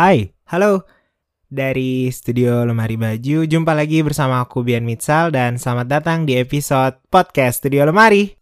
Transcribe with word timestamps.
Hai, 0.00 0.32
halo. 0.48 0.88
Dari 1.44 2.08
studio 2.08 2.64
Lemari 2.64 2.96
Baju, 2.96 3.44
jumpa 3.44 3.76
lagi 3.76 4.00
bersama 4.00 4.40
aku 4.40 4.64
Bian 4.64 4.80
Mitsal 4.80 5.28
dan 5.28 5.60
selamat 5.60 5.92
datang 5.92 6.24
di 6.24 6.40
episode 6.40 6.96
podcast 7.12 7.60
Studio 7.60 7.84
Lemari. 7.84 8.40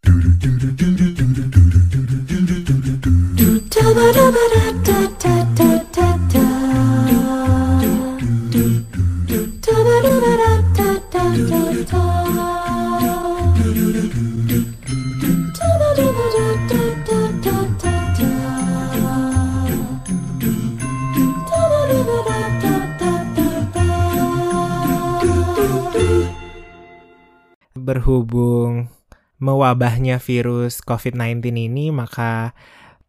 Berhubung 27.89 28.93
mewabahnya 29.41 30.21
virus 30.21 30.85
COVID-19 30.85 31.41
ini, 31.57 31.89
maka 31.89 32.53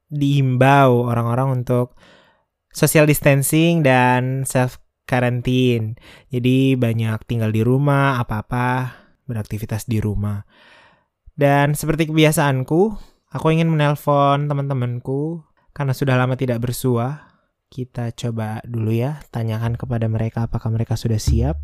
diimbau 0.07 1.03
orang-orang 1.11 1.61
untuk 1.61 1.99
social 2.71 3.03
distancing 3.03 3.83
dan 3.83 4.47
self 4.47 4.79
quarantine. 5.09 5.97
Jadi 6.29 6.77
banyak 6.77 7.25
tinggal 7.25 7.49
di 7.49 7.65
rumah, 7.65 8.21
apa-apa 8.21 8.93
beraktivitas 9.25 9.89
di 9.89 9.97
rumah. 9.97 10.45
Dan 11.33 11.73
seperti 11.73 12.07
kebiasaanku, 12.07 12.81
aku 13.33 13.45
ingin 13.49 13.73
menelpon 13.73 14.45
teman-temanku 14.45 15.41
karena 15.73 15.93
sudah 15.97 16.13
lama 16.13 16.37
tidak 16.37 16.61
bersua. 16.61 17.29
Kita 17.69 18.09
coba 18.17 18.61
dulu 18.65 18.93
ya, 18.93 19.21
tanyakan 19.29 19.77
kepada 19.77 20.09
mereka 20.09 20.49
apakah 20.49 20.73
mereka 20.73 20.97
sudah 20.97 21.21
siap. 21.21 21.57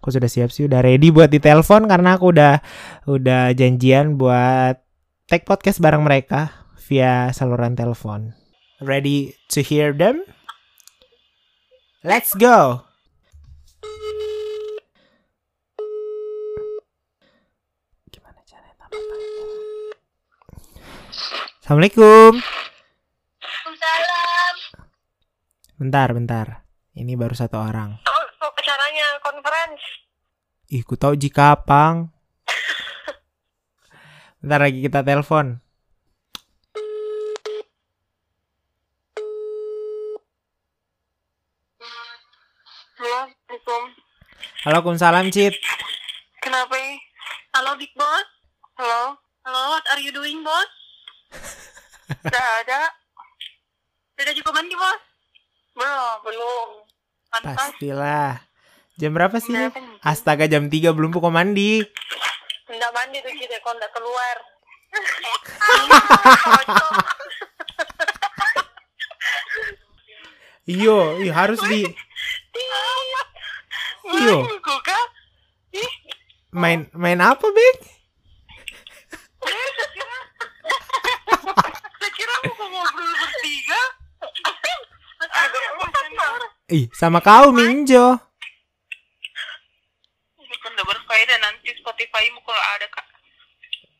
Aku 0.00 0.12
sudah 0.12 0.28
siap 0.28 0.52
sih, 0.52 0.68
udah 0.68 0.84
ready 0.84 1.12
buat 1.12 1.32
ditelepon 1.32 1.88
karena 1.88 2.16
aku 2.16 2.32
udah 2.32 2.60
udah 3.08 3.52
janjian 3.56 4.20
buat 4.20 4.80
take 5.28 5.46
podcast 5.46 5.78
bareng 5.78 6.04
mereka 6.04 6.52
via 6.88 7.30
saluran 7.30 7.78
telepon. 7.78 8.34
Ready 8.80 9.36
to 9.52 9.60
hear 9.60 9.92
them? 9.92 10.24
Let's 12.00 12.32
go. 12.32 12.88
Gimana 18.08 18.40
caranya 18.48 18.72
tambah 18.80 19.04
Assalamualaikum. 21.60 22.40
Waalaikumsalam. 22.40 24.54
Bentar, 25.76 26.08
bentar. 26.16 26.46
Ini 26.96 27.20
baru 27.20 27.36
satu 27.36 27.60
orang. 27.60 28.00
Acaranya 29.00 29.24
conference. 29.24 29.84
Ih, 30.68 30.84
ku 30.84 30.92
tahu 30.92 31.16
jika 31.16 31.56
pang. 31.64 32.12
Bentar 34.44 34.60
lagi 34.68 34.84
kita 34.84 35.00
telepon. 35.00 35.56
Halo, 44.68 44.84
Kumsalam, 44.84 45.32
Cit. 45.32 45.56
Kenapa? 46.44 46.76
Halo, 47.56 47.80
Big 47.80 47.96
Boss. 47.96 48.28
Halo. 48.76 49.16
Halo, 49.48 49.60
what 49.72 49.84
are 49.96 50.02
you 50.04 50.12
doing, 50.12 50.44
Boss? 50.44 50.68
Udah 52.28 52.48
ada. 52.60 52.92
Udah 54.20 54.34
juga 54.36 54.52
mandi, 54.52 54.76
Bos? 54.76 55.00
Belum, 55.72 56.16
belum. 56.20 56.68
Pantas. 57.32 57.56
Pastilah. 57.56 58.49
Jam 59.00 59.16
berapa 59.16 59.40
sih? 59.40 59.56
Kencing. 59.56 60.04
Astaga, 60.04 60.44
jam 60.44 60.68
3 60.68 60.92
belum 60.92 61.08
pukul 61.08 61.32
mandi. 61.32 61.80
Nggak 62.68 62.92
mandi 62.92 63.16
tuh 63.24 63.32
kita, 63.32 63.56
kalau 63.64 63.80
nggak 63.80 63.92
keluar. 63.96 64.36
Iyo, 70.70 71.18
iyo 71.18 71.32
harus 71.34 71.58
di 71.66 71.82
Iyo. 74.10 74.36
Kuka. 74.62 74.98
Ih, 75.74 75.90
main 76.54 76.86
main 76.94 77.18
apa, 77.18 77.42
Bek? 77.42 77.76
Ih, 86.70 86.86
sama 86.94 87.18
kau 87.18 87.50
Minjo. 87.50 88.14
Ini 90.38 90.56
kan 90.62 90.70
udah 90.78 90.86
berfaedah 90.86 91.38
nanti 91.42 91.74
Spotify 92.00 92.32
mu 92.32 92.40
kalau 92.48 92.64
ada 92.64 92.86
kak. 92.96 93.04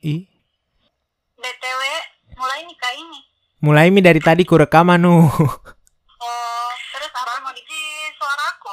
Ih, 0.01 0.25
BTW 1.37 1.81
mulai 2.33 2.65
nikah 2.65 2.97
ini. 2.97 3.21
mulai 3.61 3.93
mi 3.93 4.01
dari 4.01 4.25
tadi 4.25 4.41
ku 4.49 4.57
rekam 4.57 4.89
anu. 4.89 5.21
Oh, 6.21 6.71
terus 6.97 7.13
apa 7.13 7.45
mau 7.45 7.53
di 7.53 7.61
suaraku? 8.17 8.73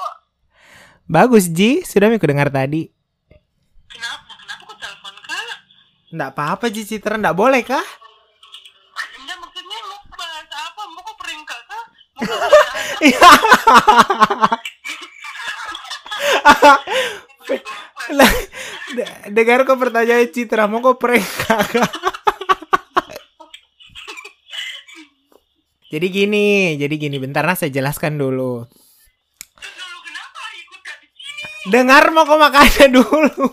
Bagus, 1.12 1.52
Ji. 1.52 1.84
Sudah 1.84 2.08
mi 2.08 2.16
ku 2.16 2.24
dengar 2.24 2.48
tadi. 2.48 2.88
Kenapa? 3.92 4.32
Kenapa 4.32 4.64
kok 4.64 4.80
telepon 4.80 5.16
kak? 5.20 5.60
Nggak 6.16 6.30
apa-apa, 6.32 6.72
Ji 6.72 6.88
Citra. 6.88 7.20
Nggak 7.20 7.36
boleh 7.36 7.68
kah? 7.68 7.84
Enggak 9.20 9.44
maksudnya 9.44 9.78
mau 9.92 10.00
bahas 10.16 10.48
apa? 10.56 10.82
Mau 10.88 11.04
kok 11.04 11.16
prank 11.20 11.44
kakak? 11.44 11.84
Lah, 18.08 18.32
dengar 19.28 19.68
kok 19.68 19.80
pertanyaan 19.80 20.32
Citra. 20.32 20.68
Mau 20.72 20.80
kok 20.80 21.00
prank 21.00 21.24
kakak? 21.24 21.92
Jadi 25.88 26.08
gini, 26.12 26.76
jadi 26.76 26.96
gini. 27.00 27.16
Bentar, 27.20 27.48
nah 27.48 27.56
saya 27.56 27.72
jelaskan 27.72 28.20
dulu. 28.20 28.68
Dengar 31.68 32.16
mau 32.16 32.24
kok 32.24 32.40
makanya 32.40 32.88
dulu. 32.88 33.48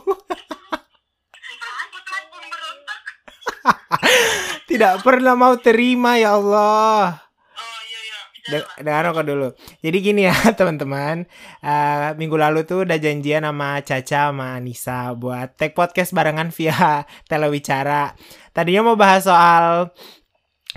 Tidak 4.71 5.03
pernah 5.06 5.34
mau 5.38 5.54
terima 5.59 6.19
ya 6.19 6.34
Allah. 6.34 7.15
Oh 7.54 7.81
iya 7.86 8.00
iya. 8.03 8.21
De- 8.34 8.34
dengar 8.81 9.12
kok 9.16 9.27
dulu. 9.27 9.49
Jadi 9.81 9.97
gini 10.05 10.28
ya 10.28 10.37
teman-teman. 10.59 11.25
Eh, 11.65 12.09
minggu 12.21 12.37
lalu 12.37 12.69
tuh 12.69 12.84
udah 12.84 12.99
janjian 13.00 13.44
sama 13.44 13.81
Caca 13.81 14.31
sama 14.31 14.60
Nisa 14.60 15.16
buat 15.16 15.56
take 15.56 15.72
podcast 15.72 16.12
barengan 16.12 16.53
via 16.53 17.04
telewicara. 17.31 18.12
Tadinya 18.53 18.93
mau 18.93 18.97
bahas 19.00 19.25
soal 19.25 19.91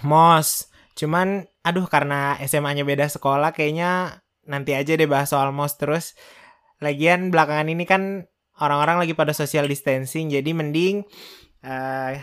MOS. 0.08 0.72
Cuman 0.96 1.46
aduh 1.62 1.86
karena 1.92 2.40
SMA-nya 2.48 2.88
beda 2.88 3.12
sekolah 3.12 3.52
kayaknya 3.52 4.24
nanti 4.48 4.72
aja 4.72 4.96
deh 4.96 5.10
bahas 5.10 5.30
soal 5.36 5.52
MOS 5.52 5.76
terus. 5.76 6.06
Lagian 6.80 7.34
belakangan 7.34 7.68
ini 7.68 7.84
kan 7.84 8.32
orang-orang 8.58 9.06
lagi 9.06 9.14
pada 9.14 9.34
social 9.34 9.70
distancing 9.70 10.34
jadi 10.34 10.50
mending 10.50 11.06
eh 11.66 12.22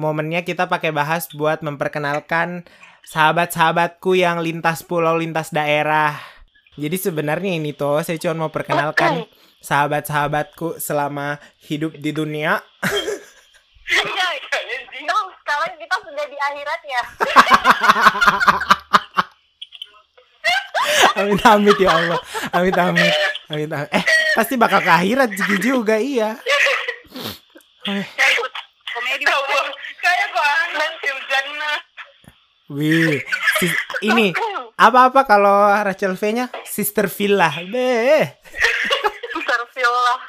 momennya 0.00 0.48
kita 0.48 0.64
pakai 0.68 0.96
bahas 0.96 1.28
buat 1.36 1.60
memperkenalkan 1.60 2.64
sahabat-sahabatku 3.06 4.16
yang 4.16 4.40
lintas 4.44 4.84
pulau, 4.84 5.16
lintas 5.16 5.52
daerah. 5.52 6.16
Jadi 6.80 6.96
sebenarnya 6.96 7.60
ini 7.60 7.76
tuh 7.76 8.00
saya 8.00 8.16
cuma 8.16 8.46
mau 8.46 8.50
perkenalkan 8.52 9.26
sahabat-sahabatku 9.60 10.80
selama 10.80 11.36
hidup 11.64 11.96
di 11.96 12.10
dunia. 12.14 12.60
Iya. 13.90 14.28
Dong, 15.00 15.28
sekarang 15.42 15.74
kita 15.80 15.96
sudah 15.98 16.26
di 16.30 16.38
akhirat 16.38 16.80
ya. 16.86 17.02
Amit 21.20 21.42
amit 21.44 21.76
ya 21.76 21.90
Allah. 21.92 22.20
Amit 22.54 22.76
amit. 22.78 23.14
Amit 23.50 23.68
amit. 23.68 23.90
Eh, 23.92 24.04
pasti 24.32 24.54
bakal 24.56 24.80
ke 24.80 24.90
akhirat 24.90 25.28
juga, 25.36 25.56
juga 25.60 25.96
iya. 26.00 26.38
Ya 27.84 28.26
ikut 28.30 28.52
komedi. 28.94 29.24
Kayak 30.00 30.30
anan 30.36 30.92
fil 31.02 31.18
jannah. 31.28 31.78
Wih, 32.70 33.18
sis- 33.58 33.82
ini 34.06 34.30
apa-apa 34.78 35.26
kalau 35.26 35.66
Rachel 35.82 36.14
V-nya 36.14 36.46
Sister 36.62 37.10
Villa. 37.10 37.50
Beh. 37.66 38.24
Astagfirullah. 39.34 40.20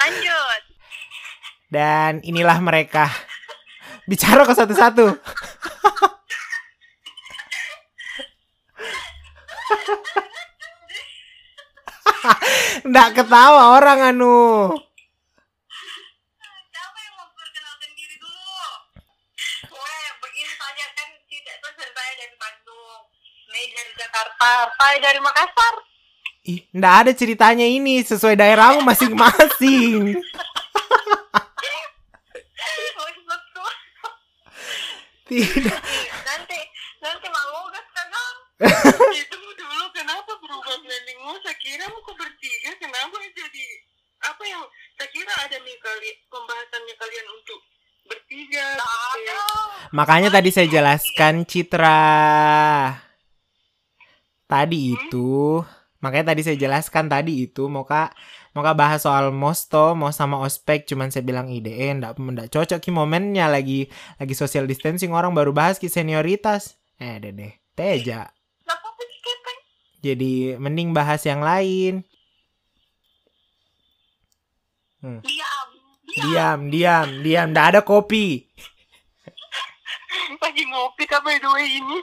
Lanjut. 0.00 0.62
Dan 1.68 2.24
inilah 2.24 2.56
mereka. 2.64 3.12
Bicara 4.08 4.48
ke 4.48 4.54
satu-satu. 4.56 5.06
Nggak 12.86 13.08
ketawa 13.18 13.76
orang 13.76 14.14
anu. 14.14 14.72
Siapa 16.70 16.98
yang 17.02 17.14
mau 17.18 17.28
perkenalkan 17.34 17.90
diri 17.98 18.16
dulu? 18.18 18.46
Weh, 19.74 20.06
begini 20.22 20.52
saja 20.54 20.86
kan 20.94 21.08
tidak 21.26 21.54
itu 21.58 21.68
saya 21.94 22.12
dari 22.14 22.36
Bandung. 22.38 23.00
Makassar. 24.16 24.66
Saya 24.80 24.98
dari 25.04 25.20
Makassar. 25.20 25.74
Ih, 26.46 26.60
nggak 26.72 26.94
ada 27.04 27.12
ceritanya 27.12 27.66
ini 27.66 28.00
sesuai 28.00 28.38
daerahmu 28.38 28.80
masing-masing. 28.86 30.16
Tidak. 35.26 35.80
nanti 36.22 36.58
nanti 37.02 37.26
mau 37.34 37.66
gas 37.74 37.82
kagak? 37.90 38.34
Itu 39.26 39.36
dulu 39.58 39.84
kenapa 39.90 40.32
berubah 40.38 40.76
planningmu? 40.86 41.34
Saya 41.42 41.58
kira 41.58 41.90
mau 41.90 42.14
bertiga, 42.14 42.70
kenapa 42.78 43.18
jadi 43.34 43.66
apa 44.22 44.42
yang 44.46 44.62
saya 44.94 45.10
kira 45.10 45.34
ada 45.34 45.58
nih 45.58 45.76
kali 45.82 46.10
pembahasannya 46.30 46.94
kalian 46.94 47.26
untuk 47.42 47.58
bertiga. 48.06 48.78
ada. 48.78 49.38
Makanya 49.90 50.30
tadi 50.30 50.54
saya 50.54 50.70
jelaskan 50.70 51.42
Citra. 51.42 53.05
Tadi 54.46 54.94
itu, 54.94 55.58
makanya 56.06 56.30
tadi 56.30 56.46
saya 56.46 56.54
jelaskan 56.54 57.10
tadi 57.10 57.50
itu 57.50 57.66
mau 57.66 57.82
kak 57.82 58.14
mau 58.54 58.62
kak 58.62 58.78
bahas 58.78 59.02
soal 59.02 59.34
mosto 59.34 59.96
mau 59.98 60.14
sama 60.14 60.38
ospek 60.44 60.86
cuman 60.86 61.10
saya 61.10 61.26
bilang 61.26 61.50
ide 61.50 61.72
ndak 61.98 62.20
ndak 62.20 62.48
cocok 62.52 62.78
ki 62.78 62.94
momennya 62.94 63.50
lagi 63.50 63.90
lagi 64.20 64.34
social 64.38 64.70
distancing 64.70 65.10
orang 65.10 65.34
baru 65.34 65.50
bahas 65.50 65.80
ki 65.82 65.90
senioritas 65.90 66.78
eh 67.02 67.18
deh 67.18 67.32
deh 67.34 67.52
teja 67.74 68.30
jadi 70.04 70.60
mending 70.62 70.94
bahas 70.94 71.26
yang 71.26 71.42
lain 71.42 72.06
Diam. 75.02 75.68
diam 76.06 76.60
diam 76.70 77.08
diam 77.26 77.46
ndak 77.50 77.66
ada 77.74 77.80
kopi 77.82 78.46
Lagi 80.42 80.62
ngopi 80.66 81.04
the 81.06 81.48
way 81.54 81.68
ini? 81.78 81.98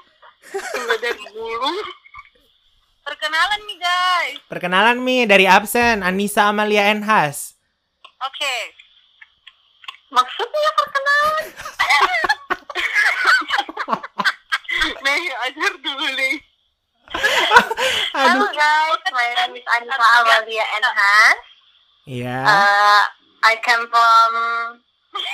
Dari 1.01 1.25
dulu. 1.31 2.02
Perkenalan 3.03 3.59
nih 3.67 3.77
guys. 3.77 4.37
perkenalan 4.47 4.97
mi 4.97 5.23
dari 5.23 5.43
absen 5.43 6.01
Anissa 6.01 6.47
Amalia 6.47 6.87
Enhas 6.87 7.59
Oke. 8.23 8.55
Maksudnya 10.07 10.69
perkenalan? 10.79 11.43
Nih, 15.03 15.23
ajar 15.43 15.73
dulu 15.75 16.07
nih. 16.15 16.35
aduh 18.15 18.47
guys, 18.47 19.03
my 19.11 19.27
name 19.35 19.59
is 19.59 19.65
Anissa 19.67 20.07
Amalia 20.23 20.63
Enhas. 20.71 21.37
iya 22.05 22.37
Uh, 22.41 23.03
I 23.43 23.59
come 23.59 23.91
from 23.91 24.31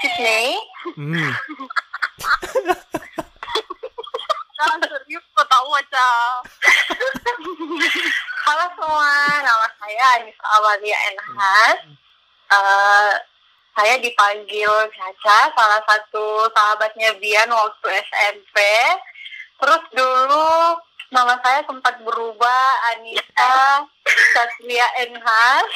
Sydney. 0.01 0.57
hmm. 0.97 1.29
Serius 4.59 5.23
ketawa, 5.31 5.79
Ca. 5.87 6.11
Halo 8.43 8.65
semua, 8.75 9.15
nama 9.39 9.67
saya 9.79 10.19
Anissa 10.19 10.47
Amalia 10.59 10.99
Enhas. 11.07 11.79
Eh, 12.51 13.13
saya 13.71 13.95
dipanggil 14.03 14.67
Caca, 14.91 15.39
salah 15.55 15.79
satu 15.87 16.51
sahabatnya 16.51 17.15
Bian 17.23 17.47
waktu 17.47 17.87
SMP. 18.11 18.59
Terus 19.63 19.83
dulu 19.95 20.75
nama 21.15 21.39
saya 21.39 21.63
sempat 21.63 21.95
berubah 22.03 22.63
Anissa 22.91 23.87
Satria 24.35 24.87
Enhas. 25.07 25.71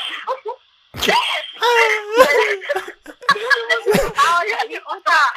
oh, 4.20 4.40
jadi 4.44 4.76
otak. 4.76 5.32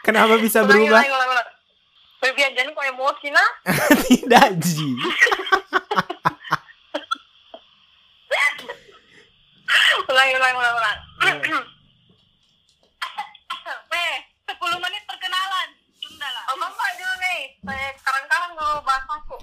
Kenapa 0.00 0.38
bisa 0.38 0.60
Ulangi, 0.60 0.86
berubah? 0.86 1.00
ulangi, 1.00 1.10
ulangi, 1.10 1.32
ulangi. 1.32 1.52
Biar 2.28 2.50
jangan 2.52 2.70
kok 2.70 2.86
emosi 2.88 3.28
nah. 3.30 3.50
tidak 4.04 4.46
ji. 4.58 4.90
Ulangi 10.08 10.32
ulangi 10.34 10.56
ulangi 10.56 10.78
ulangi. 10.78 11.02
Weh, 13.92 14.14
10 14.48 14.56
menit 14.80 15.02
perkenalan. 15.04 15.68
Tunda 16.00 16.26
lah. 16.26 16.44
Apa 16.48 16.64
mbak 16.66 16.90
dulu 16.96 17.14
nih? 17.20 17.40
Saya 17.60 17.88
sekarang-sekarang 18.00 18.50
mau 18.56 18.80
bahas 18.80 19.04
aku. 19.06 19.36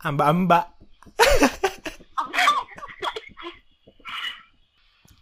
Amba-amba 0.00 0.60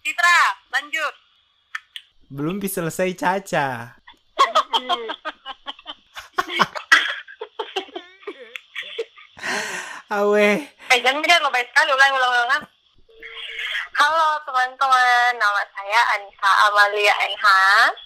Citra, 0.00 0.38
lanjut. 0.70 1.14
Belum 2.30 2.56
bisa 2.56 2.80
selesai 2.80 3.12
Caca 3.12 3.97
awe. 10.08 10.48
Eh 10.64 10.98
jangan 11.04 11.20
lo 11.44 11.52
baik 11.52 11.68
sekali 11.68 11.92
ulangi 11.92 12.16
ulangi 12.16 12.40
ulangi 12.48 12.68
Halo 13.98 14.38
teman-teman, 14.46 15.34
nama 15.42 15.62
saya 15.74 16.00
Anissa 16.14 16.50
Amalia 16.70 17.14
Enhas 17.26 17.98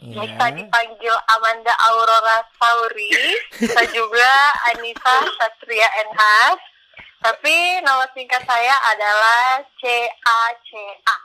Bisa 0.00 0.46
ya. 0.50 0.56
dipanggil 0.58 1.14
Amanda 1.30 1.70
Aurora 1.86 2.42
Sauri. 2.58 3.14
Bisa 3.54 3.82
juga 3.94 4.32
Anissa 4.74 5.22
Satria 5.38 5.88
Enhas 6.02 6.58
Tapi 7.22 7.56
nama 7.84 8.04
singkat 8.10 8.42
saya 8.44 8.74
adalah 8.90 9.62
C-A-C-A. 9.80 11.16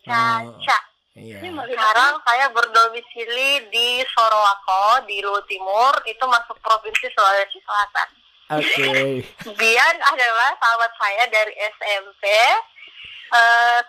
Caca 0.00 0.78
iya. 1.18 1.38
Sekarang 1.44 2.16
saya 2.24 2.48
berdomisili 2.54 3.68
di 3.68 4.00
Sorowako, 4.14 5.04
di 5.04 5.20
Luwu 5.20 5.42
Timur. 5.44 5.92
Itu 6.06 6.24
masuk 6.24 6.56
Provinsi 6.64 7.12
Sulawesi 7.12 7.60
Selatan 7.60 8.19
oke. 8.58 8.92
Bian 9.54 9.96
adalah 10.02 10.50
sahabat 10.58 10.92
saya 10.98 11.24
dari 11.30 11.54
SMP 11.54 12.24
eh 13.30 13.80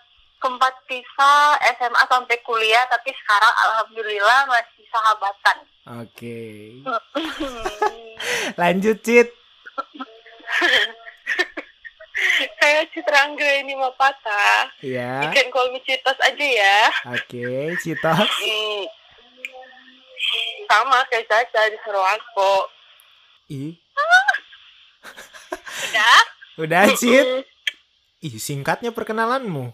sempat 0.42 0.74
pisah 0.90 1.54
SMA 1.78 2.02
sampai 2.10 2.38
kuliah 2.42 2.82
Tapi 2.90 3.14
sekarang 3.14 3.54
Alhamdulillah 3.66 4.40
masih 4.50 4.86
sahabatan. 4.90 5.58
Oke. 6.02 6.42
Lanjut 8.62 8.98
Cit. 9.02 9.30
Saya 12.62 12.86
Citra 12.94 13.34
Anggreni 13.34 13.74
Mapata 13.74 14.70
ya 14.86 15.26
You 15.26 15.34
can 15.34 15.50
call 15.50 15.74
me 15.74 15.82
Citos 15.82 16.18
aja 16.22 16.46
ya. 16.46 16.80
Oke 17.18 17.74
Citos. 17.82 18.30
Hmm. 20.22 20.70
Sama 20.70 21.02
kayak 21.10 21.26
Caca 21.28 21.66
di 21.68 21.76
Sorowako 21.82 22.70
ih 23.52 23.74
Udah? 25.92 26.20
udah 26.62 26.82
Cit 26.96 27.28
ih 28.22 28.36
singkatnya 28.38 28.96
perkenalanmu 28.96 29.72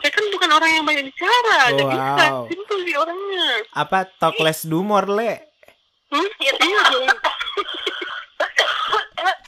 Saya 0.00 0.10
kan 0.14 0.24
bukan 0.32 0.50
orang 0.52 0.70
yang 0.72 0.84
banyak 0.86 1.04
bicara 1.10 1.74
Jadi 1.74 1.84
Wow. 1.92 2.00
bisa 2.00 2.24
simpel 2.48 2.78
sih 2.80 2.94
orangnya 2.96 3.46
apa 3.72 3.98
tokles 4.16 4.64
dumor 4.64 5.06
le 5.06 5.52
Hmm? 6.12 6.28
Iya 6.40 6.52
dong 6.92 7.08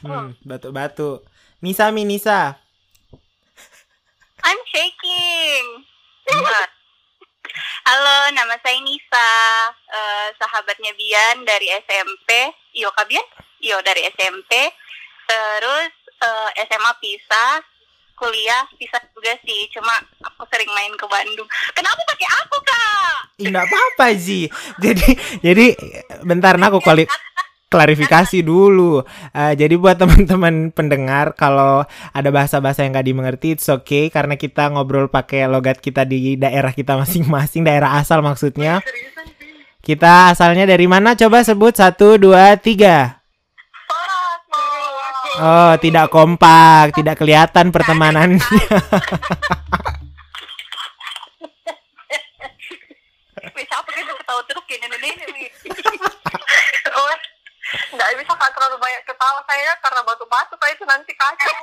hmm 0.05 0.29
batu-batu 0.45 1.21
Nisa 1.61 1.89
mi 1.89 2.05
Nisa 2.05 2.57
I'm 4.45 4.61
shaking. 4.69 5.65
Halo, 7.81 8.17
nama 8.37 8.61
saya 8.61 8.77
Nisa, 8.85 9.31
eh, 9.89 10.29
sahabatnya 10.37 10.93
Bian 10.93 11.49
dari 11.49 11.73
SMP. 11.81 12.53
Iyo 12.77 12.93
kak 12.93 13.09
Bian? 13.09 13.25
Iyo 13.65 13.81
dari 13.81 14.05
SMP. 14.13 14.53
Terus 15.25 15.93
eh, 16.21 16.51
SMA 16.69 16.93
pisah, 17.01 17.61
kuliah 18.17 18.65
pisah 18.79 19.03
juga 19.13 19.35
sih. 19.45 19.69
Cuma 19.75 19.93
aku 20.23 20.47
sering 20.49 20.71
main 20.73 20.93
ke 20.95 21.07
Bandung. 21.09 21.49
Kenapa 21.75 22.01
pakai 22.09 22.29
aku 22.29 22.57
kak? 22.63 23.15
Nggak 23.45 23.65
apa-apa 23.69 24.07
Ji. 24.15 24.47
Jadi 24.85 25.09
jadi 25.43 25.67
bentar 26.23 26.57
nah 26.57 26.71
aku 26.71 26.79
kuali 26.81 27.05
klarifikasi 27.75 28.39
dulu. 28.47 29.03
Eh, 29.35 29.59
jadi 29.59 29.75
buat 29.75 29.99
teman-teman 29.99 30.71
pendengar 30.71 31.35
kalau 31.35 31.83
ada 32.15 32.31
bahasa-bahasa 32.31 32.87
yang 32.87 32.95
nggak 32.95 33.09
dimengerti 33.11 33.59
it's 33.59 33.67
okay 33.67 34.15
karena 34.15 34.39
kita 34.39 34.71
ngobrol 34.71 35.11
pakai 35.11 35.51
logat 35.51 35.83
kita 35.83 36.07
di 36.07 36.39
daerah 36.39 36.71
kita 36.71 36.95
masing-masing, 36.95 37.67
daerah 37.67 37.99
asal 37.99 38.23
maksudnya. 38.23 38.79
Sih. 38.87 39.15
Kita 39.85 40.33
asalnya 40.33 40.65
dari 40.65 40.89
mana? 40.89 41.13
Coba 41.13 41.45
sebut 41.45 41.77
satu, 41.77 42.17
dua, 42.17 42.57
tiga. 42.57 43.24
Oh, 45.35 45.75
tidak 45.83 46.15
kompak, 46.15 46.95
tidak 46.95 47.19
kelihatan 47.19 47.75
pertemanannya. 47.75 48.39
Siapa 53.65 53.91
gitu 53.99 54.13
ketawa 54.15 54.43
terus 54.47 54.65
nenek-nenek 54.71 55.27
wih. 55.35 55.51
Oh, 56.95 57.15
nggak 57.99 58.09
bisa 58.23 58.33
kak 58.39 58.51
terlalu 58.55 58.77
banyak 58.79 59.03
ketawa 59.03 59.41
saya 59.51 59.73
karena 59.83 60.01
batu-batu 60.07 60.55
kayak 60.61 60.79
itu 60.79 60.85
nanti 60.87 61.13
kacau. 61.19 61.55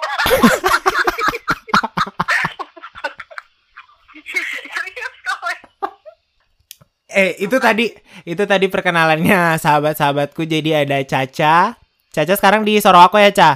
Eh, 7.11 7.35
itu 7.43 7.59
tadi 7.59 7.91
itu 8.23 8.43
tadi 8.47 8.71
perkenalannya 8.71 9.59
sahabat-sahabatku. 9.59 10.47
Jadi 10.47 10.71
ada 10.71 10.95
Caca, 11.03 11.75
Caca 12.11 12.33
sekarang 12.35 12.67
di 12.67 12.75
Sorowako 12.77 13.15
ya, 13.17 13.31
Ca? 13.31 13.51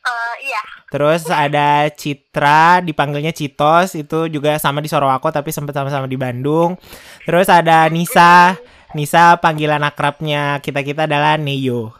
Eh, 0.00 0.34
iya. 0.50 0.62
Terus 0.90 1.22
ada 1.30 1.86
Citra, 1.94 2.82
dipanggilnya 2.82 3.30
Citos, 3.30 3.94
itu 3.94 4.26
juga 4.26 4.58
sama 4.58 4.82
di 4.82 4.90
Sorowako 4.90 5.30
tapi 5.30 5.54
sempat 5.54 5.78
sama-sama 5.78 6.10
di 6.10 6.18
Bandung. 6.18 6.74
Terus 7.22 7.46
ada 7.46 7.86
Nisa, 7.86 8.58
Nisa 8.98 9.38
panggilan 9.38 9.86
akrabnya 9.86 10.58
kita-kita 10.58 11.06
adalah 11.06 11.38
Neyo. 11.38 11.94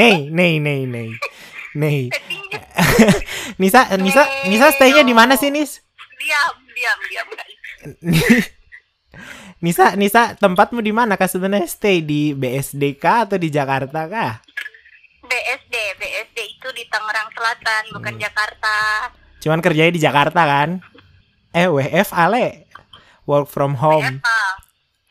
Nei, 0.00 0.32
Nei, 0.32 0.56
Nei, 0.56 0.88
Nei. 0.88 1.12
Nei. 1.76 2.08
Nisa, 3.60 3.92
Nisa, 4.00 4.24
Nisa 4.48 4.72
stay-nya 4.72 5.04
di 5.04 5.12
mana 5.12 5.36
sih, 5.36 5.52
Nis? 5.52 5.84
Diam, 6.16 6.54
diam, 6.72 6.98
diam. 7.12 7.28
Nisa, 9.58 9.98
Nisa, 9.98 10.38
tempatmu 10.38 10.78
di 10.78 10.94
mana 10.94 11.18
kah 11.18 11.26
sebenarnya 11.26 11.66
stay 11.66 11.98
di 11.98 12.30
BSD 12.30 12.94
kah 12.94 13.26
atau 13.26 13.34
di 13.34 13.50
Jakarta 13.50 14.06
kah? 14.06 14.38
BSD, 15.26 15.74
BSD 15.98 16.38
itu 16.46 16.68
di 16.78 16.86
Tangerang 16.86 17.26
Selatan, 17.34 17.82
bukan 17.90 18.14
Jakarta. 18.22 18.74
Cuman 19.42 19.58
kerjanya 19.58 19.90
di 19.90 19.98
Jakarta 19.98 20.46
kan? 20.46 20.78
Eh, 21.50 21.66
WF 21.66 22.14
ale. 22.14 22.70
Work 23.26 23.50
from 23.50 23.74
home. 23.82 24.22
BFA. 24.22 24.42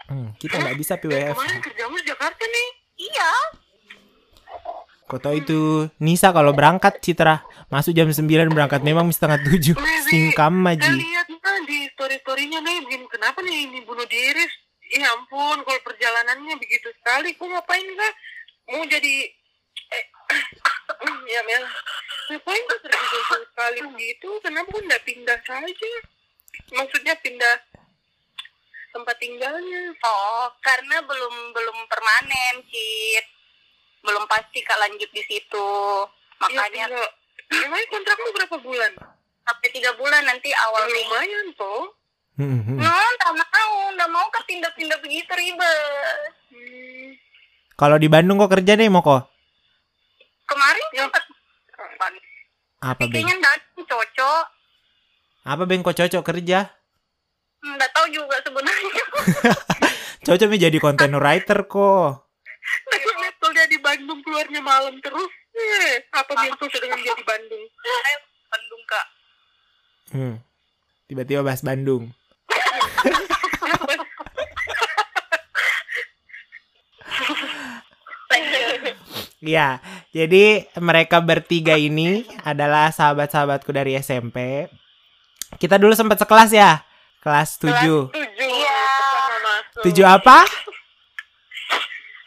Hmm, 0.07 0.31
kita 0.39 0.63
nggak 0.63 0.77
bisa 0.79 0.95
WF. 0.95 1.35
Kemarin 1.35 1.59
kerjamu 1.59 1.95
di 1.99 2.05
Jakarta 2.07 2.43
nih? 2.47 2.67
Iya. 3.03 3.31
Kota 5.07 5.31
itu 5.35 5.91
Nisa 5.99 6.31
kalau 6.31 6.51
berangkat 6.51 6.99
Citra 7.03 7.43
masuk 7.67 7.95
jam 7.95 8.11
9 8.11 8.51
berangkat 8.51 8.83
memang 8.83 9.07
setengah 9.11 9.39
tujuh 9.43 9.75
singkam 10.07 10.51
maji. 10.51 11.03
lihat 11.03 11.27
di 11.67 11.91
story-storynya 11.93 12.63
nih, 12.63 12.77
begini 12.87 13.05
kenapa 13.11 13.43
nih 13.43 13.67
ini 13.67 13.83
bunuh 13.83 14.07
diri? 14.07 14.47
Ya 14.87 15.11
ampun, 15.11 15.67
kalau 15.67 15.81
perjalanannya 15.83 16.55
begitu 16.55 16.87
sekali, 16.95 17.35
kok 17.35 17.43
ngapain 17.43 17.83
kah? 17.83 18.13
Mau 18.71 18.83
jadi 18.87 19.15
eh, 19.91 20.05
ya 21.35 21.41
Mel, 21.43 21.63
ngapain 22.31 22.63
kah 22.71 22.79
terjadi 22.79 23.19
sekali 23.51 23.79
begitu? 23.91 24.29
Kenapa 24.39 24.71
kok 24.71 24.83
nggak 24.87 25.03
pindah 25.03 25.39
saja? 25.43 25.91
Maksudnya 26.71 27.13
pindah 27.19 27.55
tempat 28.95 29.15
tinggalnya? 29.19 29.91
Oh, 30.07 30.47
karena 30.63 31.03
belum 31.03 31.35
belum 31.51 31.77
permanen, 31.91 32.63
Cit. 32.71 33.25
Belum 34.07 34.23
pasti 34.31 34.63
kak 34.63 34.79
lanjut 34.79 35.11
di 35.11 35.23
situ. 35.27 35.69
Makanya 36.39 36.87
Emangnya 37.47 37.87
kontrakmu 37.87 38.29
berapa 38.35 38.57
bulan? 38.59 38.93
Sampai 39.47 39.69
tiga 39.71 39.95
bulan 39.95 40.27
nanti 40.27 40.51
awal 40.51 40.83
Mei. 40.91 41.07
Lumayan 41.07 41.47
toh. 41.55 41.95
Hmm, 42.37 42.59
hmm. 42.67 42.77
No, 42.77 42.91
nggak 42.91 43.33
mau, 43.33 43.75
nggak 43.95 44.09
mau 44.11 44.27
ke 44.29 44.39
pindah-pindah 44.45 44.99
begitu 44.99 45.31
ribet. 45.31 46.31
Hmm. 46.51 47.09
Kalau 47.79 47.97
di 47.97 48.11
Bandung 48.11 48.37
kok 48.43 48.51
kerja 48.51 48.75
deh 48.75 48.91
mau 48.91 49.01
kok? 49.01 49.25
Kemarin 50.45 50.85
sempat 50.93 51.23
kapan? 51.71 52.13
Apa 52.83 53.01
beng? 53.07 53.23
Kayaknya 53.23 53.35
nggak 53.41 53.55
cocok. 53.87 54.45
Apa 55.47 55.63
beng 55.63 55.81
kok 55.81 55.97
cocok 55.97 56.23
kerja? 56.27 56.67
Nggak 57.63 57.91
tahu 57.95 58.07
juga 58.13 58.37
sebenarnya. 58.45 59.03
Cocok 60.27 60.47
nih 60.51 60.61
jadi 60.67 60.77
content 60.83 61.15
writer 61.15 61.71
kok. 61.71 62.27
Tapi 62.91 63.07
kalau 63.39 63.53
dia 63.55 63.63
di 63.71 63.79
Bandung 63.79 64.19
keluarnya 64.19 64.59
malam 64.59 64.99
terus. 64.99 65.31
Eh, 65.55 66.03
apa 66.11 66.35
yang 66.43 66.53
susah 66.59 66.79
dengan 66.83 66.99
dia 66.99 67.15
di 67.15 67.23
Bandung? 67.23 67.63
Ayo, 67.63 68.19
Bandung 68.51 68.83
kak. 68.85 69.05
Hmm. 70.11 70.39
Tiba-tiba 71.07 71.43
bahas 71.43 71.63
Bandung. 71.63 72.11
Iya, 79.37 79.79
jadi 80.11 80.67
mereka 80.81 81.23
bertiga 81.23 81.79
ini 81.79 82.27
adalah 82.43 82.91
sahabat-sahabatku 82.91 83.71
dari 83.71 83.95
SMP. 83.95 84.67
Kita 85.55 85.79
dulu 85.79 85.95
sempat 85.95 86.19
sekelas 86.19 86.51
ya, 86.51 86.83
kelas 87.23 87.55
7. 87.61 87.71
Tujuh. 87.71 88.01
Iya. 88.35 88.81
Tujuh 89.87 90.03
apa? 90.03 90.43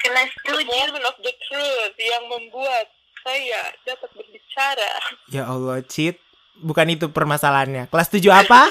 Kelas 0.01 0.31
tujuh. 0.49 0.65
moment 0.65 1.05
of 1.05 1.17
the 1.21 1.35
truth 1.45 1.97
yang 2.01 2.25
membuat 2.31 2.89
saya 3.21 3.69
dapat 3.85 4.09
berbicara. 4.17 4.93
Ya 5.29 5.45
Allah, 5.45 5.85
cheat. 5.85 6.17
Bukan 6.61 6.93
itu 6.93 7.09
permasalahannya. 7.09 7.89
Kelas 7.89 8.13
7 8.13 8.29
apa? 8.29 8.69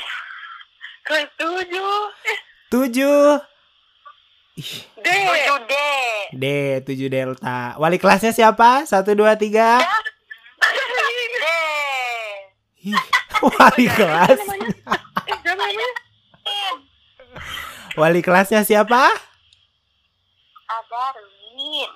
Kelas 1.06 1.30
tujuh. 1.38 1.94
7. 2.68 3.40
D. 4.98 5.06
Tujuh 5.06 5.58
D. 5.70 5.74
D, 6.34 6.44
7 6.82 7.06
Delta. 7.08 7.78
Wali 7.78 8.02
kelasnya 8.02 8.34
siapa? 8.34 8.82
1, 8.84 9.14
2, 9.14 9.16
3. 9.38 9.38
D. 9.38 9.46
Ih, 12.90 12.98
Wali 13.38 13.86
kelas. 13.86 14.42
Wali 17.98 18.22
kelasnya 18.22 18.62
siapa? 18.66 19.10
Ada 20.68 21.04
Rin. 21.18 21.90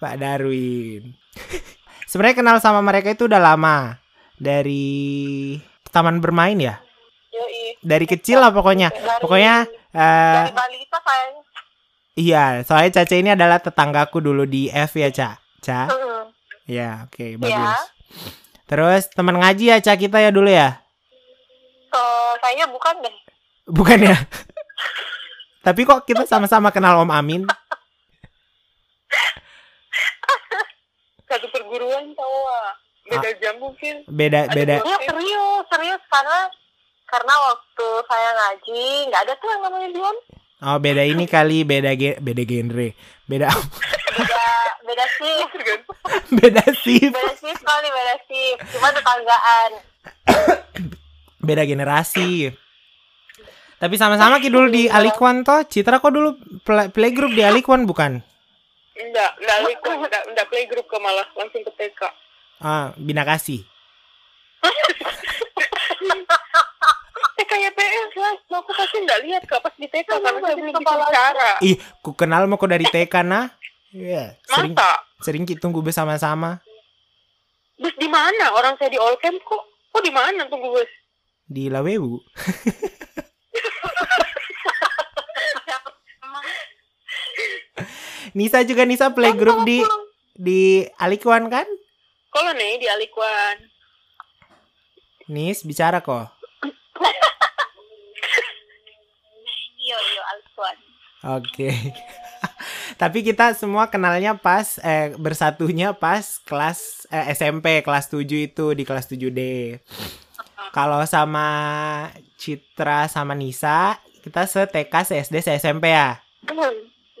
Pak 0.00 0.14
Darwin. 0.16 1.12
Sebenarnya 2.10 2.40
kenal 2.40 2.56
sama 2.58 2.80
mereka 2.80 3.12
itu 3.12 3.28
udah 3.28 3.38
lama. 3.38 3.99
Dari 4.40 5.60
taman 5.92 6.16
bermain 6.24 6.56
ya? 6.56 6.80
Yoi. 7.30 7.76
Dari 7.84 8.08
kecil 8.08 8.40
lah 8.40 8.48
pokoknya. 8.50 8.88
Pokoknya 9.20 9.68
eh, 9.92 10.36
Dari 10.48 10.52
balita 10.56 10.98
kayaknya. 11.04 11.42
iya, 12.16 12.44
soalnya 12.64 13.04
Caca 13.04 13.14
ini 13.20 13.30
adalah 13.36 13.60
tetanggaku 13.60 14.24
dulu 14.24 14.48
di 14.48 14.72
F 14.72 14.96
ya, 14.96 15.12
Ca. 15.12 15.36
Ca. 15.60 15.80
Heeh. 15.92 16.20
Ya, 16.72 17.04
oke, 17.04 17.36
bagus. 17.36 17.80
Terus 18.64 19.12
teman 19.12 19.36
ngaji 19.36 19.76
ya, 19.76 19.84
Ca 19.84 19.92
kita 20.00 20.24
ya 20.24 20.32
dulu 20.32 20.48
ya? 20.48 20.80
Eh, 21.92 22.32
kayaknya 22.40 22.66
bukan 22.72 22.94
deh. 23.04 23.14
Bukan 23.68 23.98
ya? 24.00 24.16
Tapi 25.66 25.84
kok 25.84 26.08
kita 26.08 26.24
sama-sama 26.24 26.72
kenal 26.72 26.96
Om 27.04 27.12
Amin? 27.12 27.44
Satu 31.28 31.46
perguruan 31.52 32.10
tau 32.16 32.36
ah. 32.48 32.79
Beda 33.10 33.30
jam 33.36 33.54
mungkin. 33.58 33.94
Beda 34.06 34.40
Ada 34.46 34.54
beda. 34.54 34.74
Iya 34.80 34.98
serius, 35.02 35.64
serius 35.66 36.02
karena 36.06 36.38
karena 37.04 37.34
waktu 37.42 37.86
saya 38.06 38.30
ngaji 38.30 38.82
nggak 39.10 39.22
ada 39.26 39.34
tuh 39.34 39.48
yang 39.50 39.62
namanya 39.66 39.88
Dion. 39.90 40.16
Oh, 40.60 40.76
beda 40.76 41.02
ini 41.02 41.24
kali, 41.24 41.64
beda 41.64 41.96
ge 41.96 42.20
beda 42.20 42.42
genre. 42.44 42.88
Beda 43.26 43.48
Beda 44.10 44.46
beda 44.84 45.06
sih, 45.16 45.38
beda 46.38 46.64
shift, 46.74 47.14
beda 47.14 47.32
sih 47.34 47.54
kali 47.56 47.88
beda 47.88 48.14
sih. 48.26 48.48
Cuma 48.70 48.88
tetanggaan. 48.90 49.70
beda 51.46 51.62
generasi. 51.64 52.52
Tapi 53.80 53.96
sama-sama 53.96 54.36
ki 54.38 54.52
dulu 54.52 54.68
di 54.68 54.92
Alikwan 54.92 55.40
toh. 55.40 55.64
Citra 55.64 56.04
kok 56.04 56.12
dulu 56.12 56.36
play- 56.60 56.92
playgroup 56.92 57.32
di 57.32 57.40
Alikwan 57.40 57.88
bukan? 57.88 58.20
Enggak, 58.92 59.30
enggak 59.40 59.58
likut, 59.64 59.96
enggak, 59.96 60.22
enggak 60.28 60.46
playgroup 60.52 60.84
ke 60.84 60.96
malah 61.00 61.24
langsung 61.32 61.64
ke 61.64 61.72
TK. 61.72 62.02
Ah, 62.60 62.92
Bina 63.00 63.24
Kasih. 63.24 63.64
TK 67.40 67.52
YPS 67.56 68.12
lah, 68.20 68.34
aku 68.60 68.72
pasti 68.76 69.00
enggak 69.00 69.20
lihat 69.24 69.42
kak 69.48 69.64
pas 69.64 69.72
di 69.80 69.88
TK 69.88 70.08
karena 70.20 70.38
saya 70.44 70.54
belum 70.60 70.76
bisa 70.76 70.92
bicara. 70.92 71.50
Ih, 71.64 71.76
ku 72.04 72.12
kenal 72.12 72.44
mau 72.44 72.60
kok 72.60 72.68
dari 72.68 72.84
TK 72.84 73.24
nah. 73.24 73.48
Iya, 73.90 74.36
sering 74.46 74.76
Masa? 74.76 75.02
sering 75.18 75.42
kita 75.42 75.66
tunggu 75.66 75.82
bersama-sama 75.82 76.62
Bus 77.74 77.90
di 77.98 78.06
mana? 78.06 78.54
Orang 78.54 78.78
saya 78.78 78.86
di 78.92 79.00
all 79.02 79.18
camp 79.18 79.40
kok. 79.42 79.66
Kok 79.90 80.04
di 80.04 80.12
mana 80.14 80.46
tunggu 80.46 80.70
bus? 80.70 80.86
di 81.50 81.66
Lawewu. 81.66 82.22
Nisa 88.38 88.62
juga 88.62 88.86
Nisa 88.86 89.10
playgroup 89.10 89.66
di 89.66 89.82
di 90.38 90.86
Alikwan 91.02 91.50
kan? 91.50 91.66
Kalau 92.30 92.54
nih 92.54 92.78
di 92.78 92.86
Alikwan. 92.86 93.58
Nis 95.26 95.66
bicara 95.66 95.98
kok. 95.98 96.30
Yo 99.90 99.98
yo 99.98 100.22
Alfuan. 100.30 100.76
Oke. 101.40 101.74
Tapi 103.00 103.26
kita 103.26 103.56
semua 103.58 103.90
kenalnya 103.90 104.38
pas 104.38 104.78
eh 104.86 105.10
bersatunya 105.18 105.90
pas 105.96 106.38
kelas 106.46 107.10
eh, 107.10 107.34
SMP 107.34 107.82
kelas 107.82 108.06
7 108.12 108.22
itu 108.22 108.66
di 108.78 108.86
kelas 108.86 109.10
7D. 109.10 109.40
Kalau 110.70 111.02
sama 111.08 111.48
Citra 112.38 113.10
sama 113.10 113.34
Nisa, 113.34 113.98
kita 114.22 114.46
se 114.46 114.62
TK, 114.70 114.94
se 115.02 115.14
SD, 115.18 115.36
se 115.42 115.50
SMP 115.58 115.90
ya. 115.90 116.22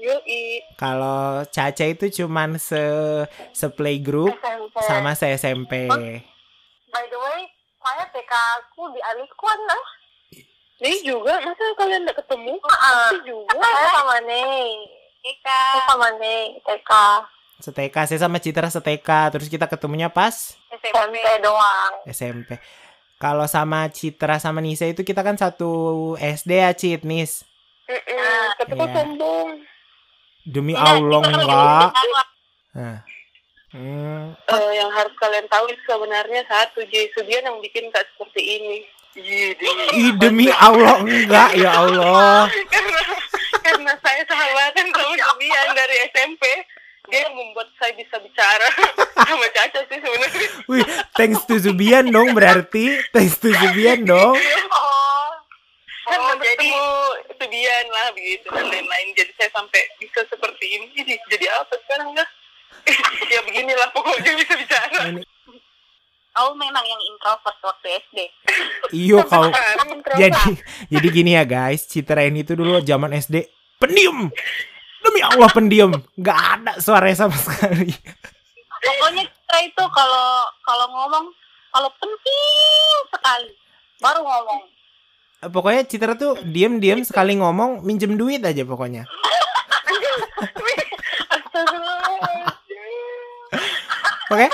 Yoi. 0.00 0.64
Kalau 0.74 1.44
Caca 1.46 1.84
itu 1.84 2.08
cuman 2.16 2.56
se 2.56 2.80
se 3.52 3.66
playgroup 3.68 4.32
SMP. 4.32 4.76
sama 4.80 5.12
se 5.12 5.28
SMP. 5.30 5.86
By 6.88 7.04
the 7.06 7.18
way, 7.18 7.40
saya 7.78 8.08
TK 8.08 8.32
aku 8.32 8.90
di 8.90 9.00
Alikuan 9.00 9.60
lah. 9.62 9.84
Nih 10.80 11.04
juga, 11.04 11.36
masa 11.38 11.60
kalian 11.76 12.02
enggak 12.02 12.18
ketemu? 12.18 12.56
Ah, 12.64 13.12
Pasti 13.12 13.28
juga. 13.28 13.52
saya 13.54 13.88
sama 13.92 14.16
Nih. 14.22 14.72
Eka. 15.20 15.60
Saya 15.70 15.82
sama 15.86 16.08
Neng, 16.16 16.48
TK. 16.58 16.90
Seteka, 17.60 18.00
saya 18.08 18.18
sama 18.18 18.40
Citra 18.40 18.72
seteka. 18.72 19.28
Terus 19.28 19.52
kita 19.52 19.68
ketemunya 19.68 20.08
pas 20.08 20.56
SMP. 20.72 21.20
SMP 21.20 21.44
doang. 21.44 21.92
SMP. 22.08 22.50
Kalau 23.20 23.44
sama 23.44 23.84
Citra 23.92 24.40
sama 24.40 24.64
Nisa 24.64 24.88
itu 24.88 25.04
kita 25.04 25.20
kan 25.20 25.36
satu 25.36 25.70
SD 26.16 26.50
ya, 26.56 26.72
Cit, 26.72 27.04
Nis. 27.04 27.44
Mm-mm, 27.84 28.56
Tapi 28.56 28.72
kok 28.72 28.88
Iya. 28.88 28.96
sombong. 28.96 29.48
Demi 30.50 30.74
Enggak, 30.74 30.90
Allah 30.98 31.20
enggak. 31.30 31.90
Nah. 32.74 32.98
Hmm. 33.70 34.34
Eh, 34.34 34.70
yang 34.74 34.90
harus 34.90 35.14
kalian 35.14 35.46
tahu 35.46 35.70
itu 35.70 35.78
sebenarnya 35.86 36.42
satu 36.50 36.82
J 36.90 37.06
Subian 37.14 37.46
yang 37.46 37.62
bikin 37.62 37.86
kak 37.94 38.02
seperti 38.18 38.42
ini. 38.58 38.78
Ih, 39.94 40.14
demi 40.18 40.50
Allah 40.50 41.02
enggak 41.02 41.54
ya 41.54 41.70
Allah. 41.82 42.50
karena 42.70 43.00
karena 43.62 43.92
saya 44.02 44.22
sahabatan 44.26 44.86
sama 44.90 45.14
Subian 45.18 45.66
dari 45.74 45.96
SMP, 46.10 46.42
dia 47.10 47.26
yang 47.26 47.34
membuat 47.38 47.70
saya 47.78 47.94
bisa 47.94 48.18
bicara 48.22 48.66
sama 49.30 49.46
Caca 49.54 49.80
sih 49.86 49.98
sebenarnya. 50.02 50.48
Wih, 50.66 50.86
thanks 51.14 51.42
to 51.46 51.54
Zubian 51.62 52.10
dong 52.10 52.34
berarti. 52.34 53.02
Thanks 53.14 53.38
to 53.38 53.54
Zubian 53.54 54.02
dong. 54.02 54.34
Oh, 54.34 55.19
karena 56.10 56.26
Oh, 56.26 56.36
jadi- 56.36 56.58
bertemu 56.58 56.84
Subian 57.40 57.86
lah 57.88 58.06
begitu 58.12 58.46
dan 58.50 58.66
lain-lain. 58.66 59.08
Jadi 59.14 59.32
saya 59.32 59.50
sampai 59.50 59.80
bisa 59.96 60.20
seperti 60.26 60.66
ini. 60.68 60.86
Jadi, 60.92 61.14
jadi 61.30 61.46
apa 61.54 61.74
sekarang 61.78 62.12
dah? 62.12 62.28
ya 63.32 63.40
beginilah 63.42 63.88
pokoknya 63.90 64.32
bisa 64.36 64.54
bicara. 64.54 64.98
Ini- 65.08 65.28
Kau 66.30 66.54
memang 66.54 66.80
yang 66.80 67.02
introvert 67.04 67.58
waktu 67.60 67.86
SD. 68.06 68.18
Iyo 68.94 69.26
kau. 69.26 69.50
Jadi 70.14 70.62
jadi 70.86 71.06
gini 71.10 71.34
ya 71.34 71.42
guys, 71.42 71.84
Citra 71.84 72.22
ini 72.22 72.46
tuh 72.46 72.54
dulu 72.54 72.78
zaman 72.80 73.10
SD 73.12 73.50
pendiam. 73.76 74.30
Demi 75.00 75.20
Allah 75.20 75.50
pendiam, 75.50 75.90
nggak 76.14 76.38
ada 76.54 76.72
suaranya 76.78 77.16
sama 77.18 77.34
sekali. 77.34 77.90
Pokoknya 78.78 79.26
kita 79.26 79.56
itu 79.64 79.84
kalau 79.90 80.28
kalau 80.62 80.86
ngomong 80.88 81.34
kalau 81.68 81.90
penting 81.98 82.94
sekali 83.10 83.50
baru 83.98 84.22
ngomong. 84.22 84.60
Pokoknya 85.40 85.88
Citra 85.88 86.20
tuh 86.20 86.36
diem-diem 86.44 87.00
sekali 87.00 87.32
ngomong 87.40 87.80
minjem 87.80 88.20
duit 88.20 88.44
aja 88.44 88.60
pokoknya. 88.60 89.08
Oke, 94.30 94.46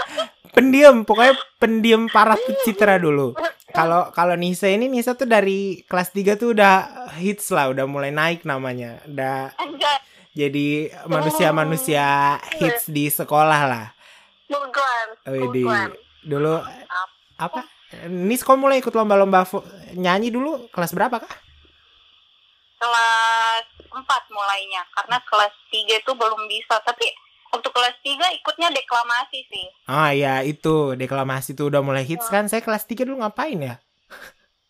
pendiam, 0.54 1.04
pokoknya 1.04 1.34
pendiam 1.58 2.06
parah 2.08 2.38
tuh 2.38 2.54
Citra 2.62 3.02
dulu. 3.02 3.34
Kalau 3.74 4.08
kalau 4.14 4.38
Nisa 4.38 4.72
ini 4.72 4.88
Nisa 4.88 5.12
tuh 5.12 5.28
dari 5.28 5.84
kelas 5.84 6.14
3 6.14 6.40
tuh 6.40 6.56
udah 6.56 7.10
hits 7.20 7.52
lah, 7.52 7.68
udah 7.74 7.84
mulai 7.84 8.08
naik 8.08 8.48
namanya. 8.48 9.04
Udah 9.04 9.52
jadi 10.32 10.96
manusia-manusia 11.04 12.38
hits 12.56 12.88
di 12.88 13.12
sekolah 13.12 13.60
lah. 13.68 13.86
Bukan. 14.48 15.92
Dulu 16.24 16.56
apa? 17.36 17.75
Nis 18.08 18.44
kok 18.44 18.60
mulai 18.60 18.84
ikut 18.84 18.92
lomba-lomba 18.92 19.48
nyanyi 19.96 20.28
dulu 20.28 20.68
kelas 20.70 20.92
berapa 20.92 21.22
kah? 21.22 21.34
Kelas 22.76 23.64
4 23.88 24.36
mulainya 24.36 24.84
karena 24.92 25.16
kelas 25.24 25.54
3 25.72 26.02
itu 26.04 26.12
belum 26.12 26.44
bisa 26.44 26.76
tapi 26.84 27.08
waktu 27.48 27.68
kelas 27.72 27.96
3 28.04 28.36
ikutnya 28.42 28.68
deklamasi 28.68 29.38
sih. 29.48 29.66
Ah 29.88 30.12
ya 30.12 30.44
itu 30.44 30.92
deklamasi 30.98 31.56
tuh 31.56 31.72
udah 31.72 31.80
mulai 31.80 32.04
hits 32.04 32.28
kan. 32.28 32.46
Saya 32.52 32.60
kelas 32.60 32.84
3 32.84 33.08
dulu 33.08 33.24
ngapain 33.24 33.56
ya? 33.56 33.76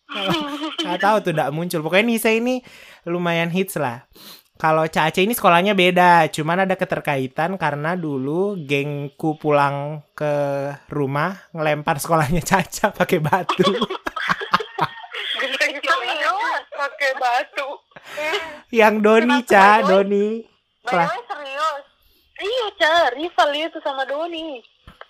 Nggak 0.87 1.01
tahu 1.03 1.17
tuh 1.27 1.33
udah 1.35 1.51
muncul. 1.51 1.83
Pokoknya 1.83 2.07
Nisa 2.07 2.31
ini 2.31 2.63
lumayan 3.03 3.51
hits 3.51 3.75
lah. 3.75 4.07
Kalau 4.57 4.89
Caca 4.89 5.21
ini 5.21 5.37
sekolahnya 5.37 5.77
beda, 5.77 6.33
cuman 6.33 6.65
ada 6.65 6.81
keterkaitan 6.81 7.61
karena 7.61 7.93
dulu 7.93 8.57
gengku 8.57 9.37
pulang 9.37 10.01
ke 10.17 10.33
rumah 10.89 11.37
ngelempar 11.53 12.01
sekolahnya 12.01 12.41
Caca 12.57 12.89
pakai 12.97 13.21
batu. 13.21 13.69
Serius 15.37 16.65
pakai 16.73 17.13
batu. 17.21 17.69
Yang 18.73 18.95
Doni, 19.05 19.37
Ca, 19.45 19.85
Doni. 19.85 20.41
Kelas 20.89 21.13
serius. 21.29 21.85
Iya, 22.41 22.67
Ca, 22.81 22.93
rival 23.13 23.51
itu 23.53 23.79
sama 23.85 24.09
Doni. 24.09 24.65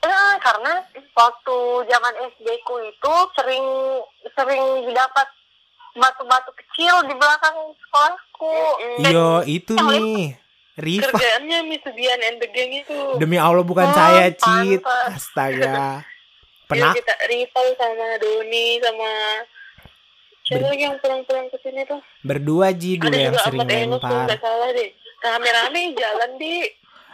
Eh, 0.06 0.34
karena 0.42 0.82
waktu 1.14 1.58
zaman 1.86 2.14
SD 2.34 2.46
ku 2.66 2.82
itu 2.82 3.14
sering 3.38 3.66
sering 4.34 4.90
didapat 4.90 5.26
batu-batu 5.96 6.52
kecil 6.54 6.94
di 7.04 7.14
belakang 7.14 7.56
sekolahku. 7.74 8.56
Iyo, 9.02 9.30
itu 9.44 9.72
nih. 9.74 10.36
Riva. 10.76 11.08
Kerjaannya 11.08 11.58
Miss 11.64 11.84
Bian 11.86 12.20
and 12.22 12.36
the 12.36 12.48
Gang 12.48 12.68
itu. 12.70 12.98
Demi 13.16 13.36
Allah 13.36 13.60
bukan 13.62 13.86
Oh, 13.86 13.96
saya, 13.96 14.28
Cit. 14.30 14.84
Astaga. 14.84 16.04
Iya, 16.66 16.68
Pernah 16.68 16.92
kita 16.92 17.14
rival 17.24 17.66
sama 17.74 18.06
Doni 18.18 18.82
sama 18.82 19.10
siapa 20.42 20.58
Ber- 20.58 20.66
lagi 20.68 20.82
yang 20.82 20.98
pulang-pulang 20.98 21.46
ke 21.46 21.58
sini 21.58 21.82
tuh? 21.84 22.02
berdua 22.20 22.66
Ji 22.72 22.98
dulu 22.98 23.06
Ada 23.08 23.18
yang 23.20 23.36
sering 23.36 23.60
Ahmad 23.60 23.70
Enos 23.72 23.86
tuh 23.94 23.94
lempar. 24.02 24.26
nggak 24.26 24.40
salah 24.40 24.70
deh. 24.70 24.90
Rame-rame 25.16 25.80
jalan 25.94 26.30
di. 26.34 26.54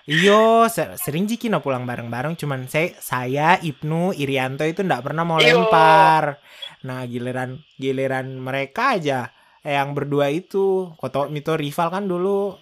Iyo, 0.05 0.43
se- 0.67 0.97
sering 0.97 1.25
Ji 1.25 1.37
Kino 1.37 1.61
pulang 1.61 1.85
bareng-bareng 1.85 2.33
cuman 2.35 2.65
saya 2.65 2.97
saya 2.97 3.49
Ibnu 3.59 4.11
Irianto 4.15 4.65
itu 4.65 4.81
ndak 4.81 5.05
pernah 5.05 5.23
mau 5.23 5.37
Iyo. 5.37 5.63
lempar. 5.63 6.41
Nah, 6.83 7.07
giliran 7.07 7.63
giliran 7.79 8.39
mereka 8.43 8.99
aja 8.99 9.31
eh, 9.63 9.79
yang 9.79 9.95
berdua 9.95 10.31
itu 10.35 10.91
Koto 10.99 11.31
Mito 11.31 11.55
rival 11.55 11.89
kan 11.95 12.05
dulu 12.11 12.59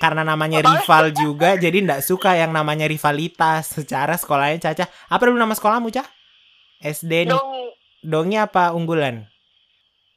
karena 0.00 0.22
namanya 0.22 0.62
rival 0.62 1.12
juga 1.12 1.58
jadi 1.60 1.82
ndak 1.82 2.00
suka 2.04 2.32
yang 2.38 2.54
namanya 2.54 2.86
rivalitas 2.86 3.74
secara 3.74 4.16
sekolahnya 4.16 4.70
Caca. 4.70 4.88
Apa 5.10 5.28
dulu 5.28 5.36
nama 5.36 5.52
sekolahmu, 5.52 5.92
Cah? 5.92 6.06
SD 6.80 7.28
nih. 7.28 7.42
Dongi 8.00 8.40
apa 8.40 8.72
unggulan? 8.72 9.28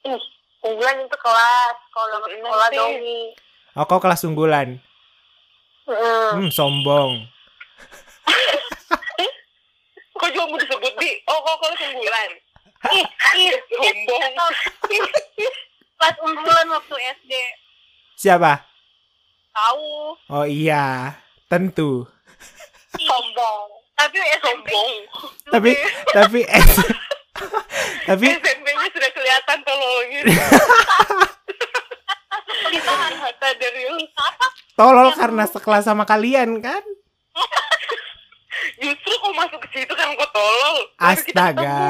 Ih, 0.08 0.24
unggulan 0.64 1.04
itu 1.04 1.18
kelas. 1.20 1.76
Kalau 1.92 2.18
sekolah 2.24 2.68
Nanti. 2.72 2.78
Doni. 2.80 3.20
Oh, 3.76 3.84
kau 3.84 4.00
kelas 4.00 4.24
unggulan. 4.24 4.80
Hmm. 5.84 6.48
Hmm, 6.48 6.50
sombong. 6.54 7.28
Kok 10.24 10.32
juga 10.32 10.48
mau 10.48 10.56
disebut 10.56 10.94
di? 11.04 11.12
Oh, 11.28 11.40
kok 11.44 11.56
kalau 11.60 11.76
unggulan. 11.76 12.30
Ih, 12.96 13.06
ih, 13.36 13.52
Sombong. 13.76 14.32
kelas 16.00 16.16
unggulan 16.24 16.68
waktu 16.72 16.96
SD. 17.20 17.32
Siapa? 18.16 18.64
Tahu. 19.52 20.16
Oh 20.32 20.48
iya, 20.48 21.12
tentu. 21.52 22.08
Sombong. 22.96 23.68
Tapi 24.00 24.16
SMP 24.40 24.72
Sombong. 24.72 24.94
Tapi 25.52 25.72
tapi 26.16 26.40
S- 26.48 26.88
tapi 28.08 28.26
SMP-nya 28.32 28.88
sudah 28.96 29.12
kelihatan 29.12 29.58
gitu. 30.08 30.32
apa? 34.16 34.48
tolol 34.80 35.12
karena 35.20 35.44
sekelas 35.52 35.84
sama 35.84 36.08
kalian 36.08 36.64
kan? 36.64 36.80
Justru 38.80 39.14
kok 39.14 39.34
masuk 39.36 39.60
ke 39.66 39.68
situ 39.74 39.94
kan 39.94 40.14
kok 40.16 40.32
tolol. 40.34 40.78
Astaga. 41.00 41.82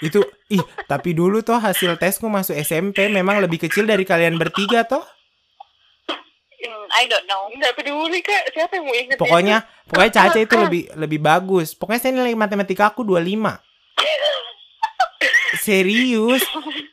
Itu 0.00 0.24
ih, 0.50 0.62
tapi 0.90 1.16
dulu 1.16 1.40
toh 1.40 1.58
hasil 1.58 1.96
tesku 2.00 2.26
masuk 2.28 2.56
SMP 2.58 3.06
memang 3.08 3.40
lebih 3.40 3.62
kecil 3.62 3.86
dari 3.88 4.02
kalian 4.02 4.36
bertiga 4.40 4.84
toh. 4.84 5.02
Hmm, 6.64 6.86
I 6.96 7.04
don't 7.04 7.26
know. 7.28 7.52
Nggak 7.52 7.72
peduli 7.76 8.24
kak, 8.24 8.56
siapa 8.56 8.80
yang 8.80 8.84
mau 8.88 8.96
inget 8.96 9.16
Pokoknya 9.20 9.56
pokoknya 9.84 10.12
Caca 10.12 10.38
itu 10.40 10.54
lebih 10.56 10.82
lebih 10.96 11.20
bagus. 11.20 11.76
Pokoknya 11.76 12.00
saya 12.00 12.12
nilai 12.16 12.32
matematika 12.32 12.92
aku 12.92 13.04
25. 13.04 13.60
Serius. 15.60 16.42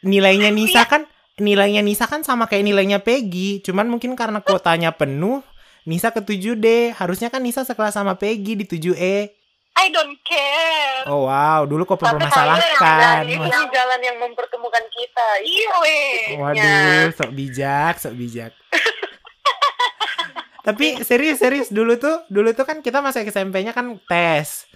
Nilainya 0.04 0.52
Nisa 0.52 0.84
kan 0.86 1.08
nilainya 1.42 1.82
Nisa 1.82 2.06
kan 2.06 2.22
sama 2.22 2.46
kayak 2.46 2.68
nilainya 2.70 3.00
Peggy, 3.02 3.66
cuman 3.66 3.90
mungkin 3.90 4.14
karena 4.14 4.46
kuotanya 4.46 4.94
penuh 4.94 5.42
Nisa 5.82 6.14
ke 6.14 6.22
7D, 6.22 6.94
harusnya 6.94 7.34
kan 7.34 7.42
Nisa 7.42 7.66
sekelas 7.66 7.98
sama 7.98 8.14
Peggy 8.14 8.54
di 8.54 8.66
7E. 8.70 9.34
I 9.82 9.88
don't 9.90 10.20
care. 10.22 11.10
Oh 11.10 11.26
wow, 11.26 11.66
dulu 11.66 11.88
kok 11.90 11.98
permasalahkan. 11.98 13.26
Ini 13.26 13.40
ini 13.40 13.66
jalan 13.72 14.00
yang 14.04 14.18
mempertemukan 14.22 14.86
kita. 14.94 15.28
Iya 15.42 15.72
weh. 15.82 16.22
Waduh, 16.38 17.06
sok 17.18 17.32
bijak, 17.34 17.98
sok 17.98 18.14
bijak. 18.14 18.52
Tapi 20.68 21.02
serius 21.02 21.42
serius 21.42 21.74
dulu 21.74 21.98
tuh, 21.98 22.22
dulu 22.30 22.54
tuh 22.54 22.70
kan 22.70 22.86
kita 22.86 23.02
masuk 23.02 23.26
SMP-nya 23.26 23.74
kan 23.74 23.98
tes. 24.06 24.70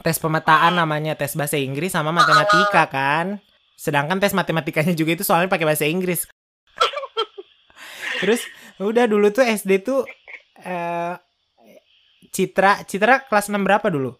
Tes 0.00 0.16
pemetaan 0.16 0.80
namanya, 0.80 1.12
tes 1.18 1.36
bahasa 1.36 1.60
Inggris 1.60 1.92
sama 1.92 2.08
matematika 2.08 2.88
kan. 2.88 3.44
Sedangkan 3.76 4.16
tes 4.16 4.32
matematikanya 4.32 4.96
juga 4.96 5.20
itu 5.20 5.24
soalnya 5.26 5.52
pakai 5.52 5.68
bahasa 5.68 5.84
Inggris. 5.84 6.24
Terus 8.24 8.48
udah 8.82 9.04
dulu 9.06 9.30
tuh 9.30 9.46
SD 9.46 9.86
tuh 9.86 10.02
eh 10.62 11.14
Citra, 12.34 12.82
Citra 12.82 13.30
kelas 13.30 13.46
6 13.46 13.62
berapa 13.62 13.86
dulu? 13.86 14.10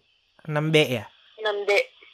6B 0.47 0.75
ya? 0.87 1.03
6D. 1.35 1.71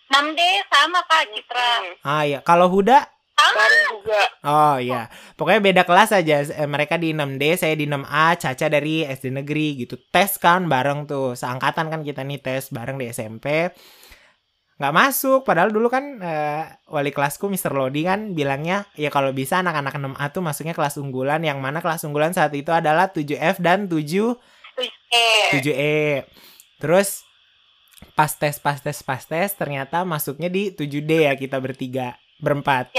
6D 0.09 0.41
sama 0.65 0.99
Kak 1.05 1.23
Citra. 1.29 1.69
Ah 2.01 2.23
ya, 2.25 2.41
kalau 2.41 2.67
Huda 2.73 3.05
Sama 3.37 3.65
juga. 3.93 4.21
Oh 4.45 4.75
iya, 4.81 5.09
pokoknya 5.37 5.61
beda 5.61 5.81
kelas 5.85 6.09
aja. 6.13 6.41
Eh, 6.45 6.69
Mereka 6.69 6.97
di 6.97 7.13
6D, 7.13 7.43
saya 7.57 7.73
di 7.77 7.85
6A, 7.85 8.37
Caca 8.37 8.65
dari 8.69 9.05
SD 9.05 9.29
negeri 9.33 9.85
gitu. 9.85 9.97
Tes 10.09 10.37
kan 10.41 10.65
bareng 10.65 11.05
tuh, 11.05 11.33
seangkatan 11.37 11.89
kan 11.89 12.01
kita 12.01 12.21
nih 12.21 12.41
tes 12.41 12.69
bareng 12.69 12.97
di 13.01 13.09
SMP. 13.09 13.69
Nggak 14.81 14.95
masuk, 14.97 15.45
padahal 15.45 15.69
dulu 15.69 15.93
kan 15.93 16.17
eh, 16.25 16.65
wali 16.89 17.13
kelasku 17.13 17.45
Mr. 17.45 17.69
Lodi 17.69 18.01
kan 18.01 18.33
bilangnya 18.33 18.89
ya 18.97 19.13
kalau 19.13 19.29
bisa 19.29 19.61
anak-anak 19.61 19.93
6A 19.93 20.25
tuh 20.33 20.41
masuknya 20.41 20.73
kelas 20.73 20.97
unggulan 20.97 21.45
yang 21.45 21.61
mana 21.61 21.85
kelas 21.85 22.01
unggulan 22.01 22.33
saat 22.33 22.49
itu 22.57 22.73
adalah 22.73 23.13
7F 23.13 23.61
dan 23.61 23.85
7 23.85 24.01
Eh, 24.81 25.59
7E. 25.59 26.25
Terus 26.81 27.27
pas 28.17 28.31
tes 28.31 28.57
pas 28.57 28.79
tes 28.81 28.97
pas 29.05 29.21
tes 29.21 29.53
ternyata 29.53 30.01
masuknya 30.01 30.49
di 30.49 30.73
7D 30.73 31.29
ya 31.29 31.33
kita 31.37 31.61
bertiga, 31.61 32.17
berempat. 32.41 32.89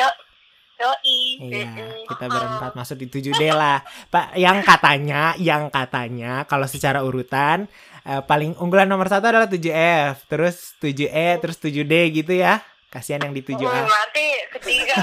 Yoi. 0.83 1.21
Iya, 1.39 2.07
kita 2.11 2.25
berempat 2.27 2.73
masuk 2.75 2.97
di 2.99 3.07
7D 3.07 3.43
lah. 3.55 3.79
Pak, 4.11 4.35
yang 4.35 4.59
katanya, 4.67 5.39
yang 5.39 5.71
katanya 5.71 6.43
kalau 6.51 6.67
secara 6.67 7.07
urutan 7.07 7.71
eh, 8.03 8.23
paling 8.27 8.59
unggulan 8.59 8.91
nomor 8.91 9.07
satu 9.07 9.31
adalah 9.31 9.47
7F, 9.47 10.27
terus 10.27 10.75
7E, 10.83 11.39
terus 11.39 11.57
7D 11.63 11.95
gitu 12.23 12.35
ya. 12.35 12.59
Kasihan 12.93 13.25
yang 13.25 13.33
di 13.33 13.41
7A. 13.41 13.63
Hmm, 13.63 13.89
Berarti 13.89 14.27
ketiga. 14.61 15.01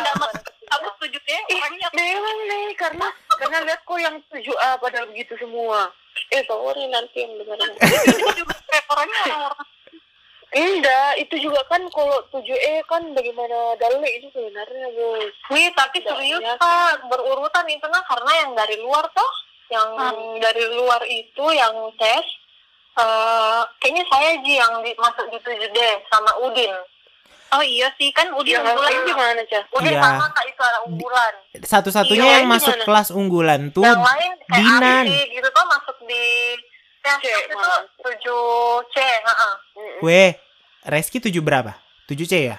Kamu 0.69 0.85
setuju 1.01 1.17
deh 1.25 1.41
orangnya 1.57 1.87
Memang 1.97 2.37
nih 2.45 2.77
karena 2.77 3.09
karena 3.41 3.57
lihat 3.65 3.81
kok 3.81 3.97
yang 3.97 4.15
7A 4.29 4.77
padahal 4.77 5.09
begitu 5.09 5.33
semua. 5.41 5.89
Eh 6.29 6.45
sorry 6.45 6.85
nanti 6.93 7.25
yang 7.25 7.33
kayak 7.41 8.85
orangnya 8.85 9.19
orang-orang 9.25 9.65
Enggak, 10.49 11.21
itu 11.21 11.35
juga 11.39 11.61
kan 11.65 11.77
kalau 11.89 12.25
7E 12.29 12.81
kan 12.83 13.05
bagaimana 13.13 13.77
dalek 13.77 14.17
itu 14.17 14.27
sebenarnya 14.33 14.87
bos. 14.91 15.33
Wih, 15.49 15.69
tapi 15.71 16.01
Tidak, 16.01 16.09
serius 16.09 16.41
ya. 16.41 16.57
Kak, 16.57 17.05
berurutan 17.05 17.69
itu 17.69 17.85
nah 17.85 18.01
karena 18.01 18.31
yang 18.35 18.51
dari 18.53 18.81
luar 18.81 19.05
tuh, 19.09 19.31
yang 19.69 19.89
Hmm. 19.93 20.41
dari 20.41 20.65
luar 20.73 21.05
itu 21.05 21.45
yang 21.53 21.73
tes, 21.95 22.25
eh 22.97 23.61
kayaknya 23.77 24.03
saya 24.09 24.41
Ji 24.41 24.57
yang 24.57 24.73
di, 24.81 24.91
masuk 24.97 25.29
di 25.29 25.37
7D 25.37 25.77
sama 26.09 26.33
Udin. 26.41 26.73
Oh 27.49 27.61
iya 27.61 27.89
sih, 27.97 28.09
kan 28.09 28.29
Udin 28.29 28.57
Yang 28.57 28.65
unggulan 28.67 28.89
lain 28.89 29.01
gimana 29.05 29.41
cah? 29.45 29.63
Udin 29.71 29.93
Iya. 29.93 30.01
sama 30.01 30.25
Kak 30.29 30.45
itu 30.45 30.61
anak 30.61 30.81
unggulan. 30.85 31.33
Satu-satunya 31.59 32.25
Iya, 32.25 32.35
yang 32.35 32.45
masuk 32.47 32.73
gimana? 32.73 32.85
kelas 32.85 33.09
unggulan 33.09 33.61
tuh 33.69 33.85
yang 33.85 34.01
lain 34.01 34.31
kayak 34.47 34.61
Dinan. 34.65 35.05
Arsi 35.05 35.19
gitu 35.29 35.47
tuh 35.47 35.65
masuk 35.67 35.97
di 36.05 36.25
tes 36.99 37.15
C, 37.17 37.25
itu 37.25 37.55
malah. 37.55 37.83
7C, 37.99 38.95
heeh. 38.99 39.53
Weh, 40.01 40.31
Reski 40.83 41.17
7 41.19 41.39
berapa? 41.39 41.75
7C 42.05 42.33
ya? 42.45 42.57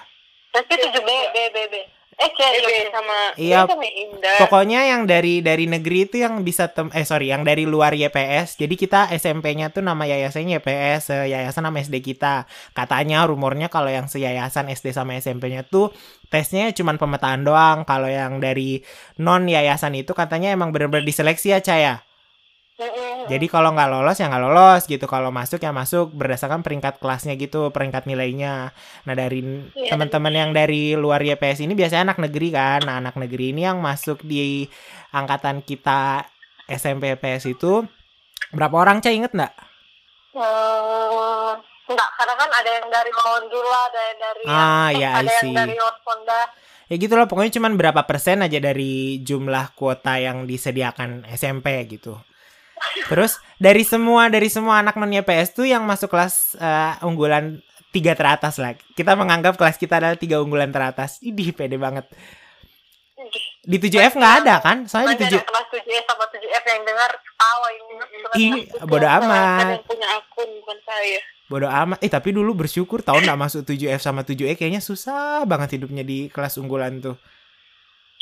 Berarti 0.51 0.73
7B, 0.77 1.09
B, 1.31 1.37
B, 1.49 1.57
B. 1.67 1.75
Eh, 2.21 2.29
C, 2.37 2.39
Eh. 2.43 2.61
B 2.61 2.69
sama 2.93 3.17
Iya. 3.33 3.65
B 3.65 3.73
sama 3.73 3.87
Indah. 3.87 4.37
Pokoknya 4.37 4.85
yang 4.85 5.09
dari 5.09 5.41
dari 5.41 5.65
negeri 5.65 6.05
itu 6.05 6.21
yang 6.21 6.45
bisa 6.45 6.69
tem 6.69 6.85
eh 6.93 7.01
sorry 7.01 7.33
yang 7.33 7.41
dari 7.41 7.65
luar 7.65 7.97
YPS. 7.97 8.61
Jadi 8.61 8.77
kita 8.77 9.09
SMP-nya 9.09 9.73
tuh 9.73 9.81
nama 9.81 10.05
yayasannya 10.05 10.61
YPS, 10.61 11.09
eh, 11.09 11.33
yayasan 11.33 11.65
nama 11.65 11.81
SD 11.81 11.97
kita. 12.05 12.45
Katanya 12.77 13.25
rumornya 13.25 13.73
kalau 13.73 13.89
yang 13.89 14.05
seyayasan 14.05 14.69
SD 14.69 14.93
sama 14.93 15.17
SMP-nya 15.17 15.65
tuh 15.65 15.89
tesnya 16.29 16.69
cuman 16.69 17.01
pemetaan 17.01 17.41
doang. 17.41 17.89
Kalau 17.89 18.05
yang 18.05 18.37
dari 18.37 18.85
non 19.17 19.49
yayasan 19.49 19.97
itu 19.97 20.13
katanya 20.13 20.53
emang 20.53 20.69
bener-bener 20.69 21.01
diseleksi 21.01 21.57
ya 21.57 21.63
Caya. 21.63 22.05
Jadi 23.27 23.45
kalau 23.45 23.71
nggak 23.71 23.89
lolos 23.89 24.17
ya 24.17 24.27
nggak 24.27 24.43
lolos 24.43 24.81
gitu. 24.85 25.05
Kalau 25.05 25.29
masuk 25.29 25.57
ya 25.57 25.69
masuk 25.69 26.09
berdasarkan 26.11 26.61
peringkat 26.61 26.97
kelasnya 26.97 27.33
gitu, 27.35 27.69
peringkat 27.69 28.05
nilainya. 28.05 28.73
Nah 29.03 29.13
dari 29.13 29.41
Iya. 29.73 29.93
teman-teman 29.93 30.33
yang 30.33 30.49
dari 30.51 30.93
luar 30.93 31.19
YPS 31.19 31.61
ini 31.61 31.73
biasanya 31.73 32.11
anak 32.11 32.19
negeri 32.21 32.47
kan. 32.49 32.79
Nah 32.83 32.97
anak 32.97 33.15
negeri 33.15 33.51
ini 33.51 33.63
yang 33.63 33.77
masuk 33.79 34.21
di 34.21 34.65
angkatan 35.09 35.61
kita 35.61 36.25
SMP 36.65 37.11
YPS 37.11 37.45
itu 37.47 37.85
berapa 38.49 38.75
orang 38.75 38.99
cah 38.99 39.11
inget 39.11 39.31
nggak? 39.31 39.53
Hmm, 40.31 41.55
enggak, 41.87 42.09
karena 42.15 42.33
kan 42.35 42.49
ada 42.49 42.69
yang 42.71 42.87
dari 42.87 43.11
Londula, 43.11 43.79
ada 43.85 43.99
yang 44.01 44.17
dari 44.17 44.43
Ah, 44.47 44.55
eh, 44.89 44.89
ya, 44.95 45.09
I 45.11 45.17
ada 45.19 45.31
see. 45.37 45.51
yang 45.51 45.55
dari 45.59 45.75
Osponda. 45.77 46.41
Ya 46.87 46.95
gitu 46.95 47.13
loh 47.15 47.23
pokoknya 47.23 47.55
cuman 47.55 47.79
berapa 47.79 48.03
persen 48.03 48.43
aja 48.43 48.59
dari 48.59 49.19
jumlah 49.19 49.75
kuota 49.75 50.19
yang 50.19 50.43
disediakan 50.43 51.23
SMP 51.29 51.71
gitu. 51.87 52.19
Terus 53.07 53.37
dari 53.61 53.85
semua 53.85 54.27
dari 54.27 54.49
semua 54.49 54.81
anak 54.81 54.97
non 54.97 55.11
YPS 55.11 55.53
tuh 55.53 55.65
yang 55.69 55.85
masuk 55.85 56.09
kelas 56.11 56.57
eh, 56.57 56.93
unggulan 57.05 57.61
tiga 57.91 58.15
teratas 58.15 58.57
lah. 58.57 58.73
Kita 58.95 59.13
menganggap 59.19 59.59
kelas 59.59 59.75
kita 59.75 59.99
adalah 59.99 60.17
tiga 60.17 60.39
unggulan 60.39 60.71
teratas. 60.71 61.19
Idih 61.19 61.51
pede 61.51 61.75
banget. 61.75 62.07
Di 63.61 63.77
7F 63.77 64.17
nggak 64.17 64.35
ada 64.41 64.55
kan? 64.57 64.89
Soalnya 64.89 65.13
di 65.13 65.29
Nanti 65.29 65.37
7 65.37 65.37
ada 65.37 65.45
kelas 65.45 65.67
7S 65.69 66.03
sama 66.09 66.25
7F 66.33 66.63
yang 66.65 66.81
dengar 66.81 67.11
ketawa 67.21 67.67
ini. 67.69 67.93
Ih, 68.41 68.53
bodo 68.89 69.07
amat. 69.07 69.67
yang 69.77 69.85
punya 69.85 70.07
akun 70.17 70.49
bukan 70.65 70.77
saya. 70.81 71.19
Bodo 71.45 71.67
amat. 71.69 71.97
Eh 72.01 72.09
tapi 72.09 72.33
dulu 72.33 72.65
bersyukur 72.65 73.05
tahun 73.05 73.21
nggak 73.21 73.41
masuk 73.45 73.61
7F 73.69 74.01
sama 74.01 74.25
7E 74.25 74.57
kayaknya 74.57 74.81
susah 74.81 75.45
banget 75.45 75.77
hidupnya 75.77 76.01
di 76.01 76.25
kelas 76.33 76.57
unggulan 76.57 76.97
tuh. 76.97 77.19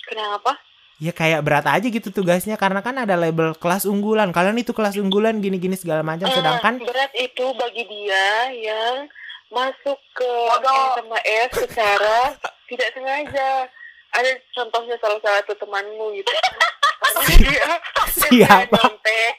Kenapa? 0.03 0.59
Ya 0.99 1.15
kayak 1.15 1.47
berat 1.47 1.63
aja 1.63 1.87
gitu 1.87 2.11
tugasnya 2.11 2.59
karena 2.59 2.83
kan 2.83 2.91
ada 2.99 3.15
label 3.15 3.55
kelas 3.55 3.87
unggulan. 3.87 4.35
Kalian 4.35 4.59
itu 4.59 4.75
kelas 4.75 4.99
unggulan 4.99 5.39
gini-gini 5.39 5.79
segala 5.79 6.03
macam 6.03 6.27
Eh, 6.27 6.35
sedangkan 6.35 6.83
berat 6.83 7.15
itu 7.15 7.45
bagi 7.55 7.87
dia 7.87 8.51
yang 8.51 9.07
masuk 9.47 9.95
ke 10.11 10.27
Bodoh. 10.27 11.15
S 11.23 11.51
secara 11.55 12.35
tidak 12.69 12.89
sengaja. 12.91 13.71
Ada 14.11 14.43
contohnya 14.51 14.99
salah 14.99 15.21
satu 15.23 15.55
temanmu 15.55 16.19
gitu. 16.19 16.27
dia, 17.39 17.79
Siapa? 18.11 18.75
nyontek. 18.83 19.33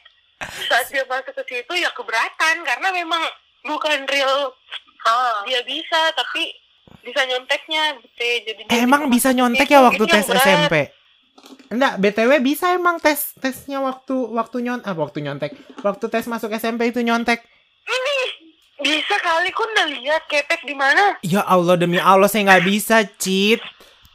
Saat 0.65 0.89
dia 0.89 1.05
masuk 1.05 1.37
ke 1.37 1.43
situ 1.45 1.73
ya 1.77 1.93
keberatan 1.93 2.65
karena 2.65 2.89
memang 2.89 3.21
bukan 3.61 4.09
real 4.09 4.49
Ah, 5.01 5.41
dia 5.49 5.61
bisa 5.65 6.13
tapi 6.13 6.53
bisa 7.01 7.25
nyonteknya 7.25 7.97
gitu. 8.01 8.25
Jadi 8.49 8.61
dia 8.65 8.73
Eh, 8.77 8.85
emang 8.85 9.09
bisa 9.09 9.33
nyontek 9.33 9.65
ya 9.65 9.81
waktu 9.81 10.03
tes 10.05 10.25
berat. 10.25 10.41
SMP? 10.41 11.00
Enggak, 11.71 12.03
BTW 12.03 12.31
bisa 12.43 12.75
emang 12.75 12.99
tes 12.99 13.31
tesnya 13.39 13.79
waktu 13.79 14.11
waktu 14.11 14.57
nyon 14.59 14.79
ah, 14.83 14.91
waktu 14.91 15.23
nyontek. 15.23 15.55
Waktu 15.79 16.05
tes 16.11 16.27
masuk 16.27 16.51
SMP 16.51 16.91
itu 16.91 16.99
nyontek. 16.99 17.39
Bisa 18.81 19.13
kali 19.21 19.53
kok 19.53 19.61
udah 19.61 19.87
lihat 19.93 20.25
kepek 20.25 20.65
di 20.65 20.73
mana? 20.73 21.13
Ya 21.21 21.45
Allah 21.45 21.77
demi 21.77 22.01
Allah 22.01 22.25
saya 22.25 22.49
nggak 22.49 22.65
bisa 22.65 23.05
cheat. 23.21 23.61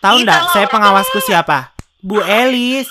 Tahu 0.03 0.19
Bisa 0.19 0.27
nggak? 0.27 0.41
lah, 0.43 0.51
Saya 0.51 0.67
pengawasku 0.67 1.23
siapa? 1.23 1.71
Bu 2.03 2.19
Elis. 2.19 2.91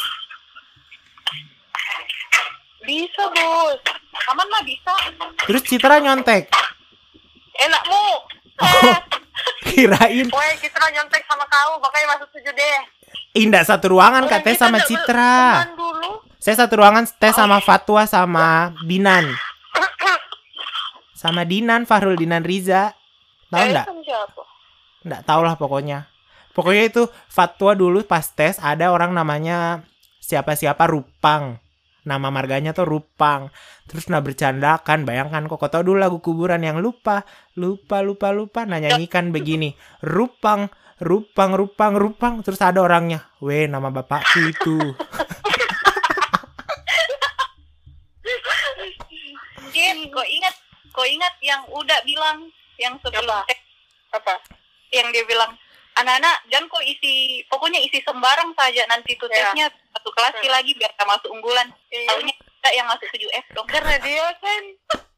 Bisa 2.80 3.24
bos. 3.28 3.80
aman 4.32 4.48
lah 4.48 4.64
bisa. 4.64 4.94
Terus 5.44 5.62
Citra 5.68 6.00
nyontek. 6.00 6.48
Enakmu. 7.60 8.06
Oh, 8.56 8.96
kirain 9.68 10.28
Woi, 10.32 10.52
kita 10.64 10.80
nyontek 10.80 11.28
sama 11.28 11.44
kau, 11.52 11.76
makanya 11.84 12.16
masuk 12.16 12.32
7D. 12.32 12.62
Indah 13.36 13.68
satu 13.68 13.92
ruangan 13.92 14.32
katanya 14.32 14.56
kita 14.56 14.64
sama 14.64 14.80
Citra. 14.82 15.36
Saya 16.40 16.56
satu 16.64 16.80
ruangan 16.80 17.04
tes 17.20 17.36
sama 17.36 17.60
Fatwa 17.60 18.08
sama 18.08 18.72
Binan. 18.88 19.28
Sama 21.12 21.42
Dinan, 21.44 21.84
Fahrul 21.84 22.16
Dinan 22.16 22.46
Riza. 22.46 22.94
Tahu 23.50 23.60
Eh, 23.60 23.72
nggak? 23.74 23.88
sama 23.88 24.02
siapa? 24.06 24.42
Nggak 25.06 25.22
tahu 25.26 25.42
lah 25.44 25.56
pokoknya. 25.58 26.00
Pokoknya 26.56 26.84
itu 26.88 27.04
Fatwa 27.28 27.76
dulu 27.76 28.06
pas 28.08 28.24
tes 28.24 28.56
ada 28.62 28.94
orang 28.94 29.12
namanya 29.12 29.84
siapa-siapa 30.24 30.88
Rupang. 30.88 31.60
Nama 32.06 32.28
marganya 32.30 32.72
tuh 32.72 32.86
Rupang. 32.86 33.50
Terus 33.90 34.08
nah 34.08 34.22
bercandakan, 34.22 35.04
bayangkan 35.04 35.50
kok 35.50 35.58
kau 35.58 35.68
tahu 35.68 35.92
dulu 35.92 35.98
lagu 35.98 36.22
kuburan 36.22 36.62
yang 36.62 36.78
lupa, 36.78 37.26
lupa, 37.58 38.00
lupa, 38.06 38.30
lupa. 38.30 38.64
Nah 38.64 38.78
nyanyikan 38.78 39.34
begini, 39.34 39.74
Rupang, 40.06 40.70
Rupang, 40.96 41.52
Rupang, 41.52 41.94
Rupang. 41.94 42.40
Terus 42.40 42.60
ada 42.60 42.80
orangnya, 42.80 43.28
weh 43.44 43.68
nama 43.68 43.92
bapakku 43.92 44.40
itu. 44.48 44.78
Jin, 49.72 49.98
kau 50.08 50.24
ingat, 50.24 50.56
kau 50.92 51.04
ingat 51.04 51.34
yang 51.44 51.62
udah 51.68 52.00
bilang 52.04 52.48
yang 52.80 52.96
sebelum 53.04 53.28
Apa? 53.28 53.44
tes, 53.48 53.60
Apa? 54.12 54.34
yang 54.92 55.12
dia 55.12 55.28
bilang 55.28 55.52
anak-anak 55.96 56.44
jangan 56.48 56.68
kok 56.68 56.84
isi 56.84 57.40
pokoknya 57.48 57.80
isi 57.80 58.00
sembarang 58.00 58.52
saja 58.52 58.84
nanti 58.88 59.16
tuh 59.16 59.28
Ya. 59.28 59.52
tesnya 59.52 59.68
satu 59.92 60.12
kelas 60.12 60.36
Hmm. 60.36 60.52
lagi 60.52 60.72
biar 60.76 60.92
tak 60.92 61.08
masuk 61.08 61.32
unggulan 61.32 61.68
Iya. 61.88 62.08
tahunya 62.08 62.34
kita 62.36 62.70
yang 62.72 62.88
masuk 62.88 63.08
7F 63.12 63.46
dong 63.52 63.68
Karena 63.68 63.96
dia 64.00 64.24
kan 64.36 64.64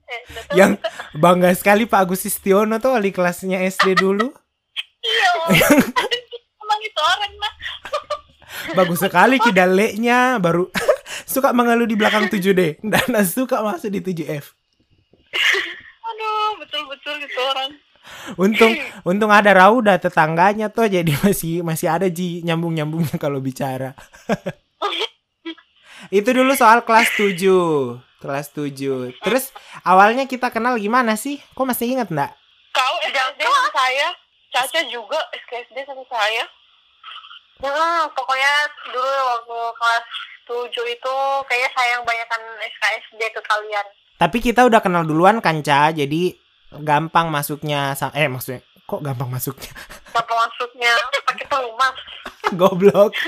eh, 0.08 0.22
yang 0.54 0.72
bangga 1.14 1.50
sekali 1.54 1.86
Pak 1.86 2.00
Agus 2.00 2.26
Istiono 2.26 2.78
tuh 2.78 2.94
wali 2.94 3.10
kelasnya 3.12 3.60
SD 3.60 3.98
dulu. 3.98 4.34
Iya 5.08 5.32
emang 6.64 6.80
itu 6.84 7.02
orang 7.02 7.34
nah 7.40 7.54
Bagus 8.78 9.00
sekali 9.00 9.40
kidaleknya 9.40 10.42
baru 10.44 10.68
suka 11.24 11.56
mengeluh 11.56 11.88
di 11.88 11.96
belakang 11.96 12.28
7D 12.28 12.84
dan 12.84 13.08
suka 13.24 13.64
masuk 13.64 13.94
di 13.94 14.02
7F. 14.04 14.52
aduh 16.04 16.60
betul-betul 16.60 17.16
itu 17.22 17.42
orang. 17.44 17.72
Untung 18.40 18.74
untung 19.04 19.32
ada 19.32 19.52
Rauda 19.56 20.00
tetangganya 20.00 20.72
tuh 20.72 20.88
jadi 20.88 21.12
masih 21.24 21.64
masih 21.64 21.88
ada 21.92 22.08
ji 22.08 22.44
nyambung 22.44 22.76
nyambungnya 22.76 23.16
kalau 23.20 23.40
bicara. 23.40 23.94
Itu 26.12 26.32
dulu 26.32 26.56
soal 26.56 26.84
kelas 26.84 27.14
7 27.20 27.38
kelas 28.18 28.48
7 28.52 29.22
terus 29.22 29.54
awalnya 29.86 30.26
kita 30.26 30.50
kenal 30.50 30.76
gimana 30.82 31.16
sih? 31.20 31.40
Kok 31.54 31.68
masih 31.68 31.94
inget 31.94 32.10
nggak 32.10 32.32
Kau 32.74 32.96
SKSD 33.06 33.42
sama 33.42 33.70
saya, 33.74 34.08
Caca 34.58 34.82
juga 34.90 35.20
SKSD 35.46 35.86
sama 35.86 36.02
saya. 36.10 36.44
Hmm, 37.58 38.10
pokoknya 38.14 38.54
dulu 38.90 39.06
waktu 39.06 39.58
kelas 39.78 40.06
7 40.46 40.70
itu 40.88 41.16
kayaknya 41.46 41.70
sayang 41.74 42.02
banyakan 42.02 42.42
SKSD 42.62 43.22
ke 43.34 43.42
kalian. 43.42 43.86
tapi 44.18 44.42
kita 44.42 44.66
udah 44.66 44.82
kenal 44.82 45.06
duluan 45.06 45.38
kan 45.42 45.62
Ca 45.62 45.94
jadi 45.94 46.34
gampang 46.74 47.30
masuknya 47.30 47.94
eh 48.18 48.26
maksudnya 48.26 48.66
kok 48.84 49.06
gampang 49.06 49.30
masuknya 49.30 49.70
Apa 50.18 50.34
maksudnya? 50.34 50.90
Pakai 51.22 51.46
pelumas. 51.46 51.94
goblok 52.60 53.14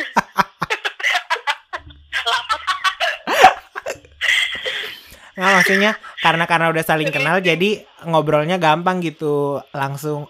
Nggak 5.40 5.54
maksudnya 5.56 5.92
karena 6.20 6.44
karena 6.44 6.68
udah 6.68 6.84
saling 6.84 7.10
kenal 7.16 7.40
jadi 7.40 7.86
ngobrolnya 8.04 8.60
gampang 8.60 9.00
gitu 9.00 9.64
langsung 9.72 10.28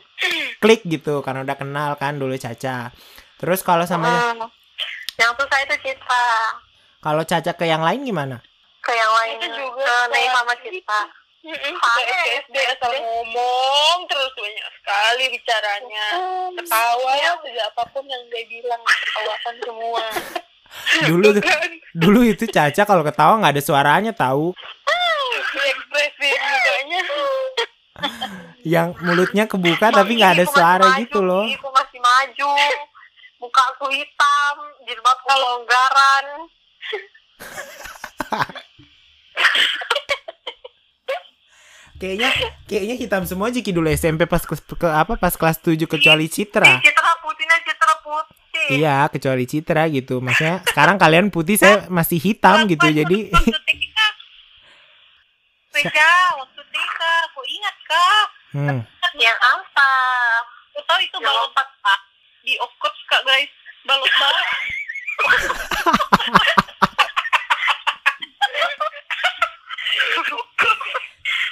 klik 0.59 0.83
gitu 0.83 1.19
karena 1.19 1.41
udah 1.41 1.55
kenal 1.55 1.91
kan 1.95 2.15
dulu 2.15 2.35
Caca. 2.35 2.91
Terus 3.35 3.59
kalau 3.61 3.83
sama 3.83 4.07
Hmm. 4.35 4.47
Yang 5.15 5.33
susah 5.35 5.59
itu 5.61 5.75
Cita. 5.83 6.25
kalau 6.99 7.23
Caca 7.23 7.51
ke 7.51 7.65
yang 7.65 7.79
lain 7.79 8.03
gimana? 8.03 8.39
Ke 8.79 8.91
yang 8.91 9.11
lain 9.13 9.35
Itu 9.37 9.47
juga 9.53 9.83
ke 9.83 10.11
Nei 10.11 10.23
kelas 10.23 10.35
sama 10.35 10.53
Cita. 10.59 11.01
SKSD 11.39 12.55
asal 12.67 12.91
ngomong 12.93 13.97
terus 14.05 14.31
banyak 14.35 14.67
sekali 14.75 15.23
bicaranya. 15.31 16.05
Ketawa 16.51 17.11
ya 17.15 17.31
sejak 17.39 17.65
apa 17.71 17.83
pun 17.89 18.03
yang 18.03 18.23
dia 18.27 18.43
bilang 18.45 18.81
ketawakan 18.83 19.55
semua. 19.63 20.03
Dulu 21.09 21.27
Kan 21.41 21.71
dulu 21.97 22.19
itu 22.21 22.45
Caca 22.45 22.83
kalau 22.83 23.01
ketawa 23.01 23.39
nggak 23.39 23.55
ada 23.55 23.63
suaranya 23.63 24.11
tahu. 24.11 24.51
ekspresif 25.49 26.37
mukanya. 26.37 27.01
Yang 28.63 28.89
mulutnya 29.03 29.43
kebuka 29.47 29.87
tapi 29.89 30.19
nggak 30.19 30.33
ada 30.35 30.45
suara 30.45 30.87
gitu 30.99 31.23
maju, 31.23 31.29
loh. 31.29 31.45
gigiku 31.47 31.69
masih 31.71 31.99
maju. 32.03 32.51
Muka 33.39 33.61
aku 33.71 33.87
hitam, 33.95 34.55
jilbabku 34.83 35.31
longgaran. 35.31 36.25
Kayaknya 41.99 42.31
kayaknya 42.63 42.95
hitam 42.95 43.27
semua 43.27 43.51
Jiki 43.51 43.75
dulu 43.75 43.91
SMP 43.91 44.23
pas 44.23 44.39
ke, 44.39 44.55
ke 44.55 44.87
apa 44.87 45.19
pas 45.19 45.35
kelas 45.35 45.59
7 45.59 45.83
kecuali 45.83 46.31
Citra. 46.31 46.79
Citra 46.79 47.11
putihnya 47.19 47.59
Citra 47.59 47.93
putih. 47.99 48.67
Iya, 48.71 49.11
kecuali 49.11 49.43
Citra 49.43 49.83
gitu. 49.91 50.23
Maksudnya 50.23 50.63
sekarang 50.63 50.95
kalian 50.95 51.27
putih, 51.27 51.59
saya 51.59 51.91
masih 51.91 52.15
hitam 52.15 52.71
gitu. 52.71 52.87
Jadi 52.87 53.27
Waktu 55.79 56.58
Waktu 56.69 56.85
TK, 56.85 57.01
aku 57.25 57.41
ingat 57.49 57.75
kak. 57.81 58.25
hmm. 58.53 58.79
Yang 59.17 59.39
apa? 59.41 59.89
Aku 60.69 60.85
tahu 60.85 61.01
itu 61.01 61.17
balok 61.17 61.49
lompat. 61.49 61.65
di 62.45 62.53
Okot 62.61 62.93
kak 63.09 63.25
guys. 63.25 63.49
Balok 63.89 64.05
balok. 64.05 64.45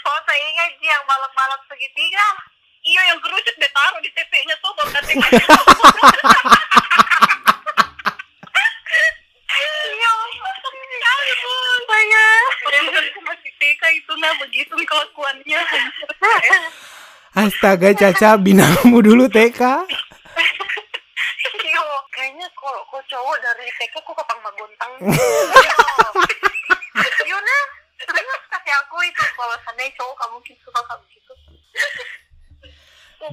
Oh, 0.08 0.20
saya 0.24 0.40
ingat 0.40 0.72
Ji, 0.80 0.88
yang 0.88 1.04
balap-balap 1.04 1.60
segitiga. 1.68 2.28
Iya 2.80 3.12
yang 3.12 3.20
kerucut 3.20 3.56
deh 3.58 3.68
taruh 3.68 4.00
di 4.00 4.08
TP-nya 4.14 4.56
tuh 4.64 4.72
baru 4.72 4.88
KTP. 4.96 5.20
Iya, 9.58 10.12
Sekali 10.88 11.34
bos. 11.44 11.80
saya. 11.84 12.28
Masih 13.28 13.52
TK 13.58 13.82
itu 13.98 14.14
nah 14.22 14.34
begitu 14.42 14.74
kelakuannya. 14.74 15.62
Astaga 17.38 17.94
Caca 17.94 18.38
binamu 18.42 18.98
dulu 19.02 19.30
TK. 19.30 19.62
Iya, 21.68 21.84
kayaknya 22.10 22.48
kalau 22.58 22.82
kau 22.90 23.02
cowok 23.06 23.38
dari 23.42 23.70
TK 23.78 23.94
kok 24.02 24.14
kapang 24.18 24.40
magontang. 24.42 24.94
Yuna, 27.30 27.58
terus 28.02 28.42
kasih 28.50 28.74
aku 28.82 28.98
itu 29.06 29.24
kalau 29.38 29.56
seandainya 29.62 29.94
cowok 30.00 30.16
kamu 30.18 30.36
gitu 30.48 30.62
suka 30.66 30.82
kamu 30.82 31.04
gitu. 31.14 31.34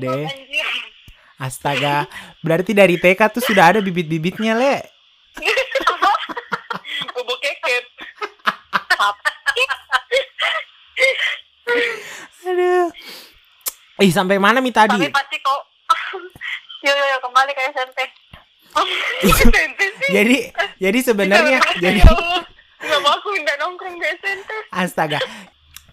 Deh. 0.01 0.29
Astaga, 1.35 2.07
berarti 2.45 2.77
dari 2.77 3.01
TK 3.01 3.21
tuh 3.33 3.43
sudah 3.43 3.75
ada 3.75 3.81
bibit-bibitnya, 3.83 4.55
Le. 4.55 4.94
Aduh. 12.55 12.87
Ih, 13.99 14.11
sampai 14.11 14.39
mana 14.39 14.63
Mi 14.63 14.71
tadi? 14.71 14.95
Tapi 14.95 15.11
pasti 15.11 15.37
kok. 15.39 15.61
Yo 16.87 16.93
yo 16.93 17.05
yo 17.11 17.19
kembali 17.19 17.51
ke 17.51 17.63
SMP. 17.73 17.99
jadi 20.13 20.37
jadi 20.77 20.99
sebenarnya 21.01 21.59
jadi 21.81 22.03
Ya. 22.03 22.13
Nggak 22.85 23.01
mau 23.01 23.17
aku 23.17 23.33
minta 23.33 23.57
nongkrong 23.57 23.97
di 23.97 24.05
SMP. 24.21 24.51
astaga. 24.69 25.17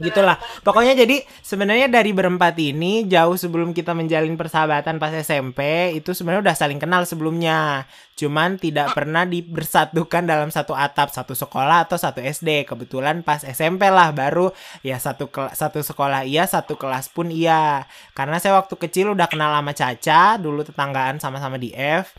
Gitulah. 0.01 0.37
Pokoknya 0.65 0.97
jadi 0.97 1.21
sebenarnya 1.45 1.87
dari 1.87 2.11
berempat 2.11 2.57
ini 2.57 3.05
jauh 3.05 3.37
sebelum 3.37 3.71
kita 3.71 3.93
menjalin 3.93 4.33
persahabatan 4.33 4.97
pas 4.97 5.13
SMP 5.13 5.93
itu 5.93 6.11
sebenarnya 6.17 6.51
udah 6.51 6.57
saling 6.57 6.81
kenal 6.81 7.05
sebelumnya. 7.05 7.85
Cuman 8.17 8.61
tidak 8.61 8.93
pernah 8.93 9.25
dibersatukan 9.25 10.27
dalam 10.29 10.49
satu 10.53 10.77
atap, 10.77 11.09
satu 11.09 11.33
sekolah 11.33 11.87
atau 11.89 11.97
satu 11.97 12.21
SD. 12.21 12.65
Kebetulan 12.65 13.21
pas 13.25 13.41
SMP 13.41 13.87
lah 13.89 14.13
baru 14.13 14.53
ya 14.85 14.97
satu 14.97 15.31
satu 15.31 15.79
sekolah 15.81 16.27
iya, 16.27 16.45
satu 16.45 16.75
kelas 16.77 17.09
pun 17.09 17.31
iya. 17.31 17.85
Karena 18.13 18.37
saya 18.37 18.59
waktu 18.59 18.77
kecil 18.77 19.13
udah 19.15 19.25
kenal 19.25 19.53
sama 19.53 19.73
Caca, 19.73 20.37
dulu 20.37 20.61
tetanggaan 20.61 21.17
sama-sama 21.17 21.57
di 21.57 21.73
F. 21.73 22.13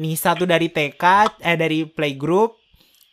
Nisa 0.00 0.32
tuh 0.32 0.48
dari 0.48 0.72
TK, 0.72 1.36
eh 1.44 1.56
dari 1.58 1.84
playgroup. 1.84 2.59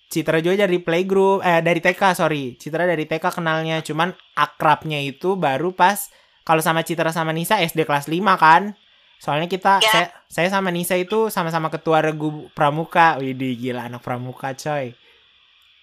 Citra 0.08 0.40
juga 0.40 0.64
dari 0.64 0.80
playgroup, 0.80 1.44
eh 1.44 1.60
dari 1.60 1.84
TK 1.84 2.16
sorry. 2.16 2.56
Citra 2.56 2.88
dari 2.88 3.04
TK 3.04 3.28
kenalnya, 3.28 3.84
cuman 3.84 4.16
akrabnya 4.34 5.04
itu 5.04 5.36
baru 5.36 5.76
pas 5.76 6.08
kalau 6.42 6.64
sama 6.64 6.80
Citra 6.80 7.12
sama 7.12 7.36
Nisa 7.36 7.60
SD 7.60 7.84
kelas 7.84 8.08
5 8.08 8.40
kan. 8.40 8.72
Soalnya 9.20 9.50
kita 9.50 9.84
Ya. 9.84 9.90
saya, 9.92 10.08
saya 10.30 10.48
sama 10.48 10.72
Nisa 10.72 10.96
itu 10.96 11.28
sama-sama 11.28 11.68
ketua 11.68 12.00
regu 12.00 12.48
pramuka. 12.54 13.20
Widih 13.20 13.58
gila 13.58 13.92
anak 13.92 14.00
pramuka 14.00 14.56
coy. 14.56 14.96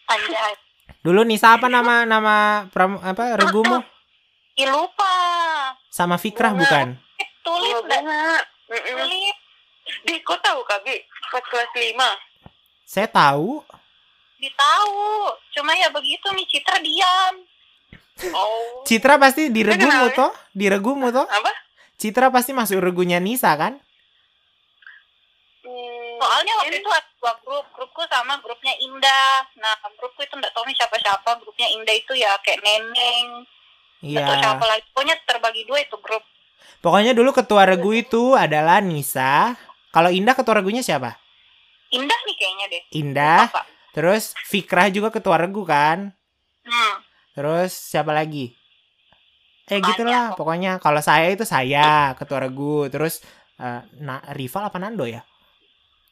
Anjay. 0.07 0.55
Dulu 1.05 1.21
Nisa 1.21 1.53
apa 1.53 1.69
nama 1.69 2.09
nama 2.09 2.65
pramu, 2.73 2.97
apa 3.05 3.37
regumu? 3.37 3.85
Ih 4.55 4.71
lupa. 4.71 5.13
Sama 5.91 6.17
Fikrah 6.17 6.55
Bunga. 6.55 6.63
bukan? 6.65 6.87
Tulip 7.45 7.85
dah. 7.85 8.01
bener. 8.01 8.41
Tulip. 8.71 9.37
Di 10.01 10.15
kau 10.25 10.39
tahu 10.41 10.65
kak 10.65 10.81
Bi? 10.81 10.97
Pas 11.29 11.45
kelas 11.45 11.71
5. 11.75 12.09
Saya 12.87 13.09
tahu. 13.11 13.61
Ditahu. 14.45 15.01
Cuma 15.51 15.73
ya 15.73 15.89
begitu 15.89 16.27
nih 16.31 16.47
Citra 16.47 16.77
diam. 16.79 17.35
Oh. 18.31 18.85
Citra 18.85 19.17
pasti 19.17 19.49
di 19.49 19.61
Saya 19.61 19.75
regumu 19.75 19.91
kenal, 19.91 20.07
ya. 20.07 20.15
toh? 20.15 20.31
Di 20.53 20.67
regumu 20.69 21.07
toh? 21.11 21.27
Apa? 21.27 21.51
Citra 21.97 22.29
pasti 22.29 22.53
masuk 22.53 22.79
regunya 22.79 23.19
Nisa 23.19 23.51
kan? 23.55 23.81
Hmm, 25.61 26.15
Soalnya 26.21 26.53
waktu 26.61 26.71
ini- 26.71 26.81
itu 26.81 26.91
ada 26.91 27.09
dua 27.17 27.33
grup, 27.41 27.67
grupku 27.73 28.03
sama 28.07 28.37
grupnya 28.39 28.75
Indah. 28.77 29.49
Nah, 29.57 29.73
grupku 29.95 30.21
itu 30.21 30.35
nggak 30.35 30.53
tahu 30.53 30.65
nih 30.65 30.77
siapa-siapa. 30.77 31.31
Grupnya 31.39 31.69
Indah 31.71 31.95
itu 31.95 32.13
ya 32.13 32.37
kayak 32.39 32.61
Neneng, 32.61 33.49
Iya. 33.99 34.21
atau 34.23 34.35
siapa 34.37 34.65
lagi. 34.65 34.85
Pokoknya 34.91 35.17
terbagi 35.25 35.63
dua 35.65 35.81
itu 35.81 35.97
grup. 35.97 36.23
Pokoknya 36.79 37.17
dulu 37.17 37.33
ketua 37.33 37.65
regu 37.65 37.91
itu 37.93 38.37
adalah 38.37 38.79
Nisa. 38.79 39.57
Kalau 39.89 40.13
Indah 40.13 40.37
ketua 40.37 40.61
regunya 40.61 40.85
siapa? 40.85 41.17
Indah 41.89 42.19
nih 42.21 42.37
kayaknya 42.37 42.67
deh. 42.69 42.83
Indah. 42.93 43.41
Apa? 43.49 43.63
Terus 43.95 44.35
Fikrah 44.45 44.91
juga 44.91 45.09
ketua 45.09 45.39
regu 45.39 45.63
kan? 45.63 46.11
Hmm. 46.67 46.95
Terus 47.33 47.71
siapa 47.71 48.11
lagi? 48.11 48.51
Eh 49.65 49.79
Banyak 49.81 49.87
gitulah. 49.89 50.25
kok. 50.35 50.39
Pokoknya 50.43 50.73
kalau 50.77 51.01
saya 51.01 51.31
itu 51.31 51.47
saya 51.47 52.13
ketua 52.19 52.43
regu. 52.43 52.91
Terus 52.91 53.23
eh, 53.57 53.81
na 54.03 54.19
rival 54.35 54.67
apa 54.67 54.77
Nando 54.77 55.07
ya? 55.07 55.23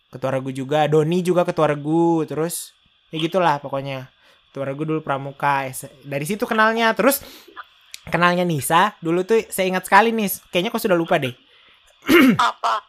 Ketua 0.08 0.30
regu 0.32 0.54
juga. 0.54 0.86
Doni 0.86 1.20
juga 1.20 1.42
ketua 1.42 1.68
regu. 1.68 2.22
Terus 2.24 2.70
ya 3.10 3.18
gitulah 3.18 3.58
pokoknya. 3.58 4.08
Ketua 4.50 4.64
regu 4.70 4.86
dulu 4.86 5.00
pramuka. 5.02 5.66
S- 5.68 5.90
Dari 6.06 6.22
situ 6.24 6.46
kenalnya. 6.46 6.94
Terus 6.94 7.18
kenalnya 8.06 8.46
Nisa. 8.46 8.94
Dulu 9.02 9.26
tuh 9.26 9.42
saya 9.50 9.68
ingat 9.68 9.90
sekali 9.90 10.14
nih. 10.14 10.30
Kayaknya 10.54 10.70
kau 10.70 10.80
sudah 10.80 10.96
lupa 10.96 11.18
deh. 11.18 11.34
Apa? 12.38 12.82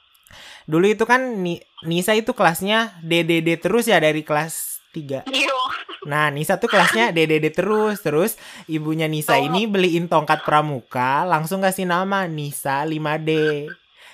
Dulu 0.64 0.88
itu 0.88 1.04
kan 1.04 1.44
Ni- 1.44 1.60
Nisa 1.84 2.16
itu 2.16 2.32
kelasnya 2.32 2.96
DDD 3.04 3.60
terus 3.60 3.84
ya 3.84 4.00
dari 4.00 4.24
kelas 4.24 4.73
Tiga. 4.94 5.26
Iyo. 5.26 5.58
Nah, 6.06 6.30
Nisa 6.30 6.56
tuh 6.56 6.70
kelasnya 6.70 7.10
DDD 7.16 7.50
terus. 7.50 7.98
Terus 8.00 8.38
ibunya 8.70 9.10
Nisa 9.10 9.36
Oh. 9.36 9.42
ini 9.42 9.66
beliin 9.66 10.06
tongkat 10.06 10.46
pramuka, 10.46 11.26
langsung 11.26 11.60
kasih 11.60 11.84
nama 11.84 12.30
Nisa 12.30 12.86
5D. 12.86 13.30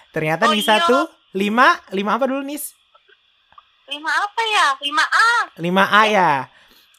Ternyata 0.10 0.48
Oh, 0.48 0.56
Nisa 0.56 0.80
iya. 0.80 0.88
tuh 0.88 1.04
5, 1.36 1.84
5 1.92 2.16
apa 2.16 2.26
dulu 2.26 2.42
Nis? 2.42 2.74
Lima 3.86 4.08
apa 4.08 4.42
ya? 4.46 4.68
Lima 4.80 5.04
A. 5.04 5.32
5A 5.58 6.02
ya. 6.08 6.32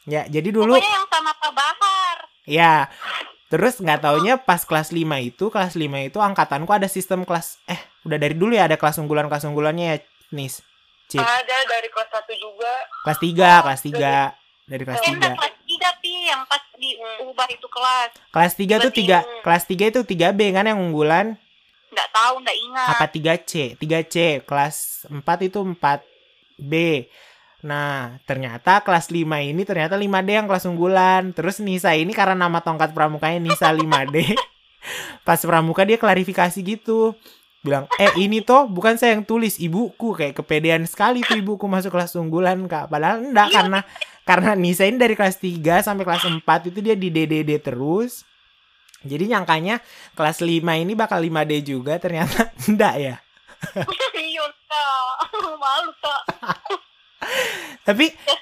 Ya, 0.05 0.23
jadi 0.27 0.51
dulu 0.51 0.75
Pokoknya 0.75 0.91
yang 0.93 1.07
sama 1.09 1.33
Pak 1.33 1.53
Bahar. 1.55 2.17
ya. 2.45 2.75
Terus 3.47 3.79
nggak 3.79 4.01
taunya 4.01 4.39
pas 4.39 4.63
kelas 4.63 4.91
5 4.91 5.19
itu, 5.19 5.51
kelas 5.51 5.75
5 5.75 5.83
itu 6.01 6.19
angkatanku 6.19 6.71
ada 6.71 6.87
sistem 6.87 7.23
kelas 7.23 7.59
eh 7.65 7.79
udah 8.03 8.15
dari 8.15 8.35
dulu 8.35 8.55
ya 8.55 8.67
ada 8.67 8.75
kelas 8.75 8.99
unggulan-kelas 8.99 9.43
unggulannya 9.45 9.87
ya, 9.87 9.97
Nis. 10.31 10.63
Cip. 11.11 11.19
Ada 11.19 11.59
dari 11.67 11.89
kelas 11.91 12.09
1 12.15 12.35
juga. 12.39 12.73
Kelas 13.03 13.19
3, 13.19 13.51
kelas 13.67 13.81
3. 13.83 14.15
Dari 14.71 14.83
kelas 14.87 14.99
Eh, 15.03 15.11
enggak, 15.11 15.35
3. 15.35 15.39
kelas 15.43 15.55
tiga 15.67 15.91
pi 15.99 16.13
yang 16.31 16.43
pas 16.47 16.63
diubah 16.79 17.49
itu 17.51 17.67
kelas. 17.67 18.11
Kelas 18.31 18.53
3 18.55 18.79
tuh 18.79 18.95
Berarti, 18.95 19.11
3, 19.11 19.19
hmm. 19.19 19.43
kelas 19.43 19.65
3 19.67 19.85
itu 19.91 20.01
3B 20.07 20.41
kan 20.55 20.65
yang 20.71 20.79
unggulan. 20.79 21.35
Nggak 21.91 22.09
tahu, 22.15 22.35
nggak 22.39 22.59
ingat. 22.63 22.87
apa 22.95 23.07
3C 23.11 23.53
3C 23.75 24.47
kelas 24.47 24.77
4 25.11 25.19
itu 25.43 25.59
4B 25.59 26.73
nah 27.61 28.17
ternyata 28.25 28.81
kelas 28.81 29.13
5 29.13 29.21
ini 29.45 29.67
ternyata 29.69 29.99
5D 29.99 30.31
yang 30.33 30.47
kelas 30.49 30.65
unggulan 30.65 31.35
terus 31.37 31.61
Nisa 31.61 31.93
ini 31.93 32.15
karena 32.17 32.33
nama 32.33 32.63
tongkat 32.65 32.97
pramukanya 32.97 33.37
Nisa 33.37 33.69
5D 33.69 34.33
pas 35.29 35.37
pramuka 35.43 35.85
dia 35.85 36.01
klarifikasi 36.01 36.57
gitu 36.57 37.13
bilang 37.61 37.85
eh 38.01 38.09
ini 38.17 38.41
toh 38.41 38.65
bukan 38.67 38.97
saya 38.97 39.13
yang 39.17 39.25
tulis 39.29 39.61
ibuku 39.61 40.17
kayak 40.17 40.33
kepedean 40.33 40.89
sekali 40.89 41.21
tuh 41.21 41.37
ibuku 41.37 41.69
masuk 41.69 41.93
kelas 41.93 42.17
unggulan 42.17 42.65
kak 42.65 42.89
padahal 42.89 43.21
enggak 43.21 43.53
Iya. 43.53 43.57
karena 43.61 43.81
karena 44.25 44.51
Nisa 44.57 44.89
ini 44.89 44.97
dari 44.97 45.13
kelas 45.13 45.37
3 45.37 45.85
sampai 45.85 46.05
kelas 46.09 46.25
4 46.25 46.41
itu 46.73 46.79
dia 46.81 46.97
di 46.97 47.13
DDD 47.13 47.61
terus 47.61 48.25
jadi 49.01 49.29
nyangkanya 49.37 49.81
kelas 50.13 50.45
5 50.45 50.61
ini 50.61 50.93
bakal 50.93 51.21
5D 51.21 51.53
juga 51.65 51.97
ternyata 51.97 52.53
enggak 52.69 52.95
ya. 53.01 53.17
Iya, 54.13 54.45
tak. 54.69 55.13
Malu, 55.61 55.93
tak. 56.01 56.23
Tapi 57.89 58.09
Ya 58.13 58.37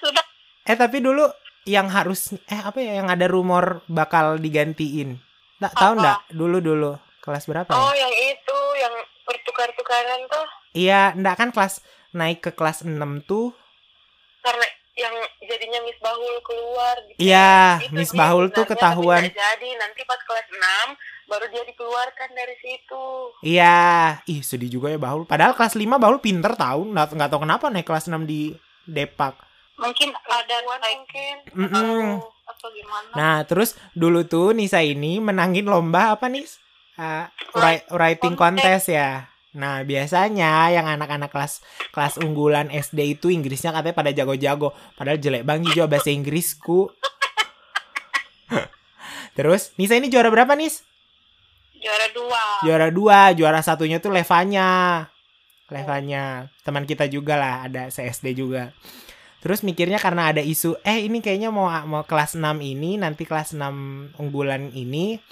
eh 0.68 0.76
tapi 0.76 1.00
dulu 1.00 1.24
yang 1.64 1.88
harus 1.88 2.36
eh 2.44 2.60
apa 2.60 2.76
ya 2.76 3.00
yang 3.00 3.08
ada 3.08 3.24
rumor 3.24 3.80
bakal 3.88 4.36
digantiin. 4.36 5.16
Nggak 5.58 5.74
tahu 5.74 5.92
enggak 5.96 6.18
dulu 6.28 6.58
dulu 6.60 6.92
kelas 7.24 7.48
berapa 7.48 7.72
ya? 7.72 7.78
Oh, 7.80 7.94
yang 7.96 8.12
itu, 8.12 8.60
yang 8.76 8.94
bertukar-tukaran 9.28 10.24
tuh. 10.24 10.46
Iya, 10.72 11.12
enggak 11.12 11.36
kan 11.36 11.48
kelas 11.52 11.84
naik 12.16 12.40
ke 12.40 12.50
kelas 12.56 12.88
6 12.88 12.96
tuh. 13.28 13.52
Karena 14.40 14.64
yang 14.98 15.14
jadinya 15.46 15.78
Miss 15.84 16.00
Bahul 16.02 16.36
keluar 16.42 16.96
gitu. 17.06 17.18
Iya, 17.22 17.78
Itu 17.84 17.94
Miss 17.94 18.10
Bahul 18.16 18.50
tuh 18.50 18.66
ketahuan. 18.66 19.28
jadi, 19.30 19.68
nanti 19.78 20.02
pas 20.08 20.18
kelas 20.24 20.48
6 20.50 20.96
baru 21.28 21.44
dia 21.52 21.62
dikeluarkan 21.68 22.28
dari 22.32 22.56
situ. 22.58 23.04
Iya, 23.44 23.78
ih 24.24 24.40
sedih 24.40 24.72
juga 24.72 24.88
ya 24.90 24.98
Bahul. 24.98 25.28
Padahal 25.28 25.52
kelas 25.54 25.76
5 25.76 26.00
Bahul 26.00 26.18
pinter 26.18 26.56
tahu, 26.56 26.88
nggak 26.90 27.14
nggak 27.14 27.30
tahu 27.30 27.40
kenapa 27.44 27.68
naik 27.68 27.86
kelas 27.86 28.08
6 28.08 28.24
di 28.24 28.56
Depak. 28.88 29.36
Mungkin 29.78 30.10
ada 30.10 30.42
Ketahuan 30.42 30.80
naik 30.82 30.98
mungkin. 31.06 31.36
Mm-mm. 31.54 32.06
atau 32.48 32.68
gimana. 32.72 33.12
Nah, 33.12 33.36
terus 33.44 33.76
dulu 33.92 34.24
tuh 34.24 34.56
Nisa 34.56 34.80
ini 34.80 35.20
menangin 35.20 35.68
lomba 35.68 36.16
apa 36.16 36.26
nih? 36.32 36.48
Uh, 36.98 37.30
wri- 37.54 37.86
writing 37.94 38.34
contest 38.34 38.90
ya. 38.90 39.30
Nah, 39.54 39.86
biasanya 39.86 40.74
yang 40.74 40.86
anak-anak 40.90 41.30
kelas 41.30 41.62
kelas 41.94 42.18
unggulan 42.18 42.68
SD 42.74 43.18
itu 43.18 43.30
Inggrisnya 43.30 43.70
katanya 43.70 43.94
pada 43.94 44.10
jago-jago. 44.10 44.74
Padahal 44.98 45.22
jelek 45.22 45.46
banget 45.46 45.72
juga 45.72 45.86
bahasa 45.86 46.10
Inggrisku. 46.10 46.90
Terus, 49.38 49.70
Nisa 49.78 49.94
ini 49.94 50.10
juara 50.10 50.28
berapa, 50.28 50.58
Nis? 50.58 50.82
Juara 51.78 52.06
dua. 52.10 52.42
Juara 52.66 52.88
dua, 52.90 53.18
juara 53.38 53.60
satunya 53.62 54.02
tuh 54.02 54.10
Levanya. 54.10 55.06
Levanya. 55.70 56.50
Teman 56.66 56.82
kita 56.82 57.06
juga 57.06 57.38
lah, 57.38 57.70
ada 57.70 57.86
CSD 57.94 58.34
juga. 58.34 58.74
Terus 59.38 59.62
mikirnya 59.62 60.02
karena 60.02 60.34
ada 60.34 60.42
isu, 60.42 60.74
eh 60.82 61.06
ini 61.06 61.22
kayaknya 61.22 61.54
mau 61.54 61.70
mau 61.86 62.02
kelas 62.02 62.34
6 62.34 62.42
ini, 62.58 62.98
nanti 62.98 63.22
kelas 63.22 63.54
6 63.54 64.18
unggulan 64.18 64.74
ini 64.74 65.22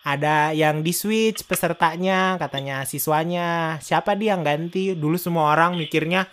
ada 0.00 0.56
yang 0.56 0.80
di 0.80 0.96
switch 0.96 1.44
pesertanya, 1.44 2.40
katanya 2.40 2.88
siswanya. 2.88 3.76
Siapa 3.78 4.16
dia 4.16 4.32
yang 4.32 4.40
ganti? 4.40 4.96
Dulu 4.96 5.20
semua 5.20 5.52
orang 5.52 5.76
mikirnya 5.76 6.24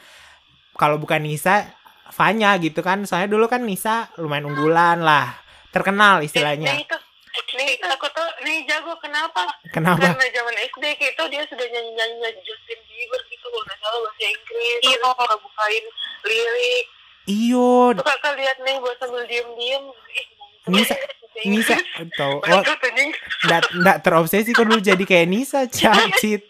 kalau 0.73 0.95
bukan 0.95 1.19
Nisa, 1.19 1.67
Fanya 2.07 2.55
gitu 2.57 2.79
kan. 2.79 3.03
Soalnya 3.03 3.27
dulu 3.27 3.51
kan 3.51 3.67
Nisa 3.67 4.07
lumayan 4.15 4.47
unggulan 4.47 5.03
lah. 5.03 5.35
Terkenal 5.75 6.23
Nih 6.23 6.31
istilahnya. 6.31 6.79
itu, 6.79 6.97
nih 7.53 7.75
aku 7.83 8.07
tuh, 8.07 8.29
nih 8.47 8.63
jago 8.65 8.95
kenapa? 9.03 9.45
Kenapa? 9.69 9.99
Karena 9.99 10.25
zaman 10.31 10.55
SD 10.71 10.85
gitu 10.95 11.23
dia 11.27 11.43
sudah 11.45 11.67
nyanyi-nyanyi 11.67 12.39
Justin 12.41 12.79
Bieber 12.87 13.21
gitu 13.27 13.45
kalau 13.45 13.61
nggak 13.67 13.77
salah 13.77 13.99
bahasa 13.99 14.25
Inggris. 14.25 14.79
Iya. 14.81 15.11
Bukain 15.37 15.85
lirik. 16.23 16.85
Iyo, 17.27 17.91
Tuh 17.91 18.07
kakak 18.07 18.39
lihat 18.39 18.57
nih 18.63 18.79
buat 18.79 18.95
sambil 18.95 19.27
diem-diem. 19.27 19.83
Ih, 20.15 20.25
Nisa- 20.71 20.95
Nisa 21.45 21.77
tau. 22.17 22.41
Oh, 22.41 22.61
nggak 23.45 23.61
nggak 23.77 23.97
terobsesi 24.01 24.49
kok 24.57 24.65
dulu 24.65 24.81
jadi 24.81 25.03
kayak 25.05 25.27
Nisa 25.29 25.69
cacit. 25.77 26.41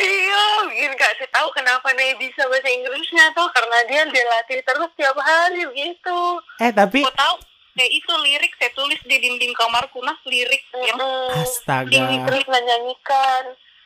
Iya, 0.00 0.44
bikin 0.68 0.92
kak 0.96 1.12
saya 1.20 1.28
tahu 1.32 1.48
kenapa 1.52 1.92
nih 1.92 2.16
bisa 2.16 2.44
bahasa 2.48 2.68
Inggrisnya 2.72 3.32
tuh 3.36 3.48
karena 3.52 3.78
dia 3.88 4.02
dia 4.08 4.24
latih 4.28 4.60
terus 4.64 4.90
tiap 4.96 5.16
hari 5.20 5.64
gitu. 5.76 6.20
Eh 6.60 6.72
tapi 6.72 7.04
Kau 7.04 7.12
tahu? 7.12 7.34
Kayak 7.78 7.92
itu 7.94 8.12
lirik 8.26 8.52
saya 8.58 8.70
tulis 8.74 9.00
di 9.06 9.16
dinding 9.22 9.54
kamarku 9.54 10.02
nah 10.02 10.16
lirik 10.26 10.66
yang 10.72 10.98
astaga. 11.38 11.94
Terus 12.26 12.44
nyanyikan, 12.50 13.44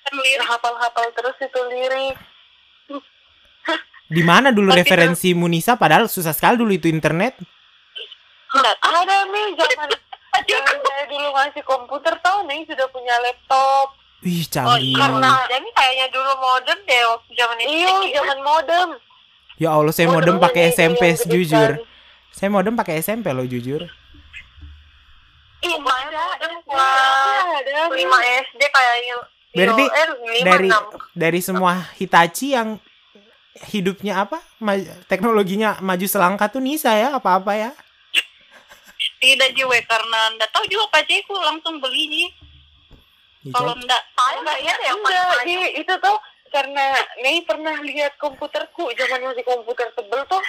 kan 0.09 0.15
lirik 0.17 0.49
hafal-hafal 0.49 1.13
terus 1.13 1.37
itu 1.37 1.61
lirik. 1.69 2.17
Di 4.13 4.23
mana 4.25 4.49
dulu 4.53 4.73
Tapi 4.73 4.81
referensi 4.85 5.33
Munisa 5.37 5.77
padahal 5.77 6.09
susah 6.09 6.33
sekali 6.33 6.61
dulu 6.61 6.73
itu 6.73 6.89
internet. 6.89 7.37
Ada 8.53 9.17
nih 9.29 9.47
zaman 9.57 9.89
zaman 10.41 10.77
saya 10.81 11.05
dulu 11.07 11.29
ngasih 11.31 11.63
komputer 11.63 12.15
tau 12.19 12.43
nih 12.45 12.65
sudah 12.65 12.89
punya 12.89 13.15
laptop. 13.21 13.93
Wih, 14.23 14.47
Oh 14.47 14.49
canggih. 14.49 14.95
iya, 14.95 15.07
nah, 15.19 15.43
jadi 15.45 15.69
kayaknya 15.69 16.07
dulu 16.09 16.33
modern 16.39 16.81
deh 16.83 17.03
waktu 17.05 17.31
zaman 17.35 17.57
itu. 17.59 17.75
Iya, 17.75 17.93
zaman 18.17 18.39
modem. 18.41 18.89
Ya 19.59 19.69
Allah, 19.71 19.91
saya 19.91 20.09
modem 20.09 20.39
pakai 20.39 20.71
SMP 20.71 21.03
yang 21.05 21.19
gede 21.19 21.33
jujur. 21.37 21.71
sekali. 21.75 21.91
Saya 22.31 22.49
modem 22.49 22.75
pakai 22.75 22.95
SMP 22.99 23.27
loh 23.29 23.45
jujur. 23.45 23.83
Iya, 25.61 25.77
ada. 25.79 26.25
modem 26.41 26.53
Ada. 26.71 27.83
5 27.91 28.19
SD 28.47 28.63
kayaknya. 28.65 29.15
Berarti 29.53 29.85
eh, 29.85 30.09
lima, 30.33 30.45
Dari 30.49 30.69
dari 31.13 31.41
semua 31.45 31.73
Hitachi 31.93 32.57
yang 32.57 32.81
hidupnya 33.69 34.25
apa? 34.25 34.41
Ma- 34.59 34.81
teknologinya 35.07 35.77
maju 35.79 36.07
selangkah 36.09 36.49
tuh 36.49 36.65
Nisa 36.65 36.95
ya, 36.97 37.13
apa-apa 37.13 37.53
ya. 37.53 37.71
Tidak 39.23 39.51
juga 39.55 39.79
karena 39.87 40.35
enggak 40.35 40.51
tahu 40.51 40.67
juga 40.67 40.91
pacarku 40.91 41.35
langsung 41.39 41.79
beli 41.79 42.05
Ji. 42.11 42.25
Iya, 43.47 43.55
Kalau 43.55 43.75
enggak 43.79 44.03
saya 44.19 44.35
enggak 44.43 44.59
ya 44.59 44.75
yang 44.83 44.99
Enggak, 44.99 45.71
itu 45.79 45.95
tuh 45.99 46.17
karena 46.51 46.85
Nih 47.23 47.39
pernah 47.47 47.75
lihat 47.83 48.19
komputerku 48.19 48.91
zaman 48.99 49.31
masih 49.31 49.47
komputer 49.47 49.95
tebel 49.95 50.27
tuh 50.27 50.43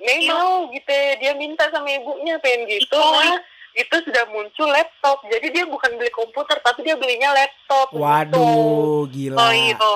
Nih 0.00 0.28
Iya. 0.28 0.36
mau 0.36 0.68
gitu 0.68 0.96
dia 1.18 1.32
minta 1.34 1.68
sama 1.72 1.88
ibunya 1.88 2.36
pengen 2.40 2.68
gitu 2.68 2.84
Itu. 2.94 3.00
nah 3.00 3.40
itu 3.78 3.94
sudah 4.10 4.24
muncul 4.32 4.68
laptop 4.68 5.22
jadi 5.28 5.46
dia 5.54 5.64
bukan 5.68 5.94
beli 5.96 6.10
komputer 6.10 6.58
tapi 6.60 6.82
dia 6.82 6.98
belinya 6.98 7.30
laptop 7.30 7.94
gitu. 7.94 8.00
Waduh, 8.02 9.06
gila. 9.06 9.38
Oh 9.38 9.52
iya. 9.54 9.92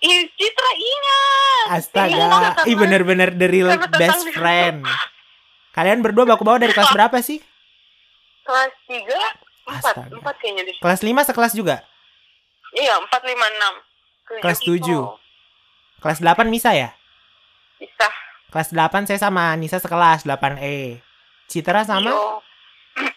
Ih, 0.00 0.24
Citra 0.32 0.70
ingat. 0.74 1.66
Astaga, 1.76 2.16
Iya, 2.16 2.50
ih 2.66 2.74
bener-bener 2.74 3.30
the 3.36 3.46
real 3.46 3.68
best 3.92 4.32
friend. 4.32 4.82
Kalian 5.76 6.00
berdua 6.00 6.24
baku 6.24 6.42
bawa 6.42 6.58
dari 6.58 6.72
kelas 6.72 6.90
berapa 6.90 7.20
sih? 7.20 7.38
Kelas 8.42 8.72
tiga 8.84 9.20
empat 9.62 9.94
Astaga. 9.94 10.10
empat 10.12 10.34
kayaknya 10.36 10.62
deh 10.64 10.76
Kelas 10.76 11.00
5 11.00 11.28
sekelas 11.28 11.52
juga? 11.52 11.76
iya 12.72 12.94
empat 12.96 13.22
lima 13.24 13.46
enam 13.48 13.74
Kelas 14.38 14.58
Tujuh. 14.60 15.04
7. 15.98 16.00
Kelas 16.00 16.18
8 16.20 16.46
Misa 16.46 16.70
ya? 16.70 16.94
bisa 17.76 18.08
Kelas 18.48 18.70
8 18.70 19.04
saya 19.04 19.18
sama 19.20 19.54
Nisa 19.54 19.76
sekelas 19.76 20.22
8E. 20.22 20.98
Citra 21.46 21.82
sama? 21.82 22.10
Yo. 22.10 22.38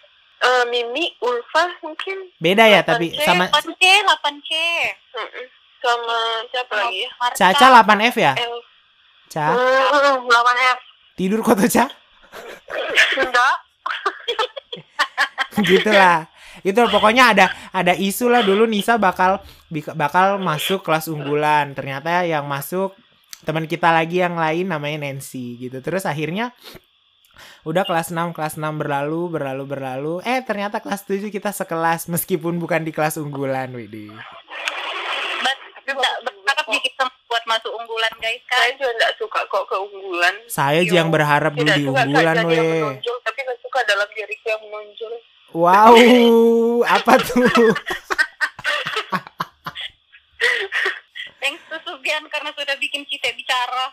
Eh, 0.44 0.66
Mimi 0.68 1.08
Ulfa 1.18 1.72
mungkin 1.80 2.28
Beda 2.36 2.68
ya 2.68 2.84
tapi 2.84 3.08
8C, 3.10 3.24
sama 3.24 3.46
8C, 3.48 3.84
8C. 4.04 4.52
Mm-mm. 5.16 5.46
sama 5.80 6.18
siapa 6.52 6.74
lagi 6.78 7.00
ya. 7.00 7.10
Caca 7.32 7.66
8F 7.80 8.16
ya? 8.18 8.34
El 8.36 8.56
Ca, 9.30 9.48
Hmm, 9.50 10.28
8F 10.28 10.80
tidur 11.16 11.40
kok 11.40 11.56
tuh 11.56 11.70
Ca? 11.72 11.86
enggak 13.24 13.56
gitu 15.70 15.90
lah. 15.92 16.28
Itu 16.62 16.80
pokoknya 16.88 17.34
ada 17.34 17.46
ada 17.74 17.94
isu 17.98 18.30
lah 18.30 18.46
dulu 18.46 18.70
Nisa 18.70 18.96
bakal 19.02 19.42
bakal 19.98 20.38
masuk 20.40 20.86
kelas 20.86 21.10
unggulan. 21.10 21.74
Ternyata 21.74 22.24
yang 22.24 22.46
masuk 22.46 22.94
teman 23.44 23.68
kita 23.68 23.92
lagi 23.92 24.24
yang 24.24 24.40
lain 24.40 24.70
namanya 24.70 25.10
Nancy 25.10 25.60
gitu. 25.60 25.84
Terus 25.84 26.08
akhirnya 26.08 26.56
Udah 27.64 27.88
kelas 27.88 28.12
6, 28.12 28.36
kelas 28.36 28.60
6 28.60 28.78
berlalu, 28.78 29.32
berlalu, 29.32 29.64
berlalu. 29.66 30.14
Eh, 30.22 30.44
ternyata 30.44 30.84
kelas 30.84 31.08
7 31.08 31.32
kita 31.32 31.50
sekelas 31.50 32.12
meskipun 32.12 32.60
bukan 32.60 32.84
di 32.84 32.92
kelas 32.94 33.18
unggulan, 33.18 33.72
nggak 35.94 36.16
berharap 36.64 36.66
dikit 36.70 36.94
sama 36.96 37.16
buat 37.28 37.44
masuk 37.48 37.72
unggulan 37.76 38.14
guys 38.20 38.44
kan. 38.48 38.60
Saya 38.60 38.72
juga 38.78 38.92
nggak 39.00 39.14
suka 39.20 39.40
kok 39.48 39.66
keunggulan. 39.68 40.36
Saya 40.48 40.80
aja 40.84 40.94
yang 40.94 41.10
berharap 41.12 41.52
dulu 41.56 41.70
di 41.72 41.84
unggulan, 41.88 42.38
weh. 42.48 43.02
Suka 43.74 43.90
dalam 43.90 44.06
diriku 44.14 44.54
yang 44.54 44.62
menonjol. 44.70 45.14
Wow, 45.58 45.98
apa 46.86 47.18
tuh? 47.18 47.74
Thanks 51.42 51.66
to 51.74 51.82
Sugian 51.82 52.30
karena 52.30 52.54
sudah 52.54 52.78
bikin 52.78 53.02
Cite 53.10 53.34
bicara. 53.34 53.90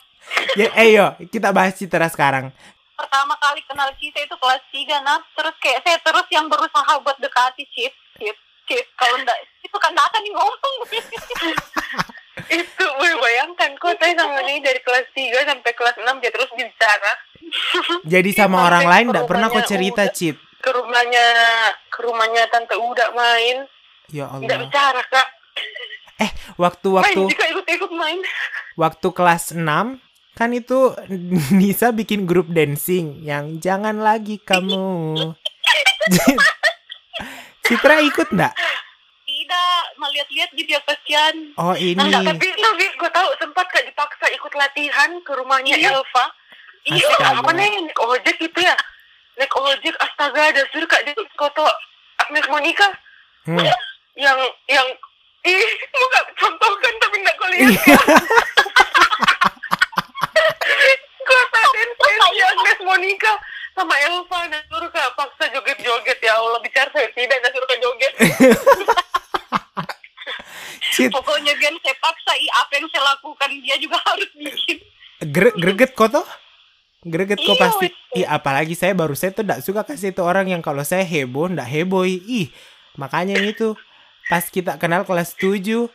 ya, 0.53 0.69
eh 0.77 1.01
yo, 1.01 1.17
kita 1.33 1.49
bahas 1.49 1.81
Citra 1.81 2.13
sekarang. 2.13 2.53
Pertama 2.93 3.33
kali 3.41 3.65
kenal 3.65 3.89
Cite 3.97 4.29
itu 4.29 4.37
kelas 4.37 4.61
3 4.69 5.01
nah. 5.01 5.17
Terus 5.33 5.57
kayak 5.65 5.81
saya 5.81 5.97
terus 6.05 6.29
yang 6.29 6.45
berusaha 6.53 7.01
buat 7.01 7.17
dekati 7.17 7.65
Cit. 7.73 7.97
Cit, 8.21 8.37
Cit. 8.69 8.85
Kalau 9.01 9.17
enggak, 9.17 9.41
itu 9.65 9.77
kan 9.81 9.97
enggak 9.97 10.13
akan 10.13 10.25
ngomong. 10.29 10.77
Itu, 12.49 12.85
weh, 12.97 13.15
bayangkan 13.19 13.71
kok 13.77 13.93
saya 13.99 14.15
sama 14.17 14.41
dia 14.47 14.63
dari 14.63 14.81
kelas 14.81 15.07
3 15.13 15.51
sampai 15.51 15.73
kelas 15.77 15.97
6 16.01 16.23
dia 16.23 16.31
terus 16.33 16.51
bicara 16.57 17.13
Jadi 18.07 18.31
sama 18.33 18.65
orang 18.65 18.87
lain 18.87 19.07
nggak 19.11 19.29
pernah 19.29 19.51
kok 19.51 19.67
cerita, 19.67 20.07
udah. 20.07 20.15
Cit. 20.15 20.37
ke 20.61 20.71
rumahnya 20.71 21.27
ke 21.89 22.01
rumahnya 22.05 22.45
tante 22.53 22.77
Uda 22.77 23.17
main 23.17 23.65
Ya 24.13 24.29
nggak 24.29 24.45
Allah. 24.45 24.65
bicara 24.69 25.03
kak 25.09 25.29
Waktu-waktu 26.61 27.17
main 27.17 27.33
juga 27.33 27.45
ikut-ikut 27.49 27.91
main 27.97 28.21
waktu 28.77 29.09
kelas 29.09 29.57
6 29.57 29.65
kan 30.37 30.51
itu 30.53 30.93
Nisa 31.59 31.93
bikin 31.93 32.25
grup 32.25 32.49
dancing 32.49 33.21
yang 33.21 33.61
jangan 33.61 34.01
lagi 34.01 34.41
kamu. 34.41 35.17
Citra 37.65 38.01
ikut 38.03 38.29
nggak? 38.33 38.55
Tidak, 39.51 39.99
melihat-lihat 39.99 40.51
gitu 40.55 40.71
ya 40.71 40.81
kasihan. 40.81 41.35
Oh 41.57 41.75
Nah, 41.75 41.75
ini. 41.75 41.99
enggak, 41.99 42.23
tapi 42.25 42.47
tapi 42.55 42.87
gue 42.89 43.11
tahu 43.11 43.29
sempat 43.37 43.67
kak 43.67 43.83
dipaksa 43.83 44.31
ikut 44.31 44.53
latihan 44.55 45.11
ke 45.21 45.33
rumahnya 45.35 45.75
Iya. 45.75 45.91
Elva 45.93 46.25
iya 46.81 47.11
apa 47.35 47.51
nih 47.51 47.67
naik 47.83 47.99
ojek 47.99 48.39
gitu 48.39 48.57
ya 48.57 48.73
naik 49.37 49.51
ojek 49.51 49.93
astaga 49.99 50.49
ada 50.49 50.63
suruh 50.71 50.87
kak 50.87 51.03
dia 51.03 51.13
foto 51.35 51.67
Agnes 52.17 52.47
Monica 52.47 52.87
Hmm. 53.43 53.59
yang 54.15 54.39
yang 54.67 54.87
ih 55.43 55.67
mau 55.91 56.07
gak 56.11 56.27
contohkan 56.37 56.95
tapi 57.01 57.17
enggak 57.19 57.35
kau 57.35 57.49
lihat 57.49 57.73
gue 61.21 61.43
tadi 61.51 61.83
si 61.99 62.41
Agnes 62.41 62.81
Monica 62.81 63.33
sama 63.73 63.95
Elva 63.99 64.41
dan 64.47 64.63
suruh 64.67 64.89
kak 64.89 65.11
paksa 65.15 65.49
joget-joget 65.51 66.19
ya 66.19 66.33
Allah 66.35 66.61
bicara 66.61 66.89
saya 66.91 67.09
tidak 67.11 67.39
dan 67.39 67.51
suruh 67.51 67.67
kak 67.67 67.81
joget 67.81 68.13
Cit, 71.01 71.11
Pokoknya 71.13 71.53
Bian 71.57 71.77
saya 71.81 71.97
paksa, 71.97 72.33
i 72.37 72.47
apa 72.53 72.73
yang 72.77 72.87
saya 72.93 73.03
lakukan 73.17 73.51
dia 73.65 73.77
juga 73.81 73.97
harus 74.09 74.31
bikin. 74.37 74.77
gre- 75.25 75.57
greget 75.57 75.93
kok 75.97 76.13
toh? 76.13 76.27
Greget 77.01 77.41
kok 77.41 77.57
Iya, 77.57 77.63
pasti. 77.65 77.87
Ih, 78.13 78.27
apalagi 78.29 78.77
saya 78.77 78.93
baru 78.93 79.17
saya 79.17 79.33
tuh 79.33 79.45
nggak 79.45 79.65
suka 79.65 79.83
kasih 79.89 80.13
itu 80.13 80.21
orang 80.21 80.53
yang 80.53 80.61
kalau 80.61 80.85
saya 80.85 81.01
heboh 81.01 81.49
nggak 81.49 81.69
heboh. 81.69 82.05
Ih, 82.05 82.53
makanya 83.01 83.41
itu 83.41 83.73
pas 84.29 84.45
kita 84.45 84.77
kenal 84.77 85.09
kelas 85.09 85.33
7 85.35 85.89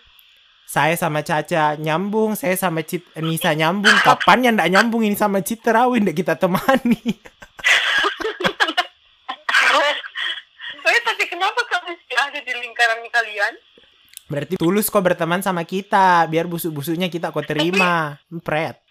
saya 0.65 0.97
sama 0.97 1.21
Caca 1.21 1.77
nyambung, 1.77 2.33
saya 2.33 2.57
sama 2.57 2.81
Cit 2.81 3.05
Nisa 3.21 3.53
nyambung. 3.53 3.93
Kapan 4.01 4.49
yang 4.49 4.53
nggak 4.57 4.71
nyambung 4.73 5.05
ini 5.05 5.13
sama 5.13 5.45
Citra, 5.45 5.85
nggak 5.85 6.17
kita 6.17 6.33
temani. 6.35 6.97
Eh, 10.85 11.01
tapi 11.01 11.25
kenapa 11.25 11.65
kamu 11.65 11.97
ada 12.13 12.39
di 12.39 12.53
lingkaran 12.61 13.01
kalian? 13.09 13.53
Berarti 14.25 14.57
tulus 14.57 14.89
kok 14.89 15.05
berteman 15.05 15.45
sama 15.45 15.61
kita, 15.61 16.25
biar 16.25 16.49
busuk-busuknya 16.49 17.13
kita 17.13 17.29
kok 17.29 17.45
terima. 17.45 18.17
Empret. 18.27 18.81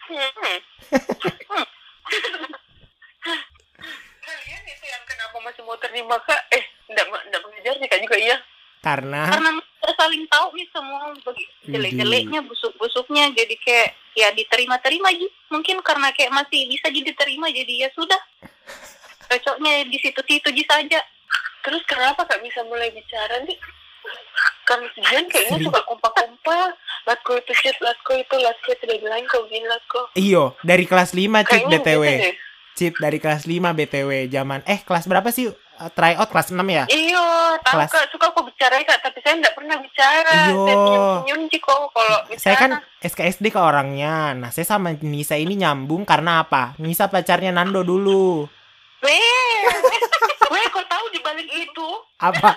Kalian 4.21 4.63
itu 4.63 4.85
yang 4.85 5.03
kenapa 5.03 5.37
masih 5.43 5.61
mau 5.67 5.75
terima 5.75 6.15
kak? 6.23 6.39
Eh, 6.49 6.63
enggak, 6.87 7.05
enggak 7.27 7.41
mengejar 7.43 7.73
sih 7.75 7.87
kak 7.87 7.99
juga 7.99 8.15
iya. 8.15 8.37
Karena 8.79 9.27
Karena 9.27 9.49
saling 9.97 10.23
tahu 10.29 10.47
nih 10.53 10.67
semua 10.69 11.09
bagi- 11.25 11.49
jelek-jeleknya, 11.65 12.39
busuk-busuknya. 12.45 13.33
Jadi 13.33 13.55
kayak 13.59 13.89
ya 14.13 14.29
diterima-terima 14.31 15.09
aja. 15.09 15.27
Mungkin 15.51 15.81
karena 15.81 16.13
kayak 16.13 16.31
masih 16.31 16.69
bisa 16.69 16.87
jadi 16.87 17.11
diterima, 17.11 17.49
jadi 17.49 17.73
ya 17.85 17.89
sudah. 17.91 18.21
Cocoknya 19.25 19.83
di 19.89 19.97
situ-situ 19.97 20.47
aja 20.47 20.63
saja. 20.69 20.99
Terus 21.65 21.81
kenapa 21.89 22.23
kak 22.23 22.39
bisa 22.39 22.61
mulai 22.63 22.93
bicara 22.93 23.41
nih? 23.43 23.57
Kan 24.65 24.81
Jian 24.95 25.25
kayaknya 25.25 25.55
Sering. 25.55 25.65
suka 25.65 25.81
kompak-kompak. 25.85 26.73
Latko 27.05 27.37
itu 27.37 27.53
shit, 27.53 27.77
latko 27.79 28.13
itu, 28.13 28.35
latko 28.35 28.67
itu 28.67 28.83
dari 28.83 28.99
lain 28.99 29.25
kau 29.25 29.45
gini 29.45 29.61
latko. 29.63 30.09
iyo 30.15 30.57
dari 30.59 30.83
kelas 30.83 31.13
5 31.13 31.21
Cit 31.39 31.49
Kayaknya 31.63 31.69
BTW. 31.79 32.03
gitu. 32.03 32.29
Cit 32.75 32.93
dari 32.97 33.17
kelas 33.17 33.45
5 33.45 33.71
BTW 33.71 34.09
zaman 34.27 34.59
eh 34.65 34.81
kelas 34.81 35.05
berapa 35.05 35.29
sih 35.29 35.47
Uh, 35.75 35.91
try 35.91 36.15
out 36.15 36.31
kelas 36.31 36.55
6 36.55 36.63
ya? 36.65 36.87
Iya, 36.87 37.27
tahu 37.59 37.75
Kelas- 37.75 37.91
kak 37.91 38.07
suka 38.07 38.31
aku 38.31 38.47
bicara 38.47 38.79
kak, 38.79 38.95
tapi 39.03 39.19
saya 39.19 39.35
enggak 39.35 39.51
pernah 39.51 39.75
bicara. 39.75 40.47
Iyo. 40.47 40.63
Saya 40.63 40.75
senyum-senyum 40.77 41.39
sih 41.51 41.59
kok 41.59 41.79
kalau 41.91 42.17
bicara. 42.23 42.39
Saya 42.39 42.55
kan 42.55 42.71
SKSD 43.03 43.45
ke 43.51 43.59
orangnya. 43.59 44.31
Nah, 44.31 44.55
saya 44.55 44.63
sama 44.63 44.95
Nisa 44.95 45.35
ini 45.35 45.59
nyambung 45.59 46.07
karena 46.07 46.39
apa? 46.39 46.79
Nisa 46.79 47.11
pacarnya 47.11 47.51
Nando 47.51 47.83
dulu. 47.83 48.47
Weh, 49.03 49.63
weh, 50.47 50.65
kau 50.71 50.79
tahu 50.81 51.05
di 51.11 51.19
balik 51.19 51.43
itu? 51.43 51.87
Apa? 52.17 52.55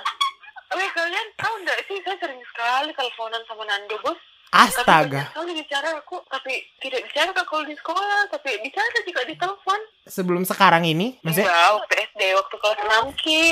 Weh, 0.69 0.91
kalian 0.93 1.27
tahu 1.41 1.55
enggak 1.64 1.81
sih, 1.89 1.97
saya 2.05 2.16
sering 2.21 2.43
sekali 2.45 2.93
teleponan 2.93 3.41
sama 3.49 3.64
Nando, 3.64 3.97
bos. 4.05 4.21
Astaga. 4.49 5.29
Tapi 5.29 5.33
sekali 5.33 5.53
bicara 5.61 5.89
aku, 5.97 6.25
tapi 6.29 6.64
tidak 6.81 7.05
bicara 7.05 7.29
kak 7.37 7.45
kalau 7.45 7.64
di 7.69 7.77
sekolah, 7.77 8.29
tapi 8.33 8.57
bicara 8.64 8.97
jika 9.05 9.21
di 9.29 9.37
telepon. 9.37 9.81
Sebelum 10.09 10.45
sekarang 10.49 10.89
ini, 10.89 11.21
maksudnya 11.21 11.53
Enggak, 11.53 11.69
waktu 11.77 11.95
SD, 12.12 12.23
waktu 12.33 12.57
kelas 12.57 12.79
6 13.12 13.21
ki. 13.21 13.43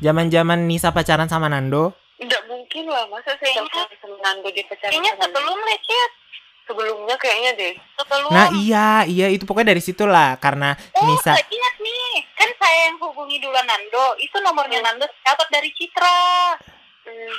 zaman-zaman 0.00 0.58
Nisa 0.66 0.90
pacaran 0.90 1.30
sama 1.30 1.46
Nando, 1.46 1.94
Enggak 2.20 2.42
mungkin 2.50 2.84
lah, 2.90 3.08
masa 3.08 3.32
saya 3.38 3.62
telepon 3.62 3.86
sama 4.02 4.16
Nando 4.20 4.48
di 4.52 4.62
pacaran 4.66 4.92
Kayaknya 4.92 5.12
sebelum 5.22 5.58
lecet. 5.64 6.10
Sebelumnya 6.70 7.16
kayaknya 7.18 7.52
deh. 7.58 7.74
Sebelum. 7.98 8.30
Nah 8.30 8.46
iya, 8.54 9.02
iya 9.10 9.26
itu 9.26 9.42
pokoknya 9.42 9.74
dari 9.74 9.82
situ 9.82 10.06
lah 10.06 10.38
karena 10.38 10.78
Oh, 10.94 11.02
Nisa 11.10 11.34
nggak 11.34 11.50
ingat 11.50 11.74
nih. 11.82 12.14
Kan 12.38 12.50
saya 12.62 12.78
yang 12.86 12.96
hubungi 13.02 13.42
duluan 13.42 13.66
Nando. 13.66 14.14
Itu 14.22 14.38
nomornya 14.38 14.78
Nando 14.78 15.02
saya 15.10 15.34
dapat 15.34 15.48
dari 15.50 15.70
Citra. 15.74 16.22
Hmm. 17.10 17.38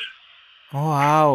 Oh 0.75 0.91
wow. 0.91 1.31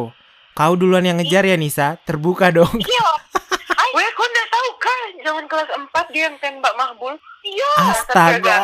Kau 0.53 0.73
duluan 0.77 1.09
yang 1.09 1.17
ngejar 1.17 1.49
ya 1.49 1.57
Nisa? 1.57 1.97
Terbuka 2.05 2.53
dong. 2.53 2.69
Iya. 2.85 3.09
Weh, 3.97 4.09
kau 4.13 4.29
enggak 4.29 4.49
tahu 4.53 4.69
kan? 4.77 5.01
Zaman 5.25 5.45
kelas 5.49 5.69
4 5.73 6.13
dia 6.13 6.29
yang 6.29 6.37
tembak 6.37 6.75
Mahbul 6.77 7.17
Iya. 7.41 7.71
Astaga. 7.97 8.59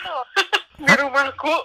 di 0.86 0.92
rumahku. 0.92 1.56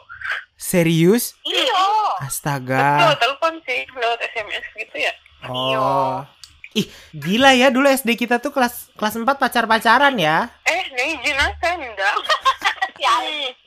Serius? 0.55 1.35
Iya. 1.43 1.83
Astaga. 2.23 3.17
telepon 3.19 3.59
sih, 3.67 3.83
lewat 3.91 4.23
SMS 4.23 4.65
gitu 4.77 4.95
ya. 5.03 5.11
Oh. 5.51 6.23
Ih, 6.71 6.87
gila 7.11 7.51
ya 7.51 7.67
dulu 7.67 7.83
SD 7.91 8.15
kita 8.15 8.39
tuh 8.39 8.55
kelas 8.55 8.95
kelas 8.95 9.19
4 9.19 9.27
pacar-pacaran 9.27 10.15
ya. 10.15 10.47
Eh, 10.63 10.83
nih 10.95 11.19
izin 11.19 11.35
aja 11.45 11.69
enggak. 11.75 12.15
Ya. 12.95 13.11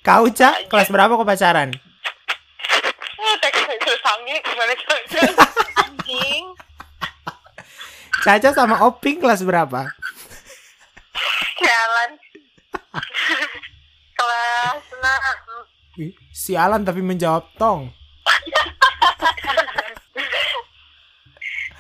Kau 0.00 0.24
Cak, 0.32 0.72
kelas 0.72 0.88
berapa 0.88 1.12
kok 1.12 1.28
pacaran? 1.28 1.68
Eh. 1.68 3.36
Anjing. 5.84 6.44
Caca 8.24 8.56
sama 8.56 8.88
Oping 8.88 9.20
kelas 9.20 9.44
berapa? 9.44 9.92
Jalan. 11.60 12.10
kelas 14.16 14.80
6. 16.00 16.00
Ih, 16.00 16.16
Sialan 16.32 16.88
tapi 16.88 17.04
menjawab 17.04 17.44
tong. 17.60 17.92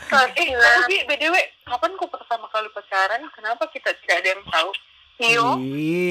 Eh, 0.04 0.48
tapi 0.52 0.96
BDW, 1.08 1.34
kapan 1.64 1.90
kau 1.96 2.06
pertama 2.06 2.46
kali 2.52 2.68
pacaran? 2.70 3.24
Kenapa 3.32 3.64
kita 3.72 3.90
tidak 4.04 4.16
ada 4.20 4.28
yang 4.36 4.42
tahu? 4.46 4.70
Iyo. 5.14 5.46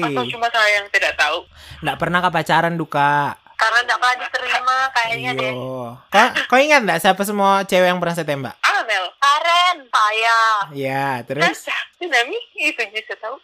Atau 0.00 0.24
cuma 0.32 0.48
saya 0.48 0.80
yang 0.80 0.88
tidak 0.88 1.14
tahu? 1.14 1.44
nggak 1.84 1.98
pernah 2.00 2.18
ke 2.24 2.30
pacaran 2.32 2.74
duka. 2.74 3.36
Karena 3.54 3.78
tidak 3.86 3.98
pernah 4.02 4.16
diterima 4.18 4.76
kayaknya 4.90 5.30
deh. 5.36 5.52
Iyo. 5.54 5.96
Kau, 6.10 6.26
kau 6.50 6.58
ingat 6.58 6.80
nggak 6.82 7.00
siapa 7.00 7.22
semua 7.22 7.62
cewek 7.64 7.88
yang 7.88 8.00
pernah 8.00 8.16
saya 8.16 8.26
tembak? 8.26 8.56
Amel. 8.60 9.04
Karen. 9.20 9.76
Saya. 9.88 10.38
Ya, 10.74 11.22
terus 11.24 11.44
Terus? 11.44 12.10
Nami, 12.10 12.36
itu 12.58 12.82
bisa 12.92 13.14
tahu. 13.16 13.36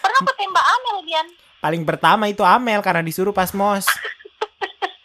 Pernah 0.00 0.18
aku 0.22 0.32
tembak 0.36 0.64
Amel, 0.64 0.96
Bian. 1.04 1.26
paling 1.56 1.82
pertama 1.82 2.30
itu 2.30 2.46
Amel 2.46 2.78
karena 2.78 3.02
disuruh 3.02 3.34
pas 3.34 3.50
mos. 3.50 3.88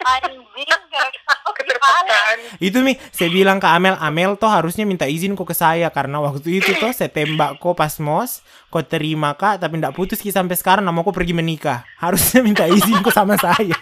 Anjing. 0.02 0.41
gara-gara- 0.91 1.54
keterpaksaan 1.56 2.38
Itu 2.58 2.82
mi, 2.82 2.97
saya 3.14 3.30
bilang 3.30 3.58
ke 3.62 3.68
Amel, 3.70 3.95
Amel 3.97 4.38
tuh 4.38 4.49
harusnya 4.49 4.86
minta 4.86 5.06
izin 5.06 5.34
kok 5.38 5.47
ke 5.49 5.56
saya 5.56 5.89
karena 5.93 6.20
waktu 6.22 6.62
itu 6.62 6.74
tuh 6.78 6.91
saya 6.93 7.10
tembak 7.10 7.58
kok 7.62 7.76
pas 7.78 7.93
mos, 8.02 8.41
kok 8.70 8.86
terima 8.89 9.34
kak, 9.38 9.62
tapi 9.62 9.78
ndak 9.78 9.93
putus 9.93 10.20
ki 10.22 10.34
sampai 10.34 10.58
sekarang, 10.58 10.86
nama 10.86 11.02
kok 11.02 11.14
pergi 11.14 11.34
menikah. 11.34 11.86
Harusnya 11.97 12.41
minta 12.41 12.66
izin 12.68 13.02
kok 13.02 13.14
sama 13.14 13.38
saya. 13.38 13.78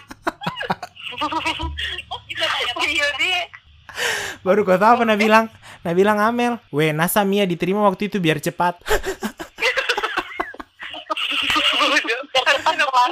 Baru 4.40 4.64
kau 4.64 4.80
tahu 4.80 4.96
apa 4.96 5.04
Nah 5.04 5.18
bilang, 5.18 5.52
Nah 5.80 5.92
bilang 5.96 6.20
Amel, 6.20 6.60
weh 6.72 6.92
nasa 6.92 7.24
Mia 7.24 7.48
diterima 7.48 7.84
waktu 7.84 8.08
itu 8.12 8.20
biar 8.20 8.40
cepat. 8.40 8.76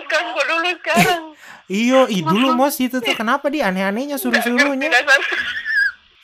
kan 0.08 0.24
kok 0.32 0.46
dulu 0.48 0.70
sekarang 0.80 1.22
Iyo, 1.68 2.08
ih 2.08 2.24
dulu 2.24 2.56
mos 2.56 2.80
itu 2.80 2.96
tuh 2.96 3.12
kenapa 3.12 3.52
dia 3.52 3.68
aneh-anehnya 3.68 4.16
suruh-suruhnya. 4.16 4.88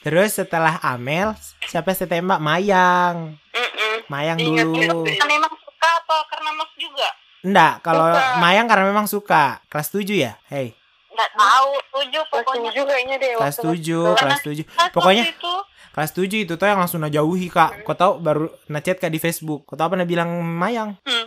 Terus 0.01 0.37
setelah 0.37 0.81
Amel, 0.81 1.33
siapa 1.65 1.93
yang 1.93 2.09
tembak? 2.09 2.41
Mayang. 2.41 3.37
Mm-mm. 3.53 3.95
Mayang 4.09 4.37
Ingat, 4.37 4.65
dulu. 4.69 5.05
ingat. 5.05 5.17
Kan 5.17 5.29
emang 5.31 5.53
suka 5.53 5.89
apa 5.95 6.17
karena 6.29 6.51
mas 6.53 6.71
juga 6.77 7.09
Enggak, 7.45 7.73
kalau 7.81 8.09
Suka. 8.09 8.41
Mayang 8.41 8.67
karena 8.67 8.85
memang 8.89 9.07
suka. 9.07 9.45
Kelas 9.69 9.89
7 9.93 10.17
ya? 10.17 10.33
Hei, 10.49 10.73
nggak 11.13 11.31
tahu 11.37 11.71
tujuh 11.93 12.23
pokoknya 12.27 12.71
Pokoknya 12.73 12.85
kayaknya 12.89 13.17
deh. 13.21 13.33
kelas 13.37 13.57
waktu 13.61 13.69
7, 13.85 14.17
kelas 14.17 14.41
7. 14.41 14.65
Pas 14.65 14.89
Pokoknya 14.93 15.25
itu 15.29 15.53
kelas 15.93 16.11
7 16.17 16.41
itu 16.41 16.53
tuh 16.57 16.67
yang 16.67 16.81
langsung 16.81 17.01
najauhi, 17.01 17.53
Kak. 17.53 17.85
Kau 17.85 17.93
tahu 17.93 18.13
baru 18.19 18.49
ngechat 18.69 18.97
Kak 18.97 19.13
di 19.13 19.21
Facebook. 19.21 19.69
Kau 19.69 19.77
tahu 19.77 19.93
apa 19.93 20.01
dia 20.01 20.09
bilang 20.09 20.41
Mayang? 20.41 20.97
Hmm. 21.05 21.27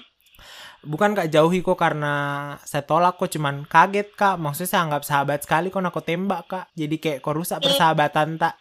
Bukan 0.82 1.14
Kak 1.14 1.28
jauhi 1.28 1.60
kok 1.60 1.76
karena 1.76 2.14
saya 2.62 2.82
tolak 2.82 3.18
kok 3.18 3.28
cuman 3.28 3.66
kaget 3.66 4.14
Kak. 4.14 4.38
Maksudnya 4.38 4.70
saya 4.70 4.82
anggap 4.86 5.04
sahabat 5.04 5.40
sekali 5.42 5.68
kok 5.68 5.80
aku 5.80 6.00
tembak 6.00 6.42
Kak. 6.46 6.66
Jadi 6.72 6.96
kayak 6.96 7.20
kok 7.20 7.34
rusak 7.34 7.60
persahabatan 7.60 8.38
tak. 8.38 8.56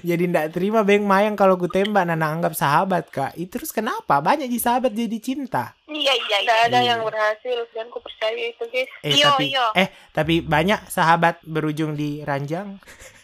Jadi 0.00 0.22
ndak 0.26 0.52
terima 0.52 0.82
Beng 0.82 1.02
Mayang 1.02 1.32
kalau 1.32 1.56
ku 1.56 1.66
tembak 1.66 2.04
Nana 2.04 2.28
anggap 2.28 2.52
sahabat 2.52 3.08
Kak. 3.08 3.32
Itu 3.34 3.56
terus 3.56 3.70
kenapa? 3.70 4.18
Banyak 4.18 4.46
di 4.46 4.56
sahabat 4.56 4.92
jadi 4.92 5.18
cinta. 5.18 5.72
iya 5.86 6.12
iya 6.14 6.38
Tidak 6.40 6.58
ada 6.66 6.78
Iya. 6.78 6.88
yang 6.88 7.00
berhasil 7.02 7.58
dan 7.70 7.86
aku 7.86 8.00
percaya 8.00 8.44
itu 8.46 8.64
guys. 8.66 8.88
Eh 9.02 9.12
Iyo, 9.12 9.28
tapi 9.28 9.44
iyo. 9.48 9.66
eh 9.74 9.88
tapi 10.10 10.34
banyak 10.40 10.80
sahabat 10.86 11.40
berujung 11.42 11.92
di 11.92 12.20
ranjang. 12.20 12.76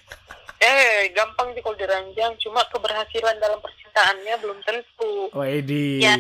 Eh, 0.58 1.14
gampang 1.14 1.54
sih 1.54 1.62
kalau 1.62 1.78
diranjang. 1.78 2.34
Cuma 2.42 2.66
keberhasilan 2.66 3.38
dalam 3.38 3.62
percintaannya 3.62 4.34
belum 4.42 4.58
tentu. 4.66 5.30
Waidi. 5.30 6.02
Ya. 6.02 6.18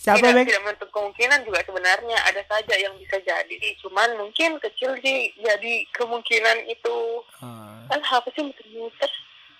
Siapa 0.00 0.20
tidak, 0.20 0.48
tidak 0.48 0.64
menutup 0.64 0.90
kemungkinan 0.96 1.44
juga 1.44 1.60
sebenarnya 1.64 2.18
ada 2.24 2.42
saja 2.48 2.74
yang 2.76 2.96
bisa 2.96 3.20
jadi. 3.20 3.56
Cuman 3.84 4.16
mungkin 4.16 4.56
kecil 4.56 4.96
sih 5.04 5.28
jadi 5.36 5.84
kemungkinan 5.92 6.64
itu. 6.68 6.98
Oh. 7.44 7.76
Kan 7.88 8.00
apa 8.00 8.28
sih 8.32 8.44
muter-muter? 8.44 9.10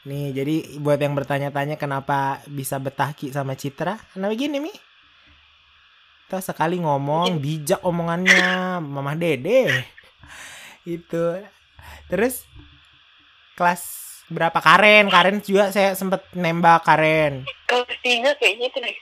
Nih, 0.09 0.33
jadi 0.33 0.81
buat 0.81 0.97
yang 0.97 1.13
bertanya-tanya 1.13 1.77
kenapa 1.77 2.41
bisa 2.49 2.81
betah 2.81 3.13
Ki 3.13 3.29
sama 3.29 3.53
Citra, 3.53 4.01
karena 4.17 4.33
begini 4.33 4.57
Mi. 4.57 4.73
Tuh 6.25 6.41
sekali 6.41 6.81
ngomong, 6.81 7.37
bijak 7.37 7.85
omongannya, 7.85 8.81
Mamah 8.81 9.19
Dede. 9.21 9.69
Itu. 10.89 11.45
Terus 12.09 12.49
kelas 13.61 13.83
berapa 14.33 14.57
Karen? 14.63 15.13
Karen 15.13 15.45
juga 15.45 15.69
saya 15.69 15.93
sempet 15.93 16.23
nembak 16.33 16.81
Karen. 16.87 17.45
Kelas 17.69 17.99
tiga 18.01 18.33
kayaknya 18.41 18.73
itu 18.73 18.79
deh. 18.81 18.97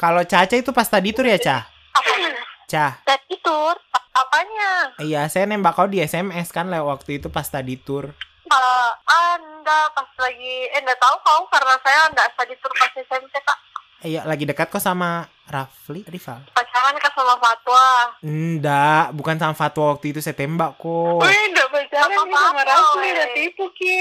Kalau 0.00 0.22
Caca 0.24 0.54
itu 0.56 0.70
pas 0.72 0.88
tadi 0.88 1.12
tur 1.12 1.28
ya, 1.28 1.36
Ca? 1.36 1.68
Apanya? 1.92 2.32
Ca. 2.72 2.86
Tadi 3.04 3.34
tur? 3.44 3.76
Apanya? 4.10 4.96
Iya, 5.00 5.28
saya 5.30 5.46
nembak 5.46 5.76
kau 5.76 5.88
di 5.88 6.02
SMS 6.02 6.50
kan 6.50 6.68
lewat 6.68 7.04
waktu 7.04 7.22
itu 7.22 7.28
pas 7.32 7.46
tadi 7.46 7.78
tur. 7.78 8.12
Uh, 8.50 8.90
anda 9.06 9.86
pas 9.94 10.10
lagi, 10.18 10.66
eh 10.74 10.80
nggak 10.82 10.98
tahu 10.98 11.16
kau 11.22 11.40
karena 11.54 11.78
saya 11.86 12.10
nggak 12.10 12.34
tadi 12.34 12.54
tur 12.58 12.72
pas 12.74 12.90
SMP 12.98 13.34
kak. 13.38 13.58
Iya, 14.00 14.24
lagi 14.24 14.48
dekat 14.48 14.72
kok 14.72 14.80
sama 14.80 15.28
Rafli, 15.44 16.00
Rival. 16.08 16.40
Pacaran 16.56 16.96
kan 16.96 17.12
sama 17.12 17.36
Fatwa. 17.36 17.86
Enggak, 18.24 19.12
bukan 19.12 19.36
sama 19.36 19.54
Fatwa 19.54 19.92
waktu 19.92 20.16
itu 20.16 20.24
saya 20.24 20.34
tembak 20.34 20.80
kok. 20.80 21.20
Wih, 21.20 21.42
nggak 21.52 21.68
pacaran 21.68 22.08
Sama 22.08 22.22
nih 22.24 22.32
sama 22.32 22.52
Fatwa, 22.56 22.62
Rafli, 22.64 23.08
udah 23.12 23.28
tipu 23.36 23.64
ki. 23.76 24.00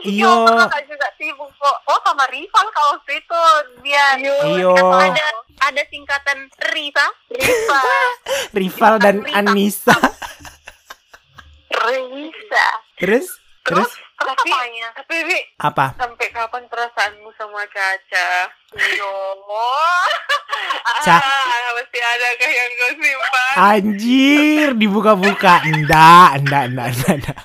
Iyo. 0.00 0.46
kakak 0.46 0.86
juga 0.86 1.08
tipu 1.14 1.42
kok. 1.50 1.76
Oh 1.84 1.98
sama 2.00 2.22
rival 2.30 2.66
kau 2.70 2.86
waktu 2.94 3.18
itu 3.18 3.42
dia. 3.82 4.06
Iyo. 4.16 4.74
ada 4.94 5.26
ada 5.58 5.82
singkatan 5.86 6.38
Riva 6.70 7.06
Riva. 7.28 7.82
Rival 8.58 8.94
dan 8.98 9.16
Rita. 9.20 9.38
Anissa. 9.42 9.96
Risa. 11.68 12.66
Terus, 12.98 13.26
terus 13.62 13.90
Tapi, 14.18 14.50
tapi 14.50 15.16
Wi, 15.30 15.38
apa? 15.62 15.94
sampai 15.94 16.26
kapan 16.28 16.66
perasaanmu 16.66 17.30
sama 17.34 17.62
Caca? 17.70 18.50
Yo. 18.74 19.14
Ca- 21.06 21.22
Ah, 21.22 21.70
masih 21.70 22.02
adakah 22.02 22.50
yang 22.50 22.70
kau 22.74 22.92
simpan? 22.98 23.52
Anjir, 23.54 24.68
dibuka-buka. 24.74 25.62
Enggak, 25.62 26.42
enggak, 26.42 26.62
enggak, 26.66 26.88
enggak. 26.90 27.14
enggak. 27.14 27.38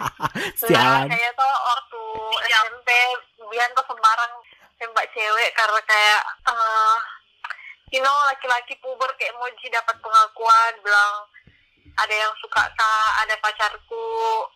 Nah, 0.00 0.56
Sialan. 0.56 1.06
kayak 1.12 1.32
tuh 1.36 1.54
waktu 1.68 2.02
SMP 2.48 2.88
Bian 3.50 3.70
tuh 3.76 3.84
sembarang 3.84 4.32
tembak 4.80 5.06
cewek 5.12 5.50
karena 5.52 5.80
kayak 5.84 6.22
eh 6.48 6.96
you 7.92 8.00
know 8.00 8.16
laki-laki 8.32 8.72
puber 8.80 9.10
kayak 9.20 9.36
moji 9.36 9.66
dapat 9.68 9.92
pengakuan 10.00 10.72
bilang 10.80 11.14
ada 12.00 12.14
yang 12.16 12.32
suka 12.40 12.64
kak 12.64 13.08
ada 13.26 13.34
pacarku 13.44 14.06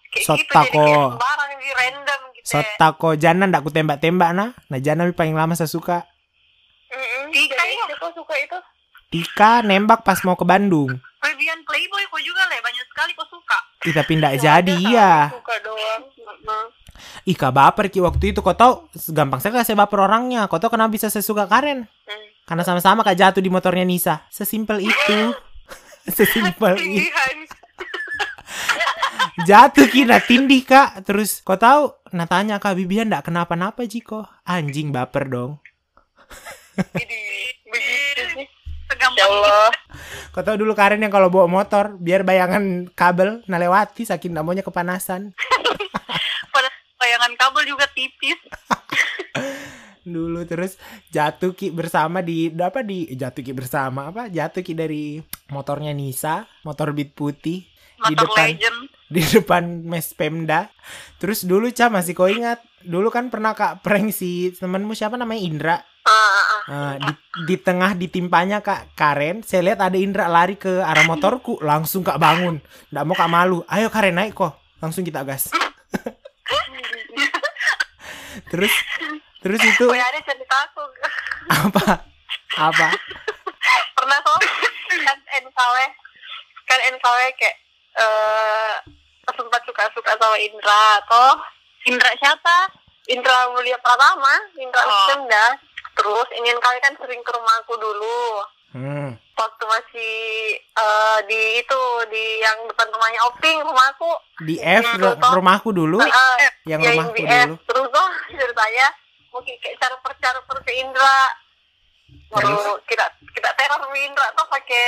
kayak 0.09 0.25
gitu 0.25 0.49
Sota 0.49 0.61
jadi 0.65 0.79
kayak 0.81 0.97
kok. 0.97 1.11
sembarang 1.13 1.49
jadi 1.53 1.69
random 1.77 2.21
gitu 2.33 2.47
ya. 2.47 2.49
Sota 2.49 2.87
kok 2.97 3.15
Jana 3.21 3.45
ndak 3.51 3.63
ku 3.67 3.71
tembak-tembak 3.75 4.31
nah. 4.33 4.51
Nah 4.73 4.79
Jana 4.81 5.03
paling 5.13 5.37
lama 5.37 5.53
saya 5.53 5.69
suka. 5.69 6.09
Tika 7.35 7.63
ya? 7.67 7.85
Kau 7.99 8.15
suka 8.15 8.35
itu 8.39 8.59
Tika 9.11 9.61
nembak 9.67 10.07
pas 10.07 10.23
mau 10.23 10.39
ke 10.39 10.47
Bandung. 10.47 10.95
Vivian 11.21 11.61
Playboy 11.67 12.05
kok 12.07 12.23
juga 12.23 12.47
lah 12.47 12.59
banyak 12.63 12.87
sekali 12.89 13.13
kok 13.13 13.29
suka 13.29 13.59
Ndak 13.85 14.09
Ya, 14.09 14.41
jadi 14.41 14.77
ya. 14.81 15.13
Ih, 17.29 17.37
kak 17.37 17.53
baper 17.53 17.93
ki 17.93 18.01
waktu 18.01 18.33
itu. 18.33 18.41
Kau 18.41 18.57
tahu 18.57 18.89
gampang 19.13 19.41
saya 19.41 19.65
saya 19.65 19.77
baper 19.77 20.01
orangnya. 20.01 20.49
Kau 20.49 20.57
tahu 20.57 20.73
kenapa 20.73 20.93
bisa 20.93 21.13
saya 21.13 21.25
suka 21.25 21.45
Karen? 21.45 21.85
hmm. 21.85 22.25
Karena 22.45 22.65
sama-sama 22.65 23.01
kak 23.05 23.17
jatuh 23.17 23.43
di 23.45 23.49
motornya 23.53 23.85
Nisa. 23.85 24.25
Sesimpel 24.29 24.85
itu. 24.85 25.19
Sesimpel 26.17 26.77
itu. 26.81 27.09
Jatuh 29.49 29.91
kina 29.91 30.23
tindih 30.23 30.63
kak 30.63 31.03
Terus 31.03 31.43
kau 31.43 31.59
tahu 31.59 31.91
Nah 32.15 32.31
tanya 32.31 32.63
kak 32.63 32.79
Bibian 32.79 33.11
ndak 33.11 33.27
kenapa-napa 33.27 33.83
Jiko 33.83 34.23
Anjing 34.47 34.95
baper 34.95 35.27
dong 35.27 35.59
segampang 38.91 39.19
Ya 39.19 39.27
Allah. 39.31 39.71
Kau 40.35 40.43
tahu 40.43 40.61
dulu 40.61 40.75
Karen 40.75 40.99
yang 40.99 41.15
kalau 41.15 41.31
bawa 41.31 41.47
motor 41.47 41.95
Biar 42.03 42.27
bayangan 42.27 42.91
kabel 42.93 43.47
Nah 43.47 43.59
lewati 43.63 44.03
saking 44.03 44.35
ndak 44.35 44.45
maunya 44.45 44.65
kepanasan. 44.67 45.31
Bayangan 47.05 47.37
kabel 47.37 47.69
juga 47.69 47.85
tipis. 47.93 48.41
Dulu 50.09 50.41
terus 50.49 50.81
jatuh 51.13 51.53
ki 51.53 51.69
bersama 51.69 52.25
di 52.25 52.49
apa 52.49 52.81
di 52.81 53.13
jatuh 53.13 53.45
ki 53.45 53.53
bersama 53.53 54.09
apa? 54.09 54.33
Jatuh 54.33 54.65
ki 54.65 54.73
dari 54.73 55.21
motornya 55.53 55.93
Nisa 55.93 56.49
motor 56.65 56.97
beat 56.97 57.13
putih 57.13 57.61
di 58.09 58.15
motor 58.17 58.25
depan 58.25 58.47
legend. 58.57 58.79
di 59.15 59.21
depan 59.21 59.65
mes 59.85 60.17
Pemda. 60.17 60.73
Terus 61.21 61.45
dulu 61.45 61.69
Ca 61.77 61.93
masih 61.93 62.17
kau 62.17 62.25
ingat, 62.25 62.65
dulu 62.85 63.09
kan 63.09 63.33
pernah 63.33 63.57
Kak 63.57 63.81
prank 63.81 64.13
si 64.13 64.53
temenmu 64.55 64.93
siapa 64.93 65.17
namanya 65.17 65.41
Indra. 65.41 65.77
Nah, 66.65 66.97
di, 66.97 67.13
di 67.49 67.57
tengah 67.61 67.97
ditimpanya 67.97 68.61
Kak 68.65 68.97
Karen, 68.97 69.45
saya 69.45 69.73
lihat 69.73 69.81
ada 69.81 69.97
Indra 69.97 70.29
lari 70.29 70.57
ke 70.57 70.81
arah 70.81 71.05
motorku, 71.05 71.61
langsung 71.61 72.05
Kak 72.05 72.21
bangun. 72.21 72.61
Nggak 72.93 73.05
mau 73.05 73.17
Kak 73.17 73.31
malu. 73.33 73.65
Ayo 73.69 73.89
Karen 73.89 74.17
naik 74.17 74.37
kok. 74.37 74.57
Langsung 74.81 75.05
kita 75.05 75.25
gas. 75.25 75.49
terus 78.51 78.71
terus 79.41 79.61
itu 79.63 79.87
ada 79.91 80.21
cerita 80.27 80.57
aku 80.67 80.83
apa? 81.51 81.85
Apa? 82.59 82.89
pernah 83.95 84.19
kok 84.21 84.41
kan 85.07 85.19
NKW 85.43 85.77
kan 86.69 86.81
NKW 86.93 87.21
kayak 87.41 87.57
eh 87.95 88.75
sempat 89.33 89.63
suka-suka 89.65 90.13
sama 90.19 90.37
Indra 90.39 91.01
toh 91.09 91.35
Indra 91.85 92.11
siapa 92.17 92.57
Indra 93.07 93.49
Mulia 93.51 93.77
Pratama 93.79 94.35
Indra 94.55 94.83
Oh. 94.83 95.53
Terus 95.95 96.27
ini 96.35 96.51
NKW 96.51 96.75
kan 96.81 96.95
sering 96.97 97.21
ke 97.21 97.31
rumahku 97.31 97.75
dulu 97.77 98.43
Hmm. 98.75 99.15
waktu 99.33 99.65
masih 99.65 100.15
eh, 100.59 101.19
di 101.25 101.63
itu 101.63 101.81
di 102.11 102.43
yang 102.43 102.59
depan 102.67 102.91
rumahnya 102.91 103.23
Oping 103.25 103.63
rumahku 103.63 104.11
Di 104.43 104.59
F 104.59 104.83
toh. 104.99 105.15
rumahku 105.33 105.71
dulu, 105.71 106.03
Eh, 106.03 106.51
yang 106.67 106.83
ya, 106.83 106.91
rumahku 106.91 107.15
IBF. 107.15 107.47
dulu. 107.47 107.57
terus 107.65 107.87
tuh 107.89 108.09
ceritanya 108.29 108.87
mungkin 109.31 109.55
kayak 109.59 109.79
cara 109.79 109.95
percara 109.97 110.39
ke 110.43 110.73
Indra 110.75 111.17
baru 112.29 112.75
kita 112.83 113.07
kita 113.31 113.51
teror 113.55 113.79
Indra 113.95 114.27
tuh 114.35 114.47
pakai 114.51 114.87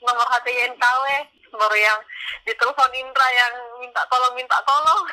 nomor 0.00 0.24
HP 0.30 0.46
NKW 0.72 1.04
baru 1.52 1.76
yang 1.76 1.98
ditelepon 2.42 2.92
Indra 2.96 3.28
yang 3.28 3.52
minta 3.76 4.00
tolong 4.08 4.32
minta 4.32 4.56
tolong 4.64 5.04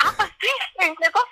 apa 0.00 0.24
sih 0.40 0.56
yang 0.80 0.92
itu 0.94 1.22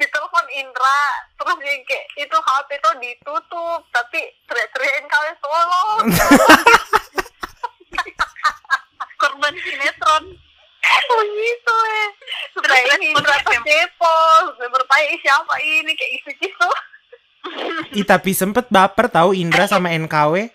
ditelepon 0.00 0.46
Indra 0.56 1.02
terus 1.38 1.58
yang 1.62 1.80
kayak 1.86 2.04
itu 2.18 2.36
HP 2.36 2.68
tuh 2.82 2.94
ditutup 3.00 3.80
tapi 3.94 4.20
teriak-teriakin 4.48 5.06
kalian 5.08 5.36
tolong 5.40 6.04
korban 9.20 9.54
sinetron. 9.60 10.24
Oh 11.12 11.22
gitu 11.22 11.76
eh. 11.92 12.08
Sudah 12.56 12.78
ini 12.96 13.12
Indra 13.12 13.36
kepo 13.44 14.16
bertanya 14.56 15.06
"Ih, 15.12 15.20
siapa 15.20 15.54
ini? 15.60 15.92
Kayak 15.92 16.10
gitu 16.18 16.30
gitu 16.40 16.68
Ih, 17.96 18.06
tapi 18.06 18.30
sempet 18.36 18.68
baper 18.68 19.08
tahu 19.08 19.36
Indra 19.36 19.68
sama 19.68 19.92
NKW. 19.92 20.48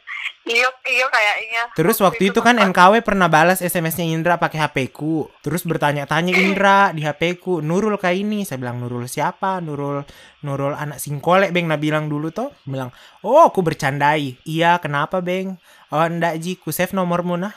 Iya 0.46 0.70
iya 0.86 1.08
kayaknya 1.10 1.64
Terus 1.76 1.98
waktu 2.00 2.32
itu 2.32 2.40
kan 2.40 2.56
NKW 2.56 3.04
pernah 3.04 3.28
balas 3.28 3.60
SMS-nya 3.60 4.08
Indra 4.08 4.40
pakai 4.40 4.64
HP 4.64 4.96
ku. 4.96 5.28
Terus 5.44 5.68
bertanya-tanya 5.68 6.32
Indra 6.32 6.94
di 6.96 7.04
HP 7.04 7.42
ku, 7.42 7.60
Nurul 7.60 8.00
kayak 8.00 8.24
ini. 8.24 8.48
Saya 8.48 8.62
bilang 8.64 8.80
Nurul 8.80 9.12
siapa? 9.12 9.60
Nurul 9.60 10.06
Nurul 10.46 10.78
anak 10.78 11.04
singkolek 11.04 11.52
Beng 11.52 11.68
nah 11.68 11.76
bilang 11.76 12.08
dulu 12.08 12.32
toh. 12.32 12.54
Bilang, 12.64 12.96
"Oh, 13.26 13.50
aku 13.50 13.60
bercandai." 13.66 14.40
Iya, 14.48 14.80
kenapa, 14.80 15.20
Beng? 15.20 15.60
Oh, 15.92 16.00
enggak 16.06 16.40
Ji, 16.40 16.56
ku 16.56 16.72
save 16.72 16.96
nomormu 16.96 17.36
nah. 17.36 17.52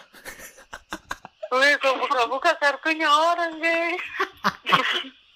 Wih, 1.55 1.79
kok 1.81 1.95
buka-buka 1.97 2.59
kartunya 2.61 3.09
orang, 3.09 3.57
guys. 3.63 4.03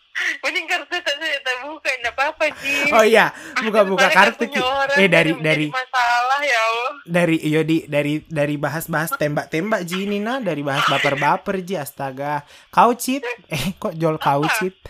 Mending 0.44 0.68
kartu 0.68 0.92
saja 0.92 1.24
kita 1.24 1.52
buka, 1.64 1.88
enggak 1.88 2.14
apa-apa, 2.14 2.44
Ji. 2.60 2.92
Oh 2.92 3.00
iya, 3.00 3.32
buka-buka 3.64 4.12
kartu 4.12 4.44
Ki. 4.44 4.60
Eh 5.00 5.08
dari 5.08 5.32
dari 5.40 5.72
masalah 5.72 6.40
ya 6.44 6.60
Allah. 6.60 6.92
dari 7.08 7.36
iya 7.40 7.64
di 7.64 7.88
dari 7.88 8.20
dari 8.28 8.60
bahas-bahas 8.60 9.16
tembak-tembak 9.16 9.88
Ji 9.88 10.04
ini 10.04 10.20
nah, 10.20 10.36
dari 10.38 10.60
bahas 10.60 10.84
baper-baper 10.84 11.64
Ji, 11.64 11.80
astaga. 11.80 12.44
Kau 12.68 12.92
cheat? 12.92 13.24
Eh, 13.48 13.72
kok 13.80 13.96
jol 13.96 14.20
kau 14.20 14.44
cheat? 14.60 14.76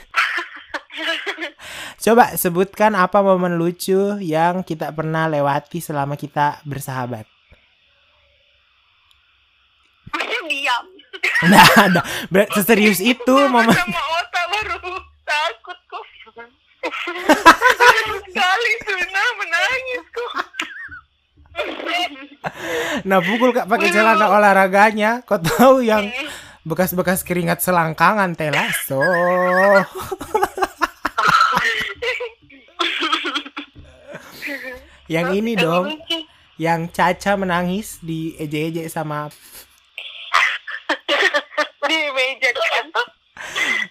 Coba 2.03 2.35
sebutkan 2.35 2.99
apa 2.99 3.23
momen 3.23 3.55
lucu 3.55 4.19
yang 4.19 4.67
kita 4.67 4.91
pernah 4.91 5.31
lewati 5.31 5.79
selama 5.79 6.19
kita 6.19 6.59
bersahabat. 6.67 7.31
Diam. 10.43 10.85
Nah, 11.47 11.63
ada. 11.79 12.03
Ber- 12.27 12.51
Seserius 12.51 12.99
itu 12.99 13.35
momen. 13.47 13.71
Sama 13.71 14.03
otak 14.19 14.47
baru 14.51 14.99
takut 15.33 15.79
kok. 15.89 16.05
Sekali 18.27 18.73
Suna 18.85 19.25
menangis 19.39 20.05
kok. 20.13 20.33
Nah, 23.05 23.21
pukul 23.21 23.53
Kak 23.53 23.69
pakai 23.69 23.93
celana 23.93 24.27
olahraganya. 24.29 25.23
Kau 25.25 25.39
tahu 25.41 25.85
yang 25.85 26.09
bekas-bekas 26.65 27.25
keringat 27.25 27.61
selangkangan 27.65 28.35
telaso. 28.37 29.01
yang 35.13 35.33
ini 35.37 35.53
dong, 35.59 35.93
yang 36.57 36.89
Caca 36.89 37.37
menangis 37.37 38.01
di 38.01 38.33
eje-eje 38.41 38.89
sama 38.89 39.29
Di 41.83 42.01
meja 42.17 42.51
kan. 42.57 42.72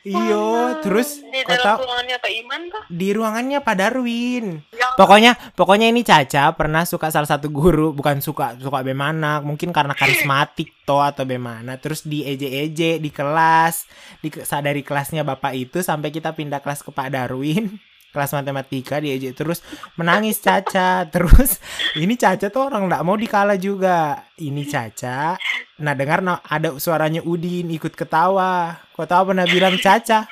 Iyo, 0.01 0.81
terus 0.81 1.21
Di 1.21 1.45
kau 1.45 1.53
dalam 1.53 1.65
tahu 1.77 1.79
ruangannya 1.85 2.17
Pak 2.17 2.31
Iman 2.33 2.61
kah? 2.73 2.83
di 2.89 3.07
ruangannya 3.13 3.59
Pak 3.61 3.75
Darwin. 3.77 4.45
Yang 4.73 4.91
Pokoknya, 4.97 5.31
pokoknya 5.53 5.87
ini 5.93 6.01
Caca 6.01 6.51
pernah 6.57 6.83
suka 6.89 7.13
salah 7.13 7.29
satu 7.29 7.53
guru, 7.53 7.93
bukan 7.93 8.17
suka, 8.17 8.57
suka 8.57 8.81
bemana, 8.81 9.45
mungkin 9.45 9.69
karena 9.69 9.93
karismatik 9.93 10.73
toh 10.89 11.05
atau 11.05 11.21
bemana. 11.21 11.77
Terus 11.77 12.01
di 12.01 12.25
eje-eje 12.25 12.97
di 12.97 13.09
kelas, 13.13 13.85
di 14.25 14.33
dari 14.33 14.81
kelasnya 14.81 15.21
bapak 15.21 15.53
itu 15.53 15.85
sampai 15.85 16.09
kita 16.09 16.33
pindah 16.33 16.61
kelas 16.65 16.81
ke 16.81 16.89
Pak 16.89 17.13
Darwin, 17.13 17.77
kelas 18.11 18.35
matematika 18.35 18.99
di 18.99 19.15
eje 19.15 19.31
terus 19.31 19.63
menangis 19.95 20.43
Caca. 20.43 21.05
Terus 21.13 21.57
ini 21.97 22.19
Caca 22.19 22.51
tuh 22.51 22.67
orang 22.67 22.91
nggak 22.91 23.03
mau 23.07 23.15
dikalah 23.15 23.55
juga. 23.55 24.27
Ini 24.37 24.67
Caca. 24.67 25.39
Nah 25.81 25.93
dengar 25.95 26.19
no, 26.21 26.37
ada 26.43 26.75
suaranya 26.77 27.23
Udin 27.23 27.71
ikut 27.71 27.95
ketawa. 27.95 28.75
Kau 28.93 29.07
tahu 29.07 29.33
pernah 29.33 29.47
bilang 29.47 29.79
Caca? 29.79 30.27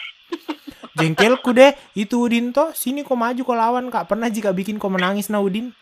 Jengkelku 1.00 1.56
deh, 1.56 1.72
itu 1.96 2.28
Udin 2.28 2.52
toh, 2.52 2.76
sini 2.76 3.08
kau 3.08 3.16
maju 3.16 3.40
kau 3.48 3.56
lawan 3.56 3.88
kak. 3.88 4.12
Pernah 4.12 4.28
jika 4.28 4.52
bikin 4.52 4.76
kau 4.76 4.92
menangis 4.92 5.32
nah 5.32 5.40
Udin. 5.40 5.72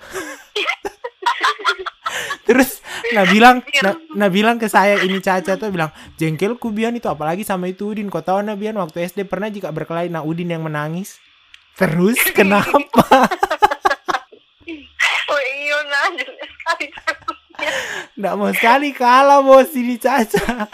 Terus 2.48 2.80
nah 3.12 3.28
bilang, 3.28 3.60
nah, 3.84 3.96
nah 4.16 4.30
bilang 4.32 4.56
ke 4.62 4.70
saya 4.70 5.02
ini 5.04 5.20
Caca 5.20 5.60
tuh 5.60 5.72
bilang 5.72 5.92
jengkelku 6.16 6.72
Bian 6.72 6.96
itu 6.96 7.10
apalagi 7.10 7.42
sama 7.42 7.68
itu 7.68 7.92
Udin. 7.92 8.14
Kau 8.14 8.22
tahu 8.22 8.46
nah 8.46 8.54
Bian 8.54 8.78
waktu 8.78 9.10
SD 9.10 9.26
pernah 9.26 9.50
jika 9.50 9.74
berkelahi 9.74 10.14
nah 10.14 10.22
Udin 10.22 10.54
yang 10.54 10.62
menangis. 10.62 11.18
Terus 11.78 12.20
kenapa? 12.38 13.06
Oh 15.28 15.42
iya. 15.44 15.76
Nggak 18.16 18.34
mau 18.40 18.48
sekali 18.56 18.96
kalah 18.96 19.44
bos 19.44 19.76
ini 19.76 20.00
Caca. 20.00 20.72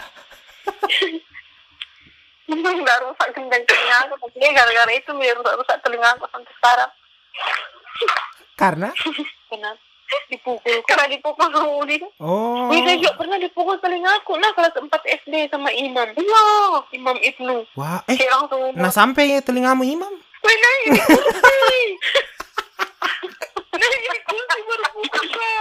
Udah 2.46 2.96
rusak 3.02 3.28
gendang 3.34 3.66
telinga 3.66 3.96
aku. 4.06 4.14
Tapi 4.30 4.46
gara-gara 4.54 4.92
itu 4.94 5.10
biar 5.10 5.34
rusak-rusak 5.42 5.82
telinga 5.82 6.08
aku 6.14 6.30
sampai 6.30 6.52
sekarang. 6.54 6.90
Karena? 8.54 8.88
Kenapa? 9.50 9.82
Dipukul. 10.30 10.78
Karena 10.86 11.06
dipukul 11.10 11.50
Udin. 11.82 12.06
Oh. 12.22 12.70
Saya 12.70 12.94
juga 12.94 13.18
pernah 13.18 13.36
dipukul 13.42 13.76
telinga 13.82 14.22
aku. 14.22 14.38
Nah, 14.38 14.54
kelas 14.54 14.78
4 14.78 14.86
SD 15.26 15.50
sama 15.50 15.74
Imam. 15.74 16.14
Iya, 16.14 16.46
Imam 16.94 17.18
Ibnu. 17.18 17.66
Wah, 17.74 18.06
eh. 18.06 18.18
Nah 18.78 18.94
sampai 18.94 19.42
telingamu 19.42 19.82
imam. 19.82 20.14
Wih, 20.44 20.56
nah 20.60 20.74
ini 20.84 21.00
kursi. 21.00 21.80
nah, 23.72 23.88
ini 23.88 24.18
kursi 24.28 24.60
baru 24.68 24.84
buka. 24.92 25.52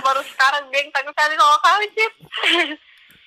Baru 0.00 0.22
sekarang 0.28 0.64
geng 0.68 0.88
takut 0.92 1.14
kali 1.16 1.34
sama 1.36 1.58
kali, 1.64 1.86
Cip. 1.96 2.12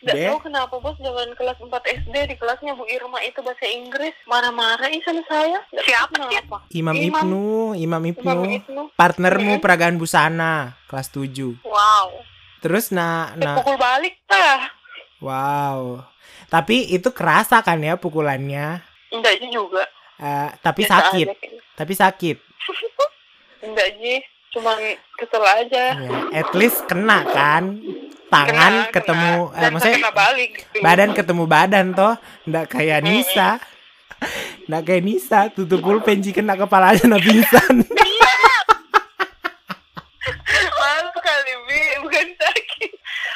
Gak 0.04 0.20
tahu 0.20 0.40
kenapa 0.52 0.76
bos 0.84 1.00
zaman 1.00 1.32
kelas 1.40 1.56
4 1.64 1.72
SD 2.04 2.16
di 2.28 2.36
kelasnya 2.36 2.76
Bu 2.76 2.84
Irma 2.92 3.24
itu 3.24 3.40
bahasa 3.40 3.64
Inggris 3.72 4.12
marah-marah 4.28 4.92
ih 4.92 5.00
sama 5.00 5.24
saya. 5.32 5.64
Gak 5.72 5.86
Siapa 5.88 6.12
kenapa? 6.12 6.58
Imam 6.76 6.92
Imam. 6.92 7.24
Ibnu, 7.24 7.48
Imam 7.80 8.04
Ibnu. 8.04 8.20
Imam 8.28 8.52
Ibnu. 8.52 8.82
Partnermu 9.00 9.64
peragaan 9.64 9.96
busana 9.96 10.76
kelas 10.92 11.08
7. 11.08 11.56
Wow. 11.64 12.20
Terus 12.60 12.92
nah 12.92 13.32
nah 13.40 13.56
Pukul 13.64 13.80
balik 13.80 14.20
tah. 14.28 14.76
wow. 15.24 16.04
Tapi 16.52 16.92
itu 16.92 17.08
kerasa 17.16 17.64
kan 17.64 17.80
ya 17.80 17.96
pukulannya. 17.96 18.84
Enggak 19.08 19.40
juga. 19.56 19.88
Eh, 20.24 20.50
tapi 20.58 20.82
Biasa 20.82 20.94
sakit, 21.04 21.26
aja 21.26 21.36
kayaknya. 21.36 21.62
tapi 21.76 21.94
sakit. 21.94 22.38
Enggak 23.66 23.90
Ji. 23.98 24.16
Cuman 24.50 24.78
kesel 25.14 25.44
aja. 25.44 25.86
Ya, 25.92 26.10
at 26.32 26.54
least 26.54 26.86
kena 26.86 27.26
kan. 27.26 27.82
Tangan 28.30 28.74
Kena, 28.82 28.90
ketemu 28.90 29.32
kena. 29.48 29.60
eh, 29.60 29.70
maksudnya 29.70 29.98
kena 30.00 30.14
balik 30.16 30.52
gitu. 30.56 30.78
badan 30.80 31.10
ketemu 31.12 31.44
badan 31.46 31.86
toh. 31.92 32.14
Nggak 32.44 32.66
kayak 32.68 33.00
Nisa. 33.02 33.50
Nggak 34.68 34.84
kayak 34.84 35.04
Nisa, 35.04 35.40
tutup 35.50 35.82
pulpen 35.82 36.24
kena 36.24 36.56
kepalanya 36.56 37.04
nah 37.06 37.20
pingsan. 37.20 37.84
Malu 40.74 41.12
kali 41.16 41.54
Bi, 41.66 41.82
bukan 42.00 42.28
sakit. 42.34 42.92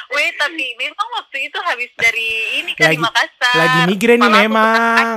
Weh 0.08 0.30
tapi 0.34 0.64
memang 0.74 1.08
waktu 1.14 1.38
itu 1.44 1.58
habis 1.60 1.90
dari 1.94 2.28
ini 2.58 2.72
kan 2.72 2.88
di 2.88 2.96
Lagi- 2.96 3.04
Makassar 3.04 3.54
Lagi 3.54 3.78
migrain 3.86 4.16
nih 4.16 4.24
Kepala 4.24 4.40
memang. 4.40 5.16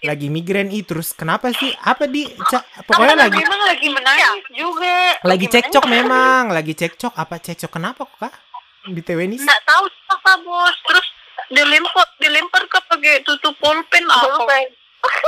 Lagi 0.00 0.32
migrain 0.32 0.72
ih 0.72 0.80
terus 0.80 1.12
kenapa 1.12 1.52
sih? 1.52 1.68
Apa 1.76 2.08
di 2.08 2.24
Ca- 2.48 2.64
pokoknya 2.88 3.20
lagi 3.20 3.36
memang 3.36 3.60
lagi 3.62 3.88
menangis 3.88 4.28
juga. 4.50 4.96
lagi 5.20 5.46
cekcok 5.46 5.84
memang, 5.86 6.42
lagi 6.48 6.72
cekcok 6.72 7.12
apa 7.12 7.36
cekcok 7.36 7.68
kenapa 7.70 8.08
kok 8.08 8.16
kak? 8.18 8.34
BTW 8.80 9.28
Nisa. 9.28 9.44
nggak 9.44 9.62
tahu 9.62 9.84
apa 10.08 10.32
bos 10.40 10.76
terus 10.88 11.06
dilempar 11.52 12.06
dilempar 12.16 12.64
ke 12.64 12.78
pakai 12.80 13.20
tutup 13.20 13.52
pulpen 13.60 14.08
apa 14.08 14.40
Pulpen. 14.40 14.72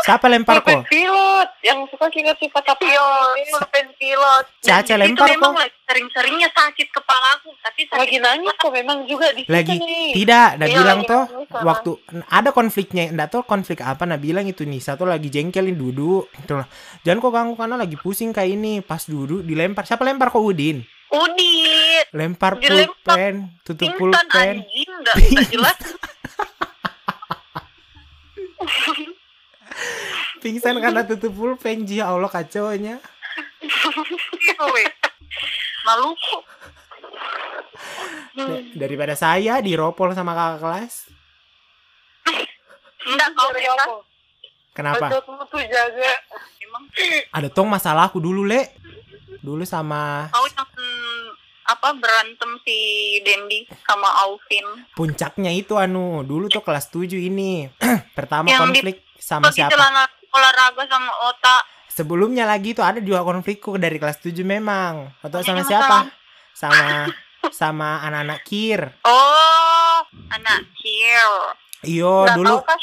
Siapa 0.02 0.26
lempar 0.26 0.58
Pulpen 0.58 0.82
kok? 0.82 0.90
pilot 0.90 1.48
yang 1.62 1.86
suka 1.86 2.10
sifat-sifat 2.10 2.64
apa? 2.74 2.82
Iya, 2.82 3.06
pulpen 3.54 3.86
pilot. 3.94 4.44
Caca 4.58 4.82
itu 4.82 4.98
lempar 4.98 5.26
memang 5.30 5.52
kok. 5.54 5.60
lagi 5.62 5.76
sering-seringnya 5.86 6.48
sakit 6.50 6.88
kepala 6.90 7.28
aku 7.38 7.48
tapi 7.62 7.80
sakit 7.86 8.00
Lagi 8.02 8.16
nangis 8.18 8.54
kok 8.58 8.72
memang 8.74 8.98
juga 9.06 9.30
di 9.30 9.46
situ 9.46 9.54
Lagi 9.54 9.76
nih. 9.78 10.10
tidak, 10.18 10.48
Nah 10.58 10.66
Iya, 10.66 10.76
bilang 10.82 11.00
toh 11.06 11.24
nangis 11.30 11.48
waktu 11.62 11.90
ada 12.26 12.50
konfliknya, 12.50 13.04
enggak 13.14 13.28
tahu 13.30 13.42
konflik 13.46 13.78
apa 13.78 14.02
nah 14.02 14.18
bilang 14.18 14.44
itu 14.50 14.66
Nisa 14.66 14.98
tuh 14.98 15.06
lagi 15.06 15.30
jengkelin 15.30 15.78
duduk. 15.78 16.26
Gitu 16.34 16.52
lah. 16.58 16.66
Jangan 17.06 17.18
kok 17.22 17.32
ganggu 17.32 17.54
karena 17.54 17.76
lagi 17.78 17.96
pusing 17.96 18.34
kayak 18.34 18.50
ini. 18.58 18.82
Pas 18.82 19.06
duduk 19.06 19.46
dilempar. 19.46 19.86
Siapa 19.86 20.02
lempar 20.02 20.34
kok 20.34 20.42
Udin? 20.42 20.82
Udit 21.12 22.08
Lempar 22.10 22.56
pulpen, 22.56 23.52
tutup 23.62 23.84
pingsan 23.84 24.00
pulpen. 24.00 24.64
anjing 24.64 24.90
nggak 25.04 25.16
nggak 25.30 25.48
jelas 25.52 25.76
Pingsan 30.42 30.78
karena 30.82 31.06
tutup 31.06 31.32
pulpen. 31.34 31.86
Ya 31.86 32.10
Allah 32.10 32.30
kacaunya. 32.30 32.98
Da- 38.32 38.64
daripada 38.74 39.12
saya 39.12 39.60
diropol 39.60 40.16
sama 40.16 40.32
kakak 40.32 40.60
kelas. 40.64 40.94
Enggak 43.02 43.28
kau 43.34 43.48
mereka 43.52 43.84
Kenapa? 44.72 45.06
Ada 47.28 47.48
tong 47.52 47.68
masalah 47.68 48.08
aku 48.08 48.24
dulu, 48.24 48.48
Le. 48.48 48.72
Dulu 49.44 49.68
sama 49.68 50.32
kau 50.32 50.46
yang 50.48 50.71
apa 51.64 51.94
berantem 51.94 52.58
si 52.60 52.78
Dendi 53.20 53.62
sama 53.82 54.08
Alvin. 54.20 54.66
puncaknya 54.92 55.50
itu 55.50 55.74
anu, 55.74 56.22
dulu 56.22 56.46
tuh 56.46 56.60
kelas 56.60 56.88
7 56.88 57.14
ini. 57.14 57.70
Pertama 58.18 58.46
Yang 58.46 58.58
di- 58.58 58.66
konflik 58.82 58.96
sama 59.16 59.48
Pergi 59.48 59.56
siapa? 59.62 59.70
celana 59.70 60.02
olahraga 60.28 60.82
sama 60.86 61.12
otak. 61.26 61.62
Sebelumnya 61.86 62.44
lagi 62.44 62.72
tuh 62.72 62.82
ada 62.82 62.98
dua 62.98 63.20
konflikku 63.20 63.76
dari 63.76 63.96
kelas 63.96 64.18
7 64.18 64.42
memang. 64.42 65.12
Atau 65.20 65.40
sama 65.40 65.60
siapa? 65.62 66.08
Sama 66.52 67.08
sama 67.50 68.00
anak-anak 68.02 68.40
kir. 68.42 68.80
Oh, 69.02 69.98
anak 70.28 70.62
kir. 70.74 71.26
Iyo, 71.82 72.22
Nggak 72.22 72.36
dulu 72.38 72.54
kan 72.62 72.78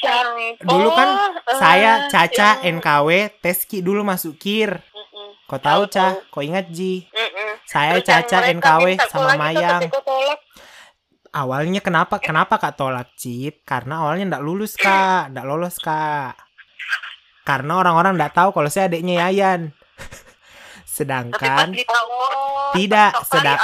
dulu 0.59 0.89
kan 0.91 1.09
Oh, 1.47 1.55
saya 1.55 2.03
eh, 2.03 2.11
Caca 2.11 2.59
yang- 2.59 2.83
NKW 2.83 3.09
Teski 3.39 3.79
dulu 3.79 4.03
masuk 4.03 4.35
kir. 4.35 4.83
Kau 5.49 5.57
tahu 5.57 5.89
Cah? 5.89 6.13
Kau 6.29 6.45
ingat 6.45 6.69
Ji? 6.69 7.09
Mm-mm. 7.09 7.57
Saya 7.65 7.97
Terus 7.97 8.05
Caca 8.05 8.53
NKW 8.53 9.01
sama 9.09 9.33
Mayang. 9.33 9.89
Awalnya 11.33 11.81
kenapa 11.81 12.21
kenapa 12.21 12.61
Kak 12.61 12.77
tolak 12.77 13.17
Cip? 13.17 13.65
Karena 13.65 14.05
awalnya 14.05 14.37
ndak 14.37 14.45
lulus 14.45 14.77
Kak, 14.77 15.33
ndak 15.33 15.45
lolos 15.49 15.81
Kak. 15.81 16.37
Karena 17.49 17.81
orang-orang 17.81 18.13
ndak 18.13 18.37
tahu 18.37 18.53
kalau 18.53 18.69
saya 18.69 18.93
adiknya 18.93 19.25
Yayan. 19.25 19.73
Sedangkan 20.89 21.69
Tidak, 22.73 23.11
sedang-. 23.29 23.61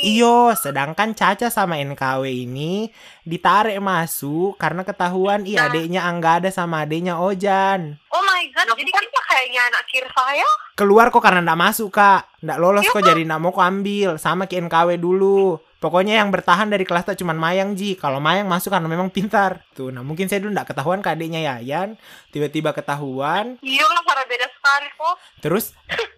Iyo, 0.00 0.56
sedangkan 0.56 1.12
Caca 1.12 1.52
sama 1.52 1.76
NKW 1.76 2.48
ini 2.48 2.88
ditarik 3.22 3.76
masuk 3.78 4.56
karena 4.56 4.82
ketahuan 4.82 5.44
Nah. 5.44 5.68
adiknya 5.68 6.08
Angga 6.08 6.40
ada 6.40 6.48
sama 6.48 6.88
adiknya 6.88 7.20
Ojan. 7.20 8.00
Oh 8.08 8.22
my 8.24 8.48
god, 8.56 8.72
Nah, 8.72 8.76
jadi 8.76 8.90
kita 8.90 9.20
kayaknya 9.28 9.60
anak 9.68 9.84
kir 9.86 10.06
saya. 10.08 10.48
Keluar 10.74 11.12
kok 11.12 11.20
karena 11.20 11.44
ndak 11.44 11.60
masuk 11.60 11.92
kak, 11.92 12.24
ndak 12.40 12.56
lolos 12.56 12.88
Iya, 12.88 12.92
kok 12.96 13.02
jadi 13.04 13.22
ndak 13.28 13.40
mau 13.40 13.52
kok 13.52 13.66
ambil 13.68 14.10
sama 14.16 14.48
ke 14.48 14.56
NKW 14.58 14.96
dulu. 14.96 15.60
Pokoknya 15.80 16.20
yang 16.20 16.28
bertahan 16.28 16.68
dari 16.68 16.84
kelas 16.84 17.08
tak 17.08 17.16
cuman 17.16 17.40
Mayang 17.40 17.72
Ji. 17.72 17.96
Kalau 17.96 18.20
Mayang 18.20 18.44
masuk 18.46 18.68
karena 18.68 18.84
memang 18.84 19.08
pintar. 19.08 19.64
Tuh, 19.72 19.88
nah 19.88 20.04
mungkin 20.04 20.28
saya 20.28 20.44
dulu 20.44 20.52
ndak 20.52 20.76
ketahuan 20.76 21.00
ke 21.00 21.08
adiknya 21.08 21.40
Yayan. 21.40 21.96
Tiba-tiba 22.28 22.76
ketahuan. 22.76 23.56
Iya 23.64 23.88
cara 24.20 24.22
beda 24.28 24.46
sekali 24.52 24.88
kok. 24.92 25.16
Terus 25.40 25.64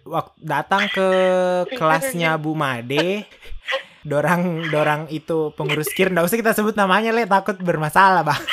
waktu 0.03 0.35
datang 0.43 0.83
ke 0.91 1.07
kelasnya 1.79 2.35
Bu 2.35 2.51
Made. 2.57 3.23
Dorang 4.03 4.67
dorang 4.67 5.07
itu 5.07 5.55
pengurus 5.55 5.87
kir 5.95 6.11
ndak 6.11 6.27
usah 6.27 6.35
kita 6.35 6.51
sebut 6.51 6.75
namanya 6.75 7.15
le 7.15 7.23
takut 7.23 7.55
bermasalah 7.55 8.27
bang. 8.27 8.43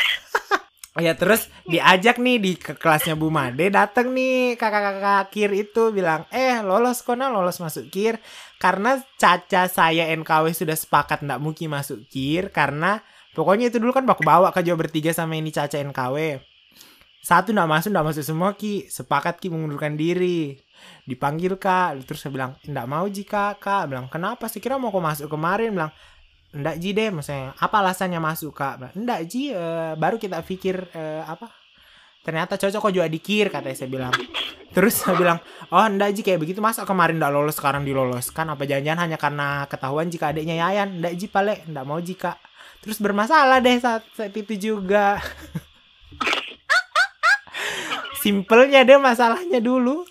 ya 1.01 1.17
terus 1.17 1.49
diajak 1.67 2.21
nih 2.21 2.37
di 2.39 2.53
ke 2.55 2.77
kelasnya 2.77 3.17
Bu 3.17 3.33
Made 3.33 3.73
datang 3.73 4.13
nih 4.13 4.55
kakak-kakak 4.55 5.33
kir 5.33 5.51
itu 5.57 5.91
bilang 5.91 6.29
eh 6.31 6.61
lolos 6.61 7.01
kona 7.03 7.33
lolos 7.33 7.59
masuk 7.59 7.89
kir. 7.89 8.21
Karena 8.61 9.01
Caca 9.17 9.73
saya 9.73 10.13
NKW 10.13 10.53
sudah 10.53 10.77
sepakat 10.77 11.25
ndak 11.25 11.41
mungkin 11.41 11.73
masuk 11.73 12.05
kir 12.13 12.53
karena 12.53 13.01
pokoknya 13.33 13.73
itu 13.73 13.81
dulu 13.81 13.97
kan 13.97 14.05
baku 14.05 14.21
bawa 14.21 14.53
ke 14.53 14.61
Jawa 14.61 14.85
bertiga 14.85 15.17
sama 15.17 15.41
ini 15.41 15.49
Caca 15.49 15.81
NKW 15.81 16.51
satu 17.21 17.53
ndak 17.53 17.69
masuk 17.69 17.93
ndak 17.93 18.07
masuk 18.09 18.25
semua 18.25 18.57
ki. 18.57 18.89
Sepakat 18.89 19.37
ki 19.45 19.53
mengundurkan 19.53 19.93
diri. 19.93 20.57
Dipanggil 21.05 21.61
kak. 21.61 22.01
Terus 22.09 22.25
saya 22.25 22.33
bilang 22.33 22.53
ndak 22.65 22.87
mau 22.89 23.05
jika 23.13 23.61
kak. 23.61 23.93
Bilang 23.93 24.09
kenapa 24.09 24.49
sih? 24.49 24.59
Kira 24.59 24.81
mau 24.81 24.89
kok 24.89 25.05
masuk 25.05 25.29
kemarin. 25.29 25.77
Bilang 25.77 25.93
ndak 26.51 26.77
ji 26.83 26.91
deh 26.91 27.15
maksudnya. 27.15 27.55
Apa 27.59 27.83
alasannya 27.83 28.19
masuk 28.19 28.55
kak? 28.55 28.95
Ndak 28.99 29.21
ji 29.31 29.55
eh, 29.55 29.95
baru 29.95 30.19
kita 30.19 30.43
pikir 30.43 30.91
eh, 30.95 31.23
apa 31.23 31.51
ternyata 32.21 32.61
cocok 32.61 32.85
kok 32.85 32.93
juga 32.93 33.09
dikir 33.09 33.49
katanya 33.49 33.77
saya 33.77 33.91
bilang. 33.91 34.15
Terus 34.71 35.03
saya 35.03 35.19
bilang 35.19 35.39
oh 35.71 35.87
ndak 35.87 36.15
ji 36.15 36.21
kayak 36.23 36.41
begitu 36.43 36.63
masa 36.63 36.87
kemarin 36.87 37.19
ndak 37.19 37.33
lolos 37.33 37.57
sekarang 37.59 37.87
diloloskan? 37.87 38.55
Apa 38.55 38.67
jangan-jangan 38.67 39.01
hanya 39.07 39.19
karena 39.19 39.49
ketahuan 39.71 40.11
jika 40.11 40.35
adiknya 40.35 40.67
Yayan? 40.67 41.03
Ndak 41.03 41.15
ji 41.19 41.27
pale 41.31 41.63
ndak 41.71 41.85
mau 41.87 42.01
jika 42.03 42.39
terus 42.81 42.97
bermasalah 42.97 43.61
deh 43.61 43.77
saat, 43.79 44.03
saat 44.17 44.35
itu 44.35 44.55
juga. 44.59 45.21
Simpelnya 48.23 48.85
deh 48.85 49.01
masalahnya 49.01 49.65
dulu 49.65 50.05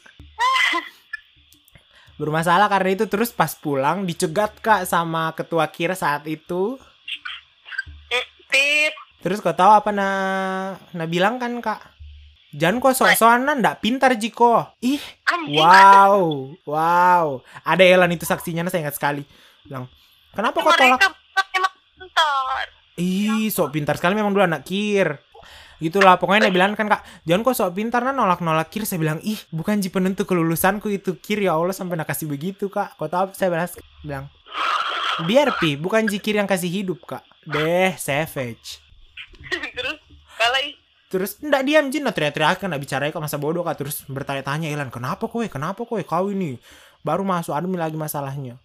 bermasalah 2.19 2.67
karena 2.67 2.99
itu. 2.99 3.07
Terus 3.07 3.31
pas 3.31 3.55
pulang 3.55 4.03
dicegat 4.03 4.59
kak 4.59 4.83
sama 4.83 5.31
ketua 5.33 5.65
kir 5.71 5.95
saat 5.95 6.27
itu. 6.27 6.77
Tip. 8.49 8.93
terus 9.21 9.45
kau 9.45 9.53
tahu 9.53 9.69
apa 9.69 9.93
na 9.93 10.09
na 10.91 11.05
bilang 11.05 11.37
kan 11.37 11.53
kak? 11.61 11.79
Jangan 12.49 12.81
kok 12.81 12.97
sok-sokan 12.97 13.61
ndak 13.61 13.77
pintar 13.77 14.17
jiko. 14.17 14.65
Ih 14.81 15.01
wow 15.53 16.49
wow. 16.65 17.25
Ada 17.61 17.85
Elan 17.85 18.09
itu 18.09 18.25
saksinya 18.25 18.65
saya 18.67 18.89
ingat 18.89 18.97
sekali. 18.97 19.21
Bilang 19.61 19.85
kenapa 20.33 20.65
kau 20.65 20.73
tolak. 20.73 20.97
Ih, 22.99 23.47
sok 23.47 23.71
pintar 23.71 23.95
sekali 23.95 24.17
memang 24.17 24.35
dulu 24.35 24.43
anak 24.43 24.67
kir. 24.67 25.28
Gitulah, 25.79 26.19
pokoknya 26.19 26.51
dia 26.51 26.53
bilang 26.53 26.75
kan 26.75 26.91
kak, 26.91 27.07
jangan 27.23 27.41
kok 27.47 27.55
sok 27.55 27.71
pintar 27.71 28.03
nah 28.03 28.11
nolak-nolak 28.11 28.67
kir. 28.67 28.83
Saya 28.83 28.99
bilang, 28.99 29.23
ih 29.23 29.39
bukan 29.47 29.79
ji 29.79 29.87
penentu 29.87 30.27
kelulusanku 30.27 30.91
itu 30.91 31.15
kir 31.23 31.39
ya 31.39 31.55
Allah 31.55 31.71
sampai 31.71 31.95
nak 31.95 32.11
kasih 32.11 32.27
begitu 32.27 32.67
kak. 32.67 32.99
Kau 32.99 33.07
tahu 33.07 33.31
saya 33.31 33.47
balas? 33.47 33.79
Bilang, 34.03 34.27
biar 35.23 35.55
pi, 35.55 35.79
bukan 35.79 36.03
ji 36.11 36.19
kir 36.19 36.35
yang 36.35 36.51
kasih 36.51 36.67
hidup 36.67 36.99
kak. 37.07 37.23
Deh, 37.47 37.95
savage. 37.95 38.83
Terus 39.79 39.97
balai. 40.35 40.75
Terus 41.09 41.41
ndak 41.41 41.63
diam 41.65 41.89
Jin, 41.89 42.05
nah 42.05 42.13
teriak-teriak 42.13 42.61
kan 42.61 42.69
bicara 42.75 43.09
kak 43.09 43.23
masa 43.23 43.39
bodoh 43.39 43.63
kak. 43.63 43.79
Terus 43.79 44.03
bertanya-tanya 44.05 44.67
Ilan, 44.67 44.91
kenapa 44.91 45.31
kowe, 45.31 45.47
kenapa 45.47 45.87
kowe, 45.87 46.03
kau 46.03 46.27
ini 46.27 46.59
baru 47.01 47.23
masuk, 47.23 47.55
ada 47.55 47.65
lagi 47.65 47.95
masalahnya. 47.95 48.59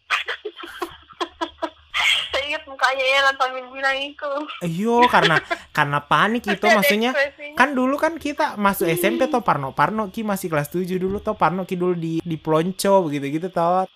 Ingat 2.54 2.70
mukanya 2.70 3.02
ya 3.02 3.20
sambil 3.34 3.66
bilang 3.66 3.98
itu. 3.98 4.30
Iyo, 4.62 5.10
karena 5.10 5.42
karena 5.76 5.98
panik 5.98 6.46
itu 6.46 6.62
maksudnya. 6.62 7.10
kan 7.58 7.74
dulu 7.74 7.98
kan 7.98 8.14
kita 8.14 8.54
masuk 8.54 8.86
SMP 8.88 9.26
toh 9.26 9.42
Parno 9.42 9.74
Parno 9.74 10.06
ki 10.06 10.22
masih 10.22 10.46
kelas 10.46 10.70
7 10.70 10.86
dulu 10.94 11.18
toh 11.18 11.34
Parno 11.34 11.66
ki 11.66 11.74
dulu 11.74 11.98
di 11.98 12.22
di 12.22 12.36
Plonco 12.38 13.02
begitu 13.02 13.26
gitu 13.32 13.50
toh 13.50 13.90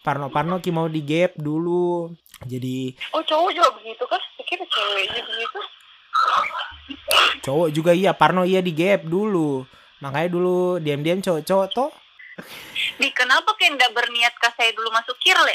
Parno 0.00 0.32
Parno 0.32 0.56
ki 0.58 0.72
mau 0.72 0.88
di 0.88 1.04
gap 1.04 1.36
dulu 1.36 2.08
jadi 2.40 2.96
Oh 3.12 3.20
cowok 3.20 3.52
juga 3.52 3.68
begitu 3.76 4.00
kan? 4.02 4.16
Pikir 4.34 4.64
cewek 4.64 5.04
juga 5.10 5.28
begitu. 5.28 5.58
cowok 7.42 7.68
juga 7.68 7.92
iya 7.92 8.12
Parno 8.12 8.42
iya 8.42 8.60
di 8.60 8.72
gap 8.72 9.04
dulu 9.04 9.68
makanya 10.00 10.28
dulu 10.30 10.80
diam-diam 10.80 11.20
cowok-cowok 11.20 11.68
toh 11.68 11.92
Di 12.96 13.12
kenapa 13.12 13.52
kayak 13.54 13.76
ndak 13.76 13.92
berniat 13.92 14.32
ke 14.32 14.48
saya 14.50 14.72
dulu 14.72 14.88
masuk 14.88 15.12
kir, 15.20 15.36
Le? 15.36 15.52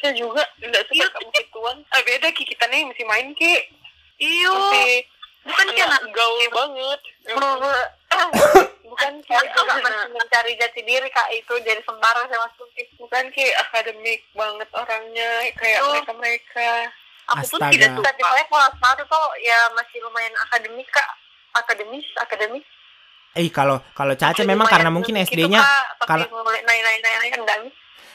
Saya 0.00 0.12
juga 0.12 0.42
enggak 0.58 0.84
suka 0.86 1.06
kamu 1.10 1.28
gituan. 1.30 1.76
Ah 1.92 2.00
beda 2.00 2.28
ki 2.30 2.44
kita 2.44 2.64
nih 2.66 2.88
masih 2.88 3.04
main 3.04 3.28
ki. 3.32 3.54
Iyo, 4.16 4.52
Masih 4.52 5.00
bukan 5.42 5.66
kayak 5.70 5.88
anak 5.88 6.02
gaul 6.10 6.44
banget. 6.50 7.00
Bukan 8.90 9.22
Iya, 9.22 9.38
agak 9.46 9.64
masih 9.70 10.10
mencari 10.10 10.52
jati 10.58 10.82
diri 10.82 11.06
kak 11.08 11.30
itu 11.30 11.54
jadi 11.62 11.78
sembarang 11.80 12.26
saya 12.26 12.42
masuk 12.42 12.66
ki. 12.74 12.82
Bukan 12.98 13.30
ki 13.30 13.46
akademik 13.56 14.26
banget 14.34 14.66
orangnya 14.74 15.30
kayak 15.54 15.78
mereka 15.86 16.12
mereka. 16.12 16.70
Aku 17.30 17.46
pun 17.46 17.62
Astaga. 17.62 17.70
tidak 17.70 17.90
suka. 17.94 18.10
Saya 18.10 18.44
kelas 18.44 18.74
satu 18.76 19.02
tuh 19.06 19.26
ya 19.38 19.58
masih 19.72 19.98
lumayan 20.02 20.34
akademik 20.42 20.90
kak. 20.90 21.06
Akademis, 21.52 22.06
akademis. 22.14 22.66
eh 23.30 23.46
kalau 23.46 23.78
kalau 23.94 24.10
Caca 24.14 24.42
memang 24.42 24.66
karena 24.66 24.90
mungkin 24.90 25.14
SD-nya 25.16 25.62
kalau- 26.02 26.26
mulai 26.32 26.66
naik 26.66 26.82
naik 26.82 26.98
naik 26.98 27.32
naik. 27.38 27.70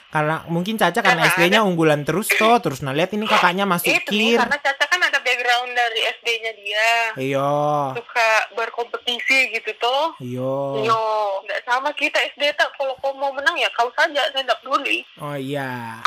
Karena 0.08 0.46
mungkin 0.48 0.76
Caca 0.76 0.98
karena 0.98 1.24
Karena 1.24 1.36
SD-nya 1.36 1.60
unggulan 1.62 2.02
terus 2.02 2.30
toh 2.30 2.58
terus 2.58 2.80
nah 2.80 2.92
lihat 2.92 3.12
ini 3.12 3.26
kakaknya 3.26 3.64
masuk 3.64 3.88
Itu 3.88 4.10
kir 4.10 4.38
karena 4.38 4.58
Caca 4.58 4.86
kan 4.86 5.02
ada 5.02 5.20
background 5.20 5.72
dari 5.72 6.02
SD-nya 6.14 6.52
dia. 6.56 6.90
iyo 7.18 7.52
Suka 7.94 8.30
berkompetisi 8.54 9.38
gitu 9.52 9.72
tuh. 9.76 10.16
iyo 10.20 10.82
Yo, 10.82 11.00
nggak 11.42 11.62
sama 11.64 11.92
kita 11.92 12.18
SD 12.30 12.54
tak 12.54 12.72
kalau 12.74 12.96
kau 12.96 13.12
mau 13.12 13.30
menang 13.30 13.56
ya 13.56 13.70
kau 13.72 13.88
saja 13.92 14.24
saya 14.26 14.42
nggak 14.42 14.60
peduli. 14.60 15.04
oh 15.18 15.34
iya 15.34 16.00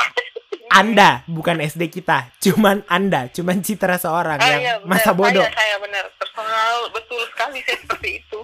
Anda 0.69 1.25
bukan 1.25 1.59
SD 1.59 1.89
kita 1.91 2.29
cuman 2.39 2.85
Anda 2.87 3.29
cuman 3.29 3.59
citra 3.59 3.97
seorang 3.97 4.37
Ah, 4.37 4.49
yang 4.51 4.61
iya, 4.61 4.75
benar. 4.77 4.89
masa 4.91 5.11
bodoh 5.13 5.41
Saya, 5.41 5.53
saya 5.55 5.77
benar 5.79 6.05
personal 6.15 6.75
betul 6.93 7.21
sekali 7.27 7.59
saya 7.63 7.79
seperti 7.79 8.09
itu. 8.19 8.41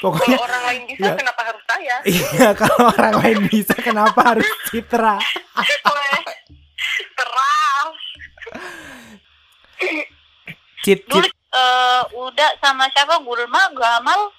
pokoknya 0.00 0.32
Kalau 0.32 0.46
orang 0.46 0.62
lain 0.64 0.82
bisa 0.86 1.04
Ya. 1.04 1.12
kenapa 1.14 1.42
harus 1.44 1.64
saya? 1.66 1.94
Iya, 2.08 2.48
kalau 2.56 2.82
orang 2.88 3.14
lain 3.18 3.38
bisa, 3.46 3.74
kenapa 3.76 4.20
harus 4.24 4.48
Citra? 4.66 4.87
Weh, 4.88 6.22
Keras. 7.12 7.96
Cit, 10.80 11.04
Dulu 11.04 11.28
cit. 11.28 11.34
eh, 11.34 12.02
udah 12.16 12.50
sama 12.64 12.88
siapa? 12.96 13.20
Gulma, 13.20 13.68
Gamal, 13.76 14.32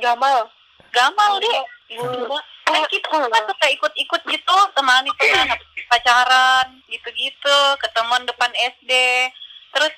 Gamal. 0.00 0.48
Gamal 0.88 1.32
deh. 1.44 1.58
Guru. 2.00 2.32
Kan 2.64 2.84
kita 2.88 3.08
kan 3.28 3.42
suka 3.48 3.66
ikut-ikut 3.72 4.22
gitu, 4.28 4.56
temani 4.76 5.08
teman 5.16 5.56
pacaran, 5.88 6.68
gitu-gitu, 6.88 7.58
ketemuan 7.80 8.24
depan 8.28 8.52
SD. 8.52 8.92
Terus 9.72 9.92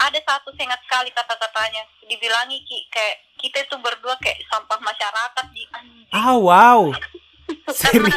ada 0.00 0.16
satu 0.24 0.52
saya 0.56 0.68
ingat 0.72 0.80
sekali 0.84 1.12
kata-katanya, 1.12 1.84
dibilangi 2.08 2.60
Ki, 2.64 2.88
kayak 2.88 3.24
kita 3.40 3.64
itu 3.64 3.76
berdua 3.80 4.16
kayak 4.20 4.40
sampah 4.48 4.80
masyarakat 4.80 5.46
di 5.52 5.64
anjing. 5.76 6.08
Ah 6.12 6.36
wow. 6.36 6.92
Serius? 7.72 8.16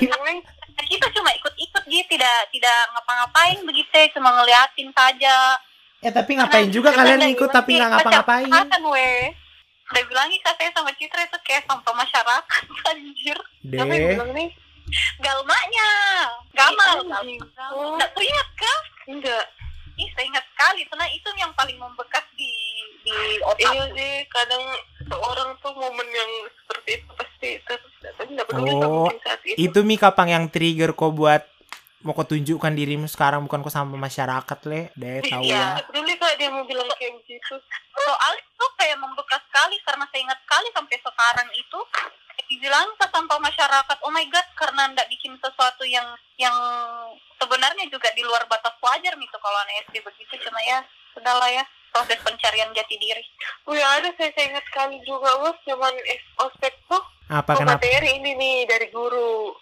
Kita 0.82 1.08
cuma 1.14 1.30
ikut-ikut 1.32 1.84
gitu, 1.86 2.06
tidak 2.18 2.38
tidak 2.50 2.80
ngapa-ngapain 2.92 3.58
begitu, 3.64 3.98
cuma 4.14 4.34
ngeliatin 4.34 4.90
saja. 4.92 5.58
Ya 6.04 6.12
tapi 6.12 6.36
ngapain 6.36 6.68
juga 6.68 6.92
kalian 6.92 7.32
ikut 7.32 7.50
tapi 7.50 7.80
nggak 7.80 7.90
ngapa-ngapain. 7.90 8.50
Kan 8.50 8.84
weh. 8.92 9.32
Udah 9.94 10.04
bilangin 10.10 10.40
katanya 10.42 10.72
sama 10.74 10.92
Citra 10.96 11.22
itu 11.22 11.38
kayak 11.46 11.64
sampah 11.70 11.94
masyarakat 11.94 12.64
anjir. 12.92 13.38
Deh. 13.64 13.80
bilang 13.80 14.32
nih? 14.34 14.50
Galmanya. 15.22 15.90
Gamal. 16.52 16.98
Ih, 17.24 17.40
Oh, 17.72 17.96
Nggak 17.96 18.10
teringat 18.14 18.50
kah? 18.58 18.80
enggak. 19.08 19.46
Ih, 19.94 20.10
saya 20.18 20.26
ingat 20.26 20.46
sekali. 20.50 20.82
Karena 20.90 21.06
itu 21.08 21.30
yang 21.38 21.54
paling 21.54 21.78
membekas 21.78 22.26
di 22.34 22.52
di 23.04 23.14
otak. 23.44 23.72
Iya 23.72 23.84
sih, 23.94 24.16
kadang 24.32 24.64
seorang 25.08 25.50
tuh 25.60 25.74
momen 25.76 26.08
yang 26.10 26.32
seperti 26.64 26.90
itu 27.00 27.10
pasti 27.16 27.50
terus 27.64 27.94
tapi 28.04 28.22
nggak 28.36 28.48
peduli 28.48 28.72
Oh, 28.74 29.08
saat 29.24 29.42
itu. 29.44 29.56
Itu 29.58 29.80
mi 29.84 29.96
kapang 29.96 30.30
yang 30.32 30.48
trigger 30.48 30.96
kok 30.96 31.14
buat 31.16 31.44
mau 32.04 32.12
kau 32.12 32.28
tunjukkan 32.28 32.76
dirimu 32.76 33.08
sekarang 33.08 33.48
bukan 33.48 33.64
kok 33.64 33.72
sama 33.72 33.96
masyarakat 33.96 34.60
le. 34.68 34.92
Deh 34.96 35.24
tahu 35.24 35.40
Iya. 35.44 35.80
Nggak 35.80 35.88
peduli 35.88 36.14
kak 36.20 36.34
dia 36.36 36.50
mau 36.52 36.64
bilang 36.68 36.88
kayak 37.00 37.14
begitu. 37.24 37.56
Soal 37.96 38.34
itu 38.36 38.66
kayak 38.76 38.98
membekas 39.00 39.42
sekali 39.48 39.76
karena 39.88 40.04
saya 40.12 40.22
ingat 40.28 40.40
sekali 40.44 40.68
sampai 40.76 40.98
sekarang 41.00 41.50
itu 41.56 41.80
dibilang 42.52 42.90
ke 43.00 43.06
sampah 43.08 43.40
masyarakat. 43.40 43.98
Oh 44.04 44.12
my 44.12 44.26
god, 44.28 44.48
karena 44.60 44.92
ndak 44.92 45.08
bikin 45.08 45.32
sesuatu 45.40 45.88
yang 45.88 46.06
yang 46.36 46.56
sebenarnya 47.40 47.88
juga 47.88 48.12
di 48.12 48.24
luar 48.24 48.44
batas 48.52 48.76
wajar 48.84 49.16
gitu 49.16 49.38
kalau 49.40 49.58
anak 49.64 49.88
SD 49.88 50.04
begitu 50.04 50.34
cuma 50.48 50.60
ya 50.64 50.84
sudahlah 51.16 51.50
ya 51.52 51.64
proses 51.94 52.18
pencarian 52.20 52.74
jati 52.74 52.98
diri. 52.98 53.22
Oh 53.64 53.72
ya 53.72 54.02
ada 54.02 54.10
saya, 54.18 54.34
saya 54.34 54.50
ingat 54.50 54.66
sekali 54.66 54.98
juga 55.06 55.30
bos 55.38 55.56
zaman 55.64 55.94
S- 56.04 56.34
ospek 56.42 56.74
tuh 56.90 57.00
Apa 57.30 57.54
oh, 57.54 57.58
kenapa? 57.62 57.80
materi 57.80 58.18
ini 58.18 58.34
nih 58.34 58.58
dari 58.66 58.90
guru. 58.90 59.54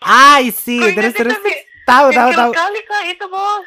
Ah, 0.00 0.38
isi. 0.40 0.78
Terus 0.94 1.12
terus 1.12 1.36
tahu 1.84 2.08
tahu 2.10 2.30
tahu. 2.30 2.50
sekali 2.54 2.80
kak 2.80 3.04
itu 3.10 3.26
bos. 3.26 3.66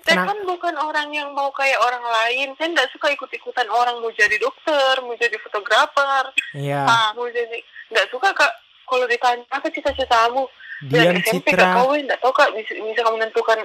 Saya 0.00 0.20
Kenapa? 0.20 0.30
kan 0.30 0.38
bukan 0.44 0.74
orang 0.76 1.08
yang 1.10 1.28
mau 1.32 1.48
kayak 1.50 1.80
orang 1.80 2.04
lain. 2.04 2.52
Saya 2.54 2.68
nggak 2.70 2.92
suka 2.92 3.08
ikut-ikutan 3.10 3.64
orang 3.66 3.98
mau 3.98 4.12
jadi 4.12 4.36
dokter, 4.36 5.00
mau 5.00 5.16
jadi 5.16 5.32
fotografer, 5.40 6.28
Iya. 6.52 6.84
Ah, 6.84 7.08
mau 7.12 7.24
jadi 7.26 7.56
nggak 7.90 8.08
suka 8.08 8.30
kak. 8.30 8.52
Kalau 8.84 9.08
ditanya 9.08 9.42
apa 9.48 9.66
cita-citamu, 9.66 10.44
Diam 10.84 11.08
Dari 11.08 11.24
SMP 11.24 11.48
kak 11.50 11.56
Citra. 11.56 11.72
kau 11.74 11.96
nggak 11.96 12.20
tahu 12.20 12.32
kak 12.32 12.48
bisa, 12.52 12.72
bisa 12.76 13.00
kamu 13.00 13.16
menentukan. 13.16 13.58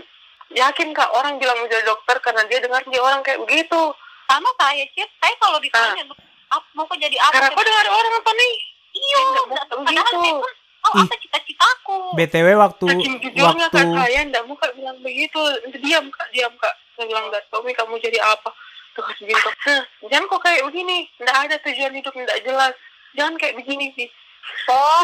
Yakin 0.50 0.90
kak 0.94 1.10
orang 1.14 1.38
bilang 1.38 1.62
mau 1.62 1.70
jadi 1.70 1.86
dokter 1.86 2.18
karena 2.20 2.42
dia 2.50 2.60
dengar 2.60 2.82
dia 2.86 3.02
orang 3.02 3.22
kayak 3.22 3.42
begitu. 3.46 3.94
sama 4.30 4.50
saya 4.62 4.86
Cit, 4.94 5.10
saya 5.18 5.34
kalau 5.42 5.58
ditanya 5.58 6.06
"Ap- 6.54 6.70
mau 6.78 6.86
kok 6.86 7.02
jadi 7.02 7.18
apa? 7.18 7.34
Karena 7.34 7.50
kau 7.50 7.66
dengar 7.66 7.86
orang 7.90 8.14
apa 8.14 8.32
nih? 8.34 8.54
Iya, 8.94 9.18
padahal 9.26 9.78
begitu. 9.82 10.06
saya 10.14 10.38
pun 10.38 10.54
tahu 10.80 10.94
Ih. 10.94 11.02
apa 11.02 11.16
cita-citaku. 11.18 11.98
BTW 12.14 12.48
waktu 12.58 12.86
Saking 12.94 13.16
jujurnya 13.26 13.66
waktu 13.70 13.78
kak 13.90 14.06
saya 14.06 14.22
nggak 14.30 14.44
mau 14.46 14.56
kak 14.58 14.72
bilang 14.78 14.98
begitu. 15.02 15.42
Diam 15.82 16.06
kak, 16.14 16.28
diam 16.30 16.54
kak. 16.62 16.76
Saya 16.94 17.06
bilang 17.10 17.26
tahu 17.34 17.62
nih 17.66 17.74
kamu 17.74 17.94
jadi 17.98 18.20
apa. 18.22 18.50
Terus. 18.94 19.18
Hah, 19.66 19.82
jangan 20.10 20.26
kok 20.30 20.42
kayak 20.46 20.62
begini. 20.66 20.98
Nggak 21.18 21.38
ada 21.50 21.56
tujuan 21.66 21.94
hidup 21.94 22.14
nggak 22.14 22.40
jelas. 22.46 22.74
Jangan 23.18 23.34
kayak 23.38 23.56
begini 23.58 23.94
sih. 23.98 24.08
Oh, 24.70 25.02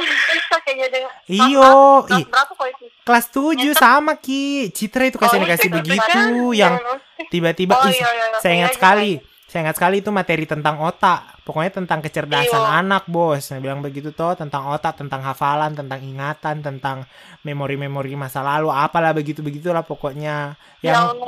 kayaknya 0.61 0.88
deh. 0.93 1.03
Iyo, 1.25 1.69
Kelas 2.05 2.21
ih, 2.21 2.25
berapa 2.29 2.51
kok 2.53 2.67
itu? 2.69 2.86
kelas 3.01 3.25
7 3.33 3.73
sama 3.73 4.13
Ki. 4.17 4.69
Citra 4.69 5.09
itu 5.09 5.17
kasih 5.17 5.41
Oh, 5.41 5.45
kasih 5.45 5.69
saya 5.69 5.75
begitu 5.81 5.97
pikir 5.97 6.21
yang 6.53 6.73
ospek. 6.77 7.25
tiba-tiba 7.33 7.73
Oh, 7.73 7.89
ih, 7.89 7.97
iya, 7.97 8.09
iya, 8.13 8.25
saya 8.38 8.53
iya, 8.53 8.57
ingat 8.61 8.71
iya, 8.71 8.77
sekali. 8.77 9.11
Saya 9.45 9.69
ingat 9.69 9.77
sekali 9.77 10.01
itu 10.01 10.09
materi 10.09 10.49
tentang 10.49 10.81
otak. 10.81 11.37
Pokoknya 11.45 11.77
tentang 11.77 12.01
kecerdasan 12.01 12.65
Iya. 12.65 12.81
anak, 12.81 13.05
Bos. 13.05 13.53
Saya 13.53 13.61
bilang 13.61 13.85
begitu 13.85 14.09
toh, 14.09 14.33
tentang 14.33 14.65
otak, 14.73 14.97
tentang 14.97 15.21
hafalan, 15.21 15.77
tentang 15.77 16.01
ingatan, 16.01 16.65
tentang 16.65 17.05
memori-memori 17.45 18.17
masa 18.17 18.41
lalu, 18.41 18.73
apalah 18.73 19.13
begitu-begitulah 19.13 19.85
pokoknya. 19.85 20.57
Ya 20.81 20.97
Yang 20.97 21.21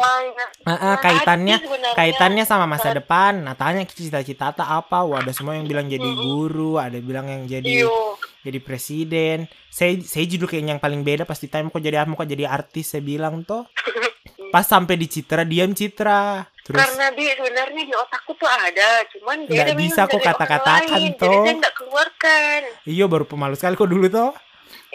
eh, 0.65 0.73
Nah, 0.73 0.97
kaitannya 0.97 1.57
kaitannya 1.93 2.43
sama 2.49 2.65
masa 2.65 2.97
depan. 2.97 3.45
Nah, 3.45 3.53
tanya 3.53 3.85
cita-cita 3.85 4.49
tak 4.49 4.65
apa? 4.65 5.05
Wah, 5.05 5.21
ada 5.21 5.29
semua 5.29 5.53
yang 5.53 5.69
bilang 5.69 5.85
jadi 5.85 6.09
guru, 6.17 6.81
ada 6.81 6.97
bilang 6.97 7.29
yang 7.29 7.45
jadi 7.45 7.85
Iyo. 7.85 8.17
jadi 8.41 8.57
presiden. 8.57 9.45
Saya 9.69 10.01
saya 10.01 10.25
judul 10.25 10.49
kayaknya 10.49 10.73
yang 10.73 10.81
paling 10.81 11.05
beda 11.05 11.29
pasti 11.29 11.45
mau 11.61 11.69
kok 11.69 11.85
jadi 11.85 12.01
apa, 12.01 12.09
mau 12.09 12.17
kok 12.17 12.25
jadi 12.25 12.49
artis 12.49 12.97
saya 12.97 13.05
bilang 13.05 13.45
toh. 13.45 13.69
Pas 14.57 14.65
sampai 14.65 14.97
di 14.97 15.05
Citra 15.05 15.45
diam 15.45 15.69
Citra. 15.69 16.41
Terus 16.65 16.81
Karena 16.81 17.13
dia 17.13 17.37
sebenarnya 17.37 17.83
di 17.85 17.93
otakku 17.93 18.33
tuh 18.33 18.49
ada, 18.49 19.05
cuman 19.13 19.45
dia 19.45 19.69
Nggak 19.69 19.77
bisa 19.77 20.09
kok 20.09 20.17
kata-katakan, 20.17 20.99
toh. 21.13 21.29
Jadi 21.29 21.37
saya 21.45 21.55
nggak 21.61 21.75
keluarkan. 21.77 22.61
iya 22.89 23.05
baru 23.05 23.29
pemalu 23.29 23.53
sekali 23.53 23.77
kok 23.77 23.85
dulu 23.85 24.09
toh. 24.09 24.33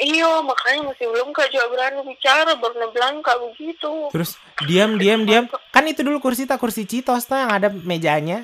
Iya, 0.02 0.42
makanya 0.42 0.90
masih 0.90 1.06
belum 1.14 1.30
kak 1.30 1.54
juga 1.54 1.70
berani 1.70 2.02
bicara, 2.02 2.58
baru 2.58 2.90
bilang 2.90 3.22
kak 3.22 3.38
begitu. 3.38 4.10
Terus 4.10 4.34
diam 4.66 4.98
diam 4.98 5.22
diam. 5.22 5.46
Kan 5.70 5.86
itu 5.86 6.02
dulu 6.02 6.18
kursi 6.18 6.42
tak 6.42 6.58
kursi 6.58 6.82
Citos 6.82 7.30
toh 7.30 7.38
yang 7.38 7.54
ada 7.54 7.70
mejanya. 7.70 8.42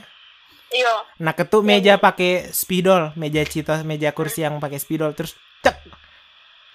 Iya, 0.71 1.03
Nah, 1.19 1.35
ketuk 1.35 1.67
meja 1.67 1.99
pakai 1.99 2.55
spidol, 2.55 3.11
meja 3.19 3.43
Citos, 3.43 3.83
meja 3.83 4.15
kursi 4.15 4.47
yang 4.47 4.63
pakai 4.63 4.79
spidol. 4.79 5.19
Terus 5.19 5.35
cek. 5.67 5.83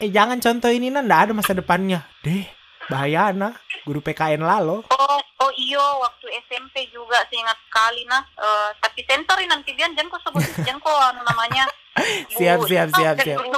Eh 0.03 0.11
jangan 0.11 0.43
contoh 0.43 0.67
ini 0.67 0.91
nah, 0.91 0.99
ndak 0.99 1.31
ada 1.31 1.31
masa 1.31 1.55
depannya. 1.55 2.03
Deh, 2.27 2.43
bahaya 2.91 3.31
nah. 3.31 3.55
Guru 3.83 3.99
PKN 3.99 4.47
lalo. 4.47 4.87
Oh, 4.87 5.19
oh 5.19 5.51
iyo, 5.59 5.83
waktu 5.99 6.31
SMP 6.47 6.87
juga 6.87 7.19
saya 7.27 7.43
ingat 7.43 7.59
sekali 7.67 8.01
nah. 8.07 8.23
Eh, 8.39 8.69
tapi 8.79 9.03
sensorin 9.03 9.51
nanti 9.51 9.75
Bian, 9.75 9.91
jangan 9.91 10.15
kok 10.15 10.23
sebut, 10.23 10.43
jangan 10.67 10.79
kok 10.79 10.95
anu 11.11 11.21
namanya. 11.27 11.63
Siap 12.39 12.63
Bu- 12.63 12.67
siap 12.67 12.89
siap 12.95 13.15
siap. 13.21 13.39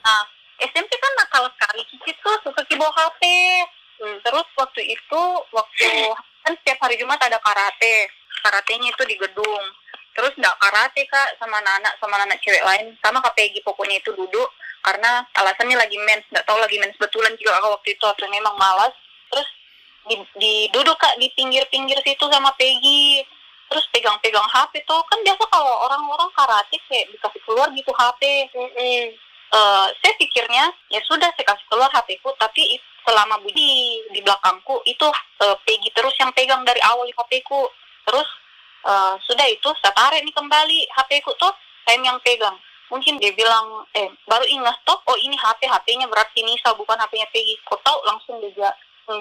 Nah, 0.00 0.22
SMP 0.62 0.94
kan 0.94 1.12
nakal 1.18 1.42
sekali 1.50 1.82
Cici 1.90 2.14
tuh 2.22 2.38
suka 2.46 2.62
bawa 2.78 2.92
HP. 2.94 3.22
Hmm, 4.00 4.16
terus 4.22 4.46
waktu 4.56 4.94
itu 4.94 5.22
waktu 5.52 5.90
kan 6.46 6.54
setiap 6.54 6.78
hari 6.86 6.96
Jumat 6.96 7.18
ada 7.18 7.36
karate. 7.42 8.08
Karatenya 8.40 8.94
itu 8.94 9.02
di 9.04 9.18
gedung. 9.18 9.64
Terus 10.16 10.32
nggak 10.36 10.56
karate 10.58 11.02
kak 11.06 11.38
sama 11.38 11.58
anak 11.62 11.94
sama 12.02 12.18
anak 12.20 12.38
cewek 12.42 12.64
lain. 12.64 12.94
Sama 13.00 13.22
Kak 13.22 13.34
Peggy 13.38 13.62
pokoknya 13.62 14.02
itu 14.02 14.10
duduk 14.12 14.48
karena 14.82 15.24
alasannya 15.38 15.76
lagi 15.78 15.96
mens. 16.02 16.26
Nggak 16.30 16.46
tahu 16.46 16.58
lagi 16.58 16.76
mens 16.82 16.96
betulan 16.98 17.32
juga 17.38 17.58
kakak 17.58 17.72
waktu 17.78 17.88
itu 17.94 18.04
atau 18.04 18.26
memang 18.28 18.54
malas. 18.58 18.94
Terus 19.30 19.48
di, 20.10 20.14
di 20.36 20.54
duduk 20.74 20.96
kak 20.98 21.16
di 21.22 21.30
pinggir-pinggir 21.34 21.98
situ 22.02 22.24
sama 22.26 22.50
Peggy. 22.58 23.22
Terus 23.70 23.86
pegang-pegang 23.94 24.50
HP 24.50 24.82
tuh. 24.82 24.98
Kan 25.06 25.22
biasa 25.22 25.46
kalau 25.46 25.74
orang-orang 25.86 26.30
karate 26.34 26.76
kayak 26.90 27.06
dikasih 27.14 27.40
keluar 27.46 27.70
gitu 27.70 27.92
HP 27.94 28.50
Mm-mm. 28.50 29.14
Eh, 29.50 29.86
saya 29.98 30.14
pikirnya 30.14 30.70
ya 30.94 31.02
sudah 31.10 31.26
saya 31.34 31.42
kasih 31.42 31.66
keluar 31.66 31.90
HP-ku 31.90 32.30
tapi 32.38 32.78
it- 32.78 32.86
selama 33.02 33.34
di 33.50 33.98
di 34.14 34.22
belakangku 34.22 34.78
itu 34.86 35.10
eh, 35.42 35.56
Peggy 35.66 35.90
terus 35.90 36.14
yang 36.22 36.30
pegang 36.30 36.62
dari 36.62 36.78
awal 36.86 37.10
HP-ku 37.10 37.66
terus 38.06 38.30
eh, 38.86 39.14
sudah 39.26 39.46
itu 39.48 39.68
saya 39.80 39.92
tarik 39.92 40.24
nih 40.24 40.34
kembali 40.34 40.78
HP-ku 40.96 41.32
tuh 41.36 41.52
saya 41.84 42.00
yang 42.00 42.20
pegang. 42.22 42.56
Mungkin 42.90 43.22
dia 43.22 43.30
bilang 43.34 43.86
eh 43.94 44.10
baru 44.26 44.42
ingat 44.46 44.82
toh 44.82 44.98
oh 45.06 45.18
ini 45.18 45.38
HP 45.38 45.66
HP-nya 45.70 46.10
berarti 46.10 46.42
Nisa 46.42 46.74
bukan 46.74 46.98
HP-nya 46.98 47.28
Peggy. 47.30 47.54
Kau 47.62 47.78
tahu 47.86 47.98
langsung 48.06 48.42
dia 48.42 48.70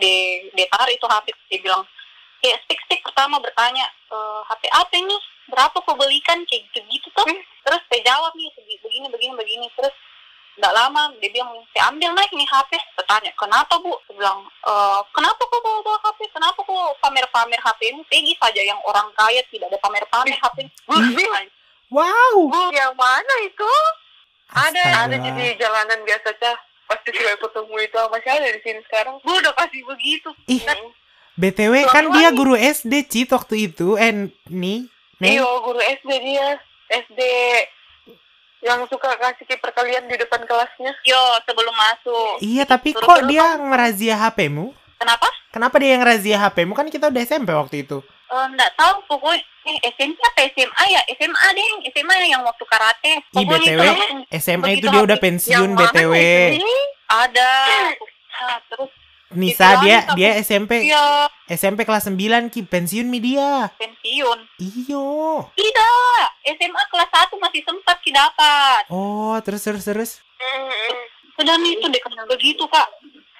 dia, 0.01 0.19
dia 0.53 0.67
tarik 0.69 0.97
itu 0.97 1.05
HP 1.05 1.25
dia 1.49 1.59
bilang 1.61 1.81
ya 2.39 2.55
stick 2.65 2.79
stick 2.87 3.01
pertama 3.03 3.37
bertanya 3.37 3.85
"Eh, 4.09 4.41
HP 4.49 4.63
apa 4.73 4.93
ini? 4.97 5.17
Berapa 5.49 5.77
kau 5.81 5.97
belikan? 5.97 6.45
Kayak 6.45 6.69
gitu 6.69 6.79
gitu 6.89 7.07
tuh 7.13 7.25
terus 7.65 7.81
saya 7.89 8.01
jawab 8.05 8.33
nih 8.33 8.49
begini 8.81 9.07
begini 9.09 9.33
begini. 9.37 9.67
Terus 9.77 9.93
nggak 10.57 10.73
lama 10.73 11.01
dia 11.17 11.29
bilang 11.29 11.51
saya 11.71 11.87
ambil 11.87 12.09
naik 12.11 12.31
nih 12.33 12.43
HP 12.43 12.71
saya 12.75 13.05
tanya 13.05 13.31
kenapa 13.35 13.77
bu 13.77 13.93
saya 14.03 14.15
bilang 14.17 14.39
"E, 14.59 14.73
kenapa 15.11 15.41
kok 15.41 15.59
bawa 15.59 15.79
bawa 15.79 15.97
HP 16.01 16.19
kenapa 16.29 16.59
kok 16.59 16.75
pamer 16.99 17.25
pamer 17.29 17.59
HP 17.59 17.79
ini 17.89 18.01
Peggy 18.05 18.33
saja 18.35 18.59
yang 18.59 18.79
orang 18.83 19.07
kaya 19.13 19.39
tidak 19.47 19.69
ada 19.69 19.79
pamer 19.79 20.03
pamer 20.09 20.35
HP 20.35 20.57
Wow. 21.89 22.35
Bu, 22.45 22.69
yang 22.69 22.93
mana 22.93 23.35
itu? 23.41 23.65
Ada, 24.49 25.09
ada 25.09 25.17
Astaga. 25.17 25.33
di 25.33 25.45
jalanan 25.57 25.99
biasa 26.05 26.29
cah. 26.37 26.57
Pasti 26.85 27.09
cewek 27.09 27.37
ketemu 27.37 27.75
itu 27.79 27.97
masih 28.09 28.29
ada 28.29 28.47
di 28.49 28.61
sini 28.61 28.79
sekarang. 28.85 29.17
bu 29.21 29.29
udah 29.31 29.53
kasih 29.53 29.81
begitu 29.85 30.29
Ih, 30.45 30.61
Mm. 30.65 30.89
BTW 31.33 31.73
kan 31.87 32.11
dia 32.11 32.29
guru 32.29 32.53
SD 32.53 32.93
Cit 33.05 33.29
waktu 33.31 33.69
itu. 33.69 33.97
Eh, 33.97 34.11
nih. 34.49 34.85
Nih. 35.17 35.33
Iya, 35.33 35.49
guru 35.61 35.79
SD 35.79 36.11
dia. 36.19 36.61
SD 36.89 37.21
yang 38.59 38.83
suka 38.85 39.15
kasih 39.15 39.45
kiper 39.45 39.71
kalian 39.71 40.03
di 40.05 40.15
depan 40.15 40.43
kelasnya. 40.43 40.91
yo 41.01 41.17
sebelum 41.43 41.71
masuk. 41.71 42.39
Iya, 42.39 42.63
tapi 42.63 42.91
Terus- 42.91 43.03
kok 43.03 43.19
dia 43.25 43.55
ngerazia 43.55 44.15
HP-mu? 44.17 44.75
kenapa? 44.95 45.27
Kenapa 45.49 45.75
dia 45.79 45.95
yang 45.95 46.03
razia 46.03 46.37
HP-mu? 46.37 46.73
Kan 46.73 46.87
kita 46.87 47.07
udah 47.07 47.21
SMP 47.21 47.49
waktu 47.49 47.81
itu. 47.81 48.03
Eh, 48.29 48.45
nggak 48.51 48.71
tahu 48.75 49.01
pokoknya 49.07 49.41
eh 49.65 49.89
SMP 49.89 50.19
apa 50.21 50.45
SMA 50.45 50.83
ya? 50.87 51.01
SMA 51.15 51.47
deh 51.49 51.67
SMA 51.89 52.15
yang 52.27 52.43
waktu 52.43 52.63
karate. 52.63 53.13
Ih, 53.17 53.23
Pokoknya 53.33 53.57
BTW, 53.65 53.81
itu. 53.81 54.15
SMA 54.37 54.67
itu 54.75 54.85
dia 54.85 55.01
udah 55.01 55.17
pensiun 55.17 55.69
BTW. 55.73 56.13
ada. 57.09 57.51
Nah, 58.39 58.59
terus 58.69 58.91
Nisa 59.29 59.77
Dibilangin 59.77 59.85
dia 59.85 59.97
kamu- 60.01 60.17
dia 60.17 60.29
SMP 60.41 60.71
dia 60.89 61.05
SMP 61.45 61.79
kelas 61.85 62.09
9 62.09 62.49
Ki. 62.49 62.65
Pensiun 62.65 63.05
mi 63.05 63.21
dia. 63.21 63.69
pensiun. 63.77 64.39
Iyo. 64.57 65.05
tidak 65.53 66.25
SMA 66.49 66.83
kelas 66.89 67.09
1 67.09 67.37
masih 67.37 67.61
sempat 67.61 67.97
sih 68.01 68.09
dapat. 68.09 68.89
Oh, 68.89 69.37
terus 69.45 69.61
terus 69.61 69.85
terus. 69.85 70.11
Sudah 71.33 71.55
nih 71.57 71.77
itu 71.77 71.85
deh 71.85 72.01
begitu 72.25 72.65
kak? 72.65 72.89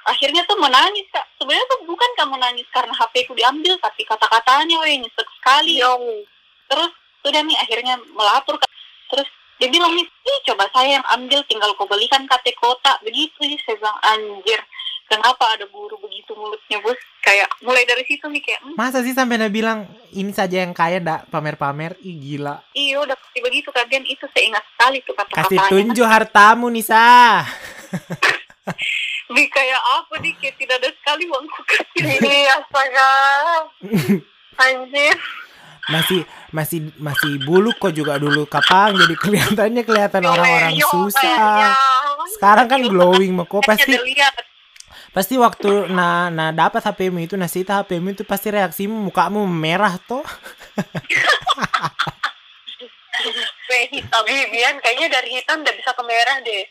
Akhirnya 0.06 0.46
tuh 0.46 0.58
menangis 0.58 1.10
kak. 1.10 1.26
Sebenarnya 1.38 1.66
tuh 1.68 1.80
bukan 1.86 2.10
kamu 2.16 2.36
nangis 2.38 2.70
karena 2.70 2.94
HP 2.94 3.26
ku 3.26 3.34
diambil 3.34 3.74
tapi 3.82 4.06
kata-katanya 4.06 4.78
weh 4.80 4.94
nyesek 4.96 5.26
sekali. 5.38 5.82
Yong. 5.82 6.26
terus 6.70 6.94
sudah 7.26 7.42
nih 7.42 7.58
akhirnya 7.58 7.98
melapor 8.14 8.62
kak. 8.62 8.70
Terus 9.10 9.26
dia 9.58 9.68
bilang 9.68 9.92
nih 9.92 10.06
ih 10.06 10.40
coba 10.46 10.70
saya 10.70 11.02
yang 11.02 11.06
ambil 11.10 11.42
tinggal 11.50 11.74
kau 11.74 11.90
belikan 11.90 12.30
KT 12.30 12.54
kota. 12.56 13.02
Begitu 13.02 13.34
sih 13.42 13.58
saya 13.66 13.76
bilang 13.82 13.98
anjir 14.06 14.62
kenapa 15.10 15.58
ada 15.58 15.66
guru 15.68 15.98
begitu 16.00 16.38
mulutnya 16.38 16.78
bos 16.86 16.96
kayak 17.26 17.50
mulai 17.66 17.84
dari 17.84 18.06
situ 18.06 18.30
nih 18.30 18.42
kayak 18.46 18.62
hmm, 18.64 18.76
Masa 18.78 19.02
sih 19.02 19.18
sampai 19.18 19.42
dia 19.42 19.50
bilang 19.52 19.90
ini 20.14 20.32
saja 20.32 20.62
yang 20.62 20.72
kaya 20.72 21.02
dak 21.02 21.28
pamer-pamer. 21.34 21.98
Ih 22.06 22.16
gila. 22.16 22.62
iya 22.78 23.02
udah 23.02 23.18
pasti 23.18 23.40
begitu 23.42 23.74
kalian 23.74 24.06
itu 24.06 24.26
saya 24.32 24.44
ingat 24.54 24.64
sekali 24.78 24.98
tuh 25.04 25.14
Kasih 25.18 25.26
kata-katanya 25.34 25.70
tunjuk 25.74 26.08
hartamu 26.08 26.68
Nisa. 26.70 27.44
di 29.36 29.46
kayak 29.46 29.82
apa 29.82 30.14
nih 30.22 30.34
kayak 30.42 30.56
tidak 30.58 30.76
ada 30.82 30.90
sekali 30.94 31.24
uangku 31.30 31.62
kasih 31.66 32.02
Ini 32.18 32.34
astaga. 32.54 33.12
Anjir. 34.66 35.18
Masih 35.90 36.22
masih 36.54 36.80
masih 37.02 37.42
buluk 37.46 37.82
kok 37.82 37.94
juga 37.94 38.22
dulu 38.22 38.46
kapang 38.46 38.94
jadi 38.94 39.16
kelihatannya 39.18 39.82
kelihatan 39.86 40.22
orang-orang 40.22 40.78
susah. 40.86 41.18
kayaknya. 41.18 41.70
Sekarang 42.38 42.68
kan 42.70 42.82
glowing 42.86 43.34
mah 43.34 43.46
kok 43.50 43.66
pasti 43.66 43.98
pasti 45.10 45.36
waktu 45.42 45.90
nah 45.90 46.30
nah 46.30 46.54
dapat 46.54 46.86
HPmu 46.86 47.26
itu 47.26 47.34
nah 47.34 47.50
sita 47.50 47.82
HPmu 47.82 48.14
itu 48.14 48.24
pasti 48.24 48.54
reaksimu 48.54 49.10
mukamu 49.10 49.46
merah 49.50 49.98
toh. 50.06 50.24
hitam 53.90 54.24
Bibian 54.26 54.76
kayaknya 54.82 55.08
dari 55.12 55.30
hitam 55.40 55.62
udah 55.62 55.76
bisa 55.76 55.92
ke 55.94 56.04
merah 56.06 56.38
deh. 56.46 56.66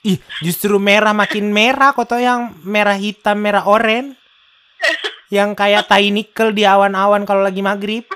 Ih, 0.00 0.18
justru 0.40 0.80
merah 0.80 1.12
makin 1.12 1.52
merah 1.52 1.92
kok 1.92 2.08
toh 2.08 2.16
yang 2.16 2.56
merah 2.64 2.96
hitam, 2.96 3.36
merah 3.36 3.68
oren. 3.68 4.16
Yang 5.28 5.50
kayak 5.54 5.86
tai 5.86 6.08
nikel 6.08 6.56
di 6.56 6.64
awan-awan 6.64 7.28
kalau 7.28 7.44
lagi 7.44 7.60
maghrib. 7.60 8.08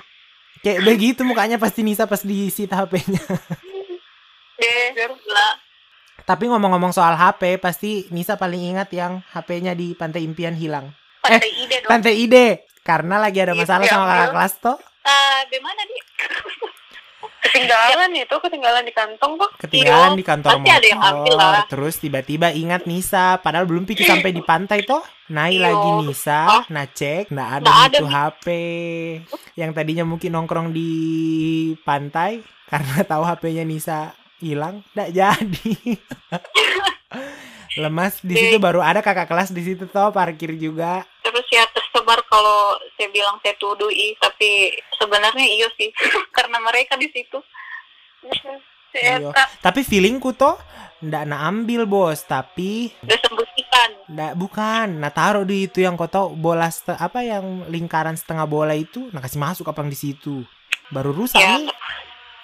Kayak 0.65 0.81
begitu 0.81 1.21
mukanya 1.29 1.61
pasti 1.61 1.85
Nisa 1.85 2.09
pas 2.09 2.25
disita 2.25 2.81
HP-nya. 2.81 3.21
Deh. 4.57 4.97
Tapi 6.25 6.49
ngomong-ngomong 6.49 6.97
soal 6.97 7.21
HP, 7.21 7.61
pasti 7.61 8.09
Nisa 8.09 8.41
paling 8.41 8.73
ingat 8.73 8.89
yang 8.97 9.21
HP-nya 9.37 9.77
di 9.77 9.93
Pantai 9.93 10.25
Impian 10.25 10.57
hilang. 10.57 10.89
pantai 11.21 11.53
ide 11.53 11.77
dong 11.85 11.91
Pantai 11.93 12.15
Ide. 12.17 12.47
Karena 12.85 13.17
lagi 13.17 13.41
ada 13.41 13.57
masalah 13.57 13.85
sama 13.89 14.05
kakak 14.09 14.31
kelas 14.33 14.55
toh. 14.61 14.77
Ah, 15.05 15.41
di 15.49 15.57
mana 15.61 15.81
di 15.85 15.97
Ketinggalan 17.45 18.11
itu, 18.17 18.37
ketinggalan 18.41 18.83
di 18.89 18.93
kantong 18.97 19.37
kok. 19.37 19.51
Ketinggalan 19.61 20.17
di 20.17 20.25
kantor 20.25 20.65
pasti 20.65 20.71
ada 20.73 20.87
yang 20.89 21.03
ambil 21.05 21.35
lah. 21.37 21.65
Terus 21.69 22.01
tiba-tiba 22.01 22.49
ingat 22.51 22.89
Nisa. 22.89 23.39
Padahal 23.39 23.69
belum 23.69 23.85
pikir 23.85 24.09
sampai 24.09 24.33
di 24.33 24.41
pantai 24.41 24.83
toh. 24.83 25.05
Naik 25.29 25.61
Iyo. 25.61 25.65
lagi 25.65 25.91
Nisa. 26.09 26.41
Ah. 26.49 26.65
Nah 26.73 26.89
cek. 26.89 27.29
Nggak 27.31 27.51
ada 27.61 27.69
ada 27.69 27.99
itu 28.01 28.05
HP. 28.09 28.47
Yang 29.61 29.71
tadinya 29.77 30.05
mungkin 30.09 30.35
nongkrong 30.35 30.73
di 30.73 30.91
pantai. 31.85 32.41
Karena 32.65 33.05
tahu 33.05 33.23
HP-nya 33.23 33.63
Nisa 33.63 34.24
hilang. 34.45 34.85
Nggak 34.93 35.11
jadi. 35.17 35.73
Lemas 37.83 38.23
di 38.23 38.39
situ 38.39 38.57
baru 38.63 38.79
ada 38.79 39.03
kakak 39.03 39.27
kelas 39.27 39.51
di 39.51 39.65
situ 39.67 39.91
toh 39.91 40.15
parkir 40.15 40.55
juga. 40.55 41.03
terus 41.25 41.51
ya 41.51 41.67
tersebar 41.75 42.23
kalau 42.31 42.79
saya 42.95 43.11
bilang 43.11 43.43
saya 43.43 43.59
tuduh 43.59 43.91
ih 43.91 44.15
tapi 44.23 44.71
sebenarnya 44.95 45.43
iyo 45.43 45.67
sih 45.75 45.91
karena 46.37 46.63
mereka 46.63 46.95
di 46.95 47.11
situ 47.11 47.43
Iyo. 48.95 49.35
Tapi 49.59 49.83
feelingku 49.83 50.39
toh 50.39 50.55
ndak 51.03 51.25
na 51.27 51.51
ambil 51.51 51.85
bos, 51.85 52.23
tapi 52.25 52.95
ndak 54.07 54.33
bukan. 54.39 54.89
Nah 55.03 55.11
taruh 55.11 55.43
di 55.43 55.67
itu 55.67 55.83
yang 55.83 55.99
kau 55.99 56.07
tahu 56.07 56.39
bola 56.39 56.71
apa 56.71 57.21
yang 57.27 57.67
lingkaran 57.67 58.15
setengah 58.15 58.47
bola 58.47 58.73
itu, 58.79 59.11
nah 59.11 59.19
kasih 59.19 59.43
masuk 59.43 59.67
apa 59.67 59.83
di 59.85 59.99
situ. 59.99 60.47
Baru 60.95 61.11
rusak 61.11 61.43
ya 61.43 61.59
nih. 61.59 61.69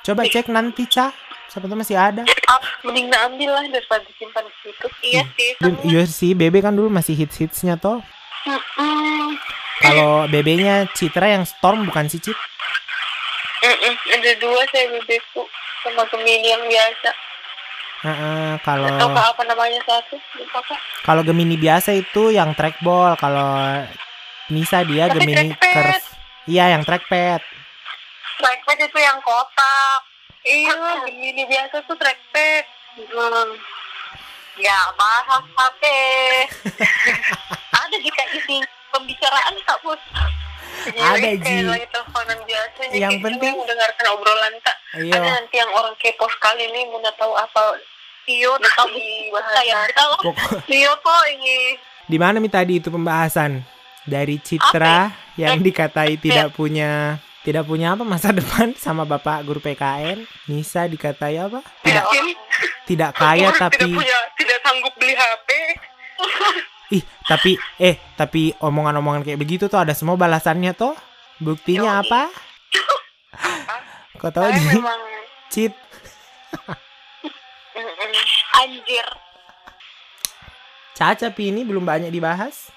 Coba 0.03 0.27
cek 0.27 0.51
nanti 0.51 0.91
cah, 0.91 1.15
siapa 1.51 1.67
tahu 1.67 1.79
masih 1.83 1.99
ada. 1.99 2.23
Ah, 2.47 2.63
mending 2.87 3.11
ambil 3.11 3.51
lah 3.59 3.65
daripada 3.67 4.07
disimpan 4.07 4.47
di 4.47 4.55
situ. 4.63 4.87
iya 5.03 5.23
sih 5.35 5.51
Iya 5.83 6.03
sih, 6.07 6.31
BB 6.39 6.63
kan 6.63 6.73
dulu 6.73 6.87
masih 6.87 7.19
hits 7.19 7.43
hitsnya 7.43 7.75
toh. 7.75 7.99
Mm-mm. 8.47 9.37
Kalau 9.81 10.25
BB-nya 10.31 10.89
Citra 10.93 11.29
yang 11.29 11.45
Storm 11.45 11.89
bukan 11.89 12.07
sih 12.09 12.21
Cit? 12.21 12.37
Mm-mm, 13.61 13.95
Ada 14.17 14.33
dua 14.41 14.63
saya 14.73 14.89
bebeku 14.95 15.45
sama 15.85 16.07
Gemini 16.09 16.49
yang 16.49 16.65
biasa. 16.65 17.11
Heeh, 18.01 18.57
Atau 18.57 18.65
kalau 18.65 19.13
apa, 19.13 19.43
namanya 19.45 19.81
satu? 19.85 20.17
Kalau 21.05 21.21
Gemini 21.21 21.61
biasa 21.61 21.93
itu 21.93 22.33
yang 22.33 22.57
trackball, 22.57 23.13
kalau 23.21 23.85
Nisa 24.49 24.81
dia 24.89 25.13
Tapi 25.13 25.21
Gemini 25.21 25.53
curve. 25.53 26.05
Iya, 26.49 26.73
yang 26.77 26.83
trackpad. 26.89 27.45
Trackpad 28.41 28.79
itu 28.89 28.99
yang 29.01 29.21
kotak. 29.21 30.10
Iya, 30.43 30.73
Gemini 31.05 31.45
biasa 31.45 31.85
tuh 31.85 31.95
trackpad. 31.95 32.65
Hmm. 32.97 33.51
Ya, 34.57 34.77
bahas 34.95 35.45
HP. 35.47 35.83
ada 37.81 37.97
jika 37.97 38.23
isi 38.31 38.61
pembicaraan 38.91 39.55
kak 39.63 39.79
bos 39.81 40.01
Ada, 40.91 41.37
Jadi 41.37 41.65
Ji. 41.65 41.87
teleponan 41.87 42.41
biasa. 42.43 42.81
jadi 42.89 42.99
Yang 42.99 43.17
penting- 43.21 43.57
mendengarkan 43.57 44.07
obrolan 44.11 44.55
kak. 44.61 44.77
Ada 44.93 45.03
Iya. 45.03 45.21
nanti 45.21 45.55
yang 45.57 45.71
orang 45.71 45.95
kepo 45.97 46.25
sekali 46.31 46.65
nih 46.67 46.85
mau 46.89 47.01
tahu 47.11 47.33
apa 47.33 47.63
iyo 48.27 48.53
Udah 48.55 48.73
tahu 48.75 48.89
bahasa. 49.31 49.91
tahu 49.93 50.13
Pokok- 50.25 50.65
Iya 50.67 50.93
kok 50.95 51.23
ini. 51.31 51.59
Di 52.05 52.17
mana 52.17 52.37
mi 52.37 52.49
tadi 52.49 52.79
itu 52.79 52.89
pembahasan 52.89 53.63
dari 54.03 54.37
Citra 54.39 55.09
yang 55.37 55.61
dikatai 55.61 56.17
tidak 56.17 56.53
punya 56.53 57.21
tidak 57.41 57.65
punya 57.65 57.97
apa 57.97 58.05
masa 58.05 58.33
depan 58.39 58.77
sama 58.77 59.09
bapak 59.09 59.45
guru 59.49 59.61
PKN. 59.63 60.25
Nisa 60.49 60.85
dikatai 60.85 61.41
apa? 61.41 61.65
Tidak 61.85 62.05
Mungkin 62.05 62.27
tidak 62.85 63.11
kaya 63.17 63.49
Tidak 63.55 63.61
tapi 63.61 63.87
punya, 63.95 64.19
tidak 64.37 64.59
sanggup 64.61 64.95
beli 64.99 65.15
HP. 65.15 65.49
ih 66.99 67.05
tapi 67.23 67.55
eh 67.79 67.97
tapi 68.19 68.51
omongan-omongan 68.59 69.23
kayak 69.23 69.39
begitu 69.39 69.71
tuh 69.71 69.81
ada 69.81 69.95
semua 69.97 70.19
balasannya 70.19 70.75
tuh. 70.77 70.93
Buktinya 71.41 71.97
Yoi. 71.97 72.03
apa? 72.05 72.23
Kau 74.21 74.29
tahu 74.29 74.53
Ji? 74.53 74.61
memang 74.77 75.01
Cit. 75.49 75.73
Mm-mm. 77.81 78.13
anjir 78.61 79.07
Caca 80.93 81.33
Pi 81.33 81.49
ini 81.49 81.65
belum 81.65 81.87
banyak 81.87 82.13
dibahas. 82.13 82.69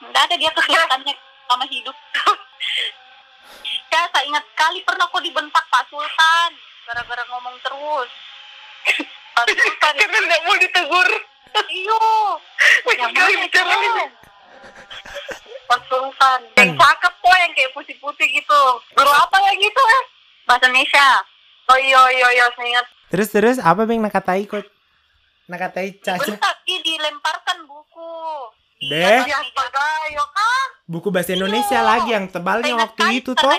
nggak 0.00 0.22
ada 0.26 0.34
dia 0.34 0.50
kesulitannya 0.50 1.14
sama 1.46 1.64
hidup 1.68 1.94
ya 3.90 4.02
saya 4.08 4.24
ingat 4.24 4.44
sekali 4.46 4.78
pernah 4.86 5.06
kok 5.06 5.22
dibentak 5.22 5.64
Pak 5.66 5.84
Sultan 5.90 6.50
gara-gara 6.86 7.22
ngomong 7.28 7.56
terus 7.60 8.10
Pak 9.34 9.44
Sultan 9.46 9.92
Karena 9.96 10.18
tidak 10.20 10.40
mau 10.46 10.56
ditegur. 10.56 11.08
iyo 11.66 11.98
yang 12.94 13.10
mana 13.10 13.26
bicara 13.42 13.74
ini. 13.74 14.04
Pak 15.66 15.80
Sultan 15.90 16.40
yang 16.54 16.72
cakep 16.78 17.12
kok 17.18 17.36
yang 17.36 17.52
kayak 17.54 17.70
putih-putih 17.74 18.28
gitu 18.30 18.62
guru 18.94 19.10
apa 19.10 19.36
ya 19.42 19.52
gitu 19.58 19.82
ya 19.82 20.00
bahasa 20.46 20.66
Indonesia 20.66 21.08
Oh 21.70 21.78
iya 21.78 22.02
iya 22.10 22.28
iya 22.34 22.46
saya 22.50 22.66
ingat. 22.66 22.86
Terus 23.14 23.28
terus 23.30 23.56
apa 23.62 23.86
yang 23.86 24.02
nakatai 24.02 24.42
kok? 24.42 24.66
Nakatai 25.46 26.02
Caca. 26.02 26.18
bentak 26.18 26.56
dia 26.66 26.82
dilemparkan 26.82 27.62
buku 27.62 28.10
Deh. 28.80 29.20
Ya 29.28 30.24
kan. 30.24 30.68
Buku 30.90 31.12
bahasa 31.12 31.36
Indonesia 31.36 31.78
Iya. 31.78 31.86
lagi 31.86 32.10
yang 32.16 32.26
tebalnya 32.32 32.74
waktu 32.74 33.22
itu 33.22 33.36
toh. 33.36 33.52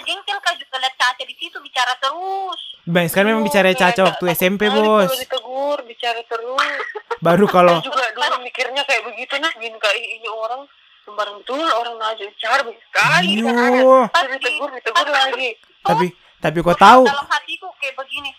bicara 1.62 1.94
terus 2.02 2.62
Bang, 2.82 3.06
sekarang 3.06 3.38
memang 3.38 3.46
bicara 3.46 3.70
Caca 3.78 4.02
waktu 4.10 4.26
SMP, 4.34 4.66
Sekali 4.66 4.82
Bos. 4.82 5.14
Ditegur, 5.14 5.80
bicara 5.86 6.18
terus. 6.26 6.66
Baru 7.26 7.46
kalau 7.46 7.78
juga 7.86 8.10
dulu 8.18 8.42
mikirnya 8.42 8.82
kayak 8.84 9.06
begitu 9.06 9.38
nah, 9.38 9.54
gini 9.54 9.78
kayak 9.78 10.02
ini 10.02 10.26
orang 10.26 10.66
sembarang 11.06 11.38
betul 11.46 11.62
orang 11.62 11.96
aja 12.02 12.24
bicara 12.26 12.62
sekali. 12.66 13.38
Iyo. 13.38 14.10
Terus 14.10 14.30
ditegur, 14.34 14.70
ditegur 14.74 15.08
lagi. 15.14 15.50
Tapi 15.86 16.06
tapi 16.42 16.58
kau 16.66 16.74
tahu 16.74 17.06
dalam 17.06 17.28
hatiku 17.30 17.70
kayak 17.78 17.94
begini 17.94 18.34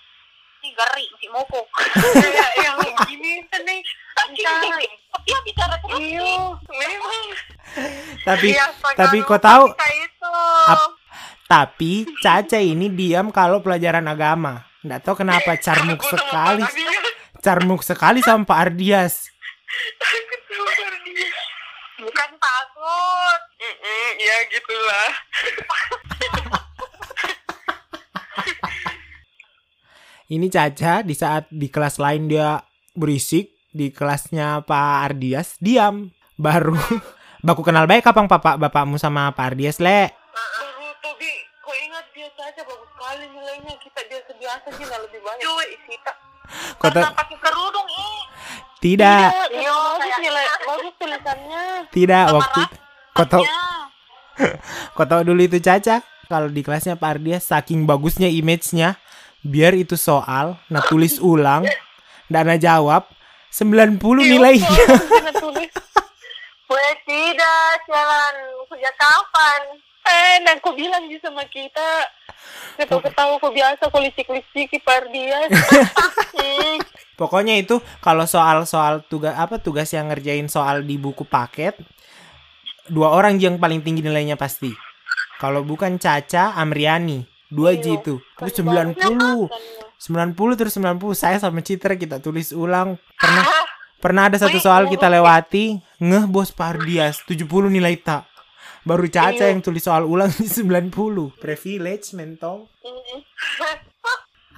si 0.62 0.70
gari 0.72 1.06
si 1.18 1.26
moko 1.26 1.66
Kayak 1.74 2.50
yang 2.56 2.78
gini 3.04 3.32
nih. 3.42 3.80
Bicara. 4.24 4.78
dia 5.20 5.38
bicara 5.42 5.74
terus 5.76 5.98
Iyo, 6.00 6.56
memang. 6.68 7.26
tapi 8.22 8.48
Iya, 8.48 8.70
astaga, 8.70 8.96
tapi 8.96 9.16
kau 9.20 9.36
tahu. 9.36 9.64
Ap- 10.64 10.94
Tapi 11.44 11.92
Caca 12.16 12.56
ini 12.56 12.88
diam 12.88 13.28
kalau 13.28 13.60
pelajaran 13.60 14.06
agama. 14.06 14.64
Nggak 14.80 15.00
tahu 15.02 15.14
kenapa 15.18 15.52
carmuk 15.58 16.00
sekali. 16.00 16.64
Carmuk 17.38 17.82
sekali 17.82 18.18
sama 18.20 18.46
Pak 18.46 18.58
Ardias. 18.62 19.28
Bukan 21.98 22.30
takut. 22.34 23.40
Mm-mm, 23.58 24.08
ya 24.16 24.36
gitulah. 24.48 25.10
Ini 30.32 30.48
Caca 30.48 31.04
di 31.04 31.12
saat 31.12 31.44
di 31.52 31.68
kelas 31.68 32.00
lain 32.00 32.24
dia 32.24 32.56
berisik, 32.96 33.52
di 33.68 33.92
kelasnya 33.92 34.64
Pak 34.64 35.12
Ardias 35.12 35.60
diam. 35.60 36.08
Baru 36.40 36.72
baku 37.46 37.60
kenal 37.60 37.84
baik 37.84 38.00
kapan 38.00 38.24
papa 38.24 38.56
bapakmu 38.56 38.96
sama 38.96 39.28
Pak 39.36 39.52
Ardias, 39.52 39.76
Le? 39.76 40.08
Baru 40.08 40.88
Tobi, 41.04 41.28
kau 41.60 41.76
ingat 41.76 42.08
dia 42.16 42.28
saja 42.32 42.64
bagus 42.64 42.88
sekali 42.88 43.24
nilainya. 43.28 43.74
Kita 43.76 44.00
dia 44.08 44.20
sebiasa 44.24 44.68
sih 44.72 44.84
nggak 44.88 45.00
lebih 45.04 45.20
banyak. 45.20 45.44
Cuy. 45.44 45.66
Isita. 45.76 46.12
Kota 46.80 46.98
Karena 46.98 47.12
pakai 47.12 47.36
kerudung 47.38 47.88
ih. 47.88 48.20
tidak, 48.82 49.30
Iya, 49.52 49.72
bagus 49.94 50.16
nilai, 50.18 50.46
bagus 50.64 50.94
tulisannya. 50.98 51.62
tidak 51.94 52.24
waktu 52.28 52.60
kau 53.12 53.26
tahu 53.28 53.44
Ya. 53.44 53.60
kau 54.96 55.06
tahu 55.06 55.22
dulu 55.22 55.38
itu 55.38 55.60
Caca 55.60 56.00
kalau 56.26 56.48
di 56.48 56.64
kelasnya 56.64 56.96
Pak 56.96 57.20
Ardias 57.20 57.44
saking 57.46 57.84
bagusnya 57.84 58.26
image-nya 58.26 58.96
biar 59.42 59.74
itu 59.74 59.98
soal 59.98 60.56
nah 60.70 60.82
tulis 60.86 61.18
ulang 61.18 61.66
dan 62.30 62.46
nah 62.48 62.56
jawab 62.56 63.06
90 63.52 64.00
nilainya. 64.00 64.80
Boleh 66.64 66.96
tidak, 67.04 67.76
jalan 67.84 68.34
sejak 68.72 68.94
kapan? 68.96 69.60
Eh, 70.02 70.40
dan 70.40 70.56
kau 70.64 70.72
bilang 70.72 71.04
sih 71.12 71.20
sama 71.20 71.44
kita. 71.52 72.08
Ketawa-ketawa 72.80 73.36
kau 73.36 73.52
biasa 73.52 73.92
kau 73.92 74.00
licik-licik 74.00 74.80
par 74.80 75.04
dia. 75.12 75.36
Hmm. 75.52 76.80
Pokoknya 77.20 77.60
itu 77.60 77.76
kalau 78.00 78.24
soal-soal 78.24 79.04
tugas 79.04 79.36
apa 79.36 79.60
tugas 79.60 79.92
yang 79.92 80.08
ngerjain 80.08 80.48
soal 80.48 80.80
di 80.80 80.96
buku 80.96 81.28
paket 81.28 81.76
dua 82.88 83.14
orang 83.14 83.38
yang 83.38 83.60
paling 83.60 83.84
tinggi 83.84 84.00
nilainya 84.00 84.40
pasti. 84.40 84.72
Kalau 85.38 85.60
bukan 85.60 86.00
Caca, 86.00 86.56
Amriani, 86.56 87.31
dua 87.52 87.76
J 87.76 88.00
itu. 88.00 88.16
Itu 88.18 88.60
90. 88.64 88.96
90 88.96 90.58
terus 90.58 90.72
90 90.80 91.12
saya 91.12 91.36
sama 91.36 91.60
Citra 91.60 92.00
kita 92.00 92.18
tulis 92.18 92.56
ulang. 92.56 92.96
Pernah 93.20 93.44
pernah 94.02 94.22
ada 94.26 94.40
satu 94.40 94.58
soal 94.58 94.88
kita 94.88 95.12
lewati, 95.12 95.78
ngeh 96.00 96.24
bos 96.26 96.50
Pardias 96.50 97.20
70 97.28 97.44
nilai 97.68 98.00
tak. 98.00 98.24
Baru 98.82 99.06
Caca 99.06 99.46
yang 99.46 99.62
tulis 99.62 99.84
soal 99.84 100.08
ulang 100.08 100.32
di 100.34 100.48
90. 100.50 100.90
Privilege 101.38 102.18
mentong. 102.18 102.66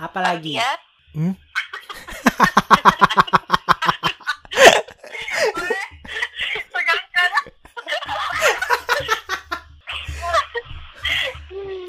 Apa 0.01 0.19
lagi? 0.23 0.57
Ya, 0.57 0.71
Hmm? 1.15 1.39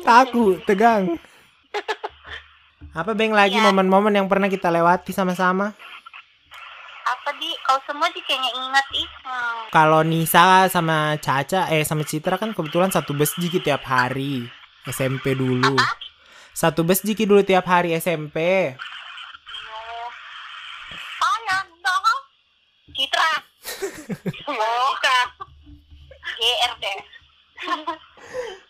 Takut, 0.05 0.61
tegang. 0.69 1.17
Apa 2.99 3.11
Beng 3.17 3.33
lagi 3.33 3.57
momen-momen 3.59 4.13
yang 4.13 4.29
pernah 4.29 4.47
kita 4.47 4.71
lewati 4.71 5.11
sama-sama? 5.11 5.73
Apa 7.05 7.29
di? 7.41 7.49
Kau 7.65 7.81
semua 7.83 8.07
di 8.13 8.21
kayaknya 8.23 8.53
ingat 8.55 8.85
ih. 8.95 9.09
Hmm. 9.25 9.67
Kalau 9.73 10.01
Nisa 10.05 10.69
sama 10.71 11.17
Caca, 11.19 11.67
eh 11.73 11.83
sama 11.83 12.07
Citra 12.07 12.39
kan 12.39 12.55
kebetulan 12.55 12.93
satu 12.93 13.11
bus 13.17 13.35
Jiki 13.35 13.59
tiap 13.59 13.83
hari. 13.83 14.47
SMP 14.85 15.33
dulu. 15.33 15.75
Satu 16.53 16.85
bus 16.85 17.01
Jiki 17.01 17.25
dulu 17.25 17.41
tiap 17.41 17.65
hari 17.67 17.97
SMP. 17.97 18.37
Oh 21.19 21.37
ya, 21.49 21.57
dong. 21.67 22.05
Citra. 22.95 23.31
Semoga. 24.23 25.19
GR 26.37 26.73
deh. 26.79 26.99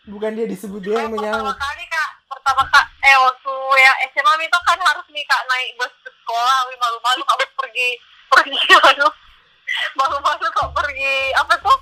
Bukan 0.05 0.31
dia 0.31 0.45
disebut 0.45 0.79
dia 0.79 1.01
yang 1.01 1.09
pertama 1.09 1.49
menyaut. 1.49 1.57
kali 1.57 1.85
kak. 1.87 2.09
Pertama 2.27 2.61
kak 2.67 2.85
eh 3.01 3.17
waktu 3.17 3.53
ya 3.75 3.91
SMA 4.07 4.33
itu 4.39 4.59
kan 4.61 4.77
harus 4.79 5.05
nih 5.09 5.25
kak 5.25 5.41
naik 5.45 5.69
bus 5.75 5.93
ke 5.99 6.09
sekolah. 6.13 6.57
Wih 6.67 6.77
malu-malu 6.77 7.21
kak 7.23 7.37
pergi 7.55 7.89
pergi 8.27 8.59
anu 8.91 9.07
malu-malu 9.95 10.47
kak 10.47 10.69
pergi 10.71 11.15
apa 11.33 11.53
tuh? 11.57 11.77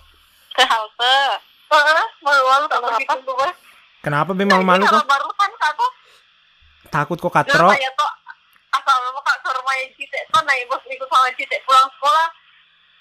Ke 0.52 0.64
halte. 0.64 1.18
Heeh, 1.68 2.04
malu-malu 2.22 2.66
kak 2.66 2.80
pergi 2.82 3.04
Kenapa? 3.04 3.14
tunggu 3.18 3.34
bus. 3.36 3.56
Kenapa 4.00 4.32
Beng 4.32 4.50
malu-malu 4.50 4.84
Kalau 4.84 5.00
kok? 5.00 5.10
barusan 5.10 5.52
kak 5.58 5.72
tuh. 5.76 5.92
Takut 6.90 7.18
kok 7.18 7.34
katro? 7.34 7.68
saya 7.70 7.90
tuh 7.92 8.12
asal 8.72 8.98
lama 9.00 9.20
kak 9.22 9.38
ke 9.38 9.50
rumahnya 9.52 9.86
Cite 9.94 10.20
tuh 10.28 10.42
naik 10.44 10.64
bus 10.66 10.82
ikut 10.86 11.08
sama 11.08 11.28
Cite 11.34 11.58
pulang 11.64 11.88
sekolah. 11.92 12.28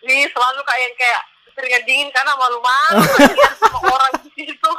Nih 0.02 0.26
selalu 0.26 0.60
kak 0.62 0.78
yang 0.78 0.94
kayak 0.96 1.22
keringat 1.52 1.82
dingin 1.84 2.08
karena 2.10 2.32
malu-malu. 2.34 3.06
Sama 3.60 3.78
orang 3.84 4.12
di 4.18 4.30
situ 4.34 4.70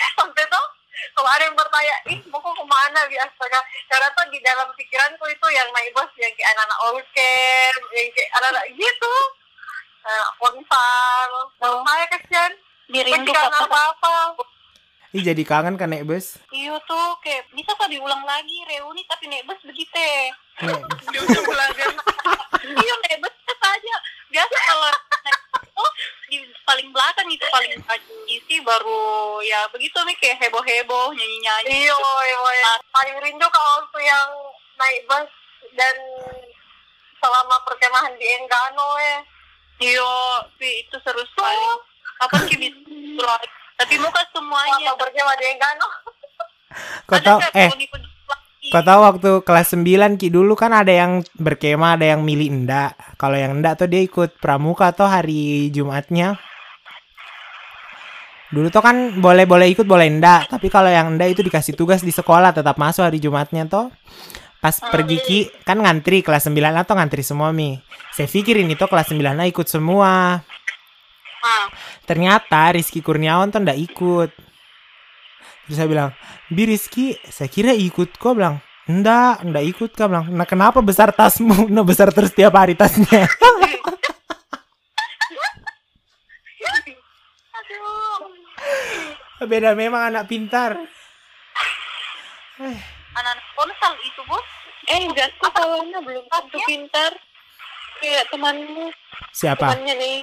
sampai 0.18 0.44
tuh 0.48 0.66
kalau 1.16 1.28
ada 1.28 1.44
yang 1.48 1.56
bertanya 1.56 1.96
ih 2.12 2.18
mau 2.28 2.38
kok 2.38 2.52
ke 2.52 2.64
mana 2.68 3.00
biasa 3.08 3.42
kak 3.42 3.64
karena 3.90 4.08
tuh 4.12 4.26
di 4.28 4.38
dalam 4.44 4.68
pikiranku 4.76 5.24
itu 5.26 5.46
yang 5.50 5.68
naik 5.72 5.90
bus 5.96 6.10
yang 6.20 6.32
kayak 6.36 6.52
anak-anak 6.54 6.78
all 6.84 6.98
camp 7.16 7.82
yang 7.96 8.08
kayak 8.12 8.30
anak-anak 8.38 8.66
gitu 8.76 9.14
ponsal 10.38 11.30
mau 11.62 11.76
saya 11.86 12.06
kasihan 12.10 12.52
Dirindu 12.92 13.32
apa-apa 13.32 14.36
Ih 15.12 15.20
jadi 15.20 15.44
kangen 15.44 15.76
kan 15.76 15.92
naik 15.92 16.08
bus? 16.08 16.40
Iya 16.48 16.72
tuh 16.88 17.20
kayak 17.20 17.44
bisa 17.52 17.76
kok 17.76 17.84
diulang 17.92 18.24
lagi 18.24 18.64
reuni 18.64 19.04
tapi 19.04 19.28
naik 19.28 19.44
bus 19.44 19.60
begitu. 19.60 19.92
Nih, 20.64 20.72
Di 21.12 21.16
ujung 21.20 21.44
belajar. 21.52 21.92
iya 22.64 22.94
naik 22.96 23.20
bus 23.20 23.36
aja. 23.60 23.94
Biasa 24.32 24.56
kalau 24.56 24.88
naik 24.88 25.40
bus 25.52 25.64
tuh 25.68 25.90
di 26.32 26.36
paling 26.64 26.88
belakang 26.96 27.28
itu 27.28 27.41
paling 27.52 27.72
isi 28.32 28.56
baru 28.64 29.38
ya 29.44 29.68
begitu 29.68 30.00
nih 30.08 30.16
kayak 30.16 30.40
heboh-heboh 30.48 31.12
nyanyi-nyanyi. 31.12 31.84
Iya, 31.84 31.96
iya, 32.00 32.38
iya. 32.56 32.72
Paling 32.88 33.16
rindu 33.20 33.46
kalau 33.52 33.70
waktu 33.84 33.98
yang 34.00 34.28
naik 34.80 35.00
bus 35.04 35.28
dan 35.76 35.96
selama 37.20 37.56
perkemahan 37.68 38.16
di 38.16 38.26
Enggano 38.40 38.88
ya. 38.98 39.18
Iya, 39.82 40.12
Pi, 40.56 40.86
itu 40.86 40.96
seru 41.04 41.20
sekali. 41.26 41.68
Kapan 42.22 42.42
kita 42.48 42.66
bisa? 42.86 43.34
Tapi 43.82 43.94
muka 43.98 44.22
semuanya. 44.30 44.78
Selama 44.78 44.94
berkemah 44.96 45.36
di 45.36 45.46
Enggano. 45.52 45.88
Kau 47.04 47.20
tahu 47.20 47.38
eh? 47.52 47.68
Kau 48.70 48.80
tahu 48.80 49.00
waktu 49.04 49.30
kelas 49.42 49.74
9 49.74 50.16
Ki 50.16 50.30
dulu 50.30 50.54
kan 50.54 50.72
ada 50.72 50.94
yang 50.94 51.20
berkemah, 51.36 51.98
ada 51.98 52.14
yang 52.14 52.22
milih 52.22 52.62
enggak. 52.62 52.94
Kalau 53.18 53.36
yang 53.36 53.58
enggak 53.58 53.84
tuh 53.84 53.90
dia 53.90 54.00
ikut 54.00 54.38
pramuka 54.38 54.94
atau 54.94 55.04
hari 55.10 55.68
Jumatnya. 55.74 56.38
Dulu 58.52 58.68
tuh 58.68 58.84
kan 58.84 59.16
boleh-boleh 59.16 59.72
ikut, 59.72 59.88
boleh 59.88 60.12
enggak. 60.12 60.52
Tapi 60.52 60.68
kalau 60.68 60.92
yang 60.92 61.16
enggak 61.16 61.32
itu 61.32 61.40
dikasih 61.40 61.72
tugas 61.72 62.04
di 62.04 62.12
sekolah 62.12 62.52
tetap 62.52 62.76
masuk 62.76 63.08
hari 63.08 63.16
Jumatnya 63.16 63.64
toh. 63.64 63.88
Pas 64.62 64.78
pergi 64.78 65.18
Ki 65.18 65.40
kan 65.66 65.80
ngantri 65.80 66.22
kelas 66.22 66.46
9 66.46 66.54
atau 66.54 66.94
ngantri 66.94 67.26
semua 67.26 67.50
Mi. 67.50 67.80
Saya 68.14 68.30
pikir 68.30 68.60
ini 68.60 68.78
tuh 68.78 68.86
kelas 68.86 69.10
9 69.10 69.18
ikut 69.50 69.66
semua. 69.66 70.38
Ah, 71.42 71.66
Ternyata 72.06 72.70
Rizky 72.70 73.02
Kurniawan 73.02 73.50
tuh 73.50 73.58
ndak 73.58 73.74
ikut. 73.74 74.30
Terus 75.66 75.76
saya 75.78 75.88
bilang, 75.90 76.10
Bi 76.46 76.68
Rizky, 76.68 77.18
saya 77.26 77.50
kira 77.50 77.74
ikut 77.74 78.14
kok 78.20 78.38
bilang. 78.38 78.62
Ndak, 78.86 79.46
ndak 79.46 79.64
ikut 79.66 79.90
kak 79.94 80.06
bilang. 80.10 80.26
Nah 80.30 80.46
kenapa 80.46 80.78
besar 80.82 81.10
tasmu? 81.10 81.66
Nah 81.74 81.86
besar 81.86 82.10
terus 82.14 82.30
tiap 82.34 82.54
hari 82.54 82.76
tasnya. 82.78 83.26
Beda 89.46 89.74
memang 89.74 90.14
anak 90.14 90.30
pintar. 90.30 90.78
anak-anak 92.62 93.46
ponsel 93.58 93.92
itu 94.06 94.22
bos. 94.26 94.46
Eh, 94.90 95.06
Jasku 95.14 95.46
kawannya 95.50 95.98
belum 96.02 96.24
tentu 96.30 96.58
pintar. 96.66 97.12
Kayak 98.02 98.26
temanmu, 98.34 98.90
Siapa? 99.30 99.62
temannya 99.62 99.94
nih. 99.94 100.18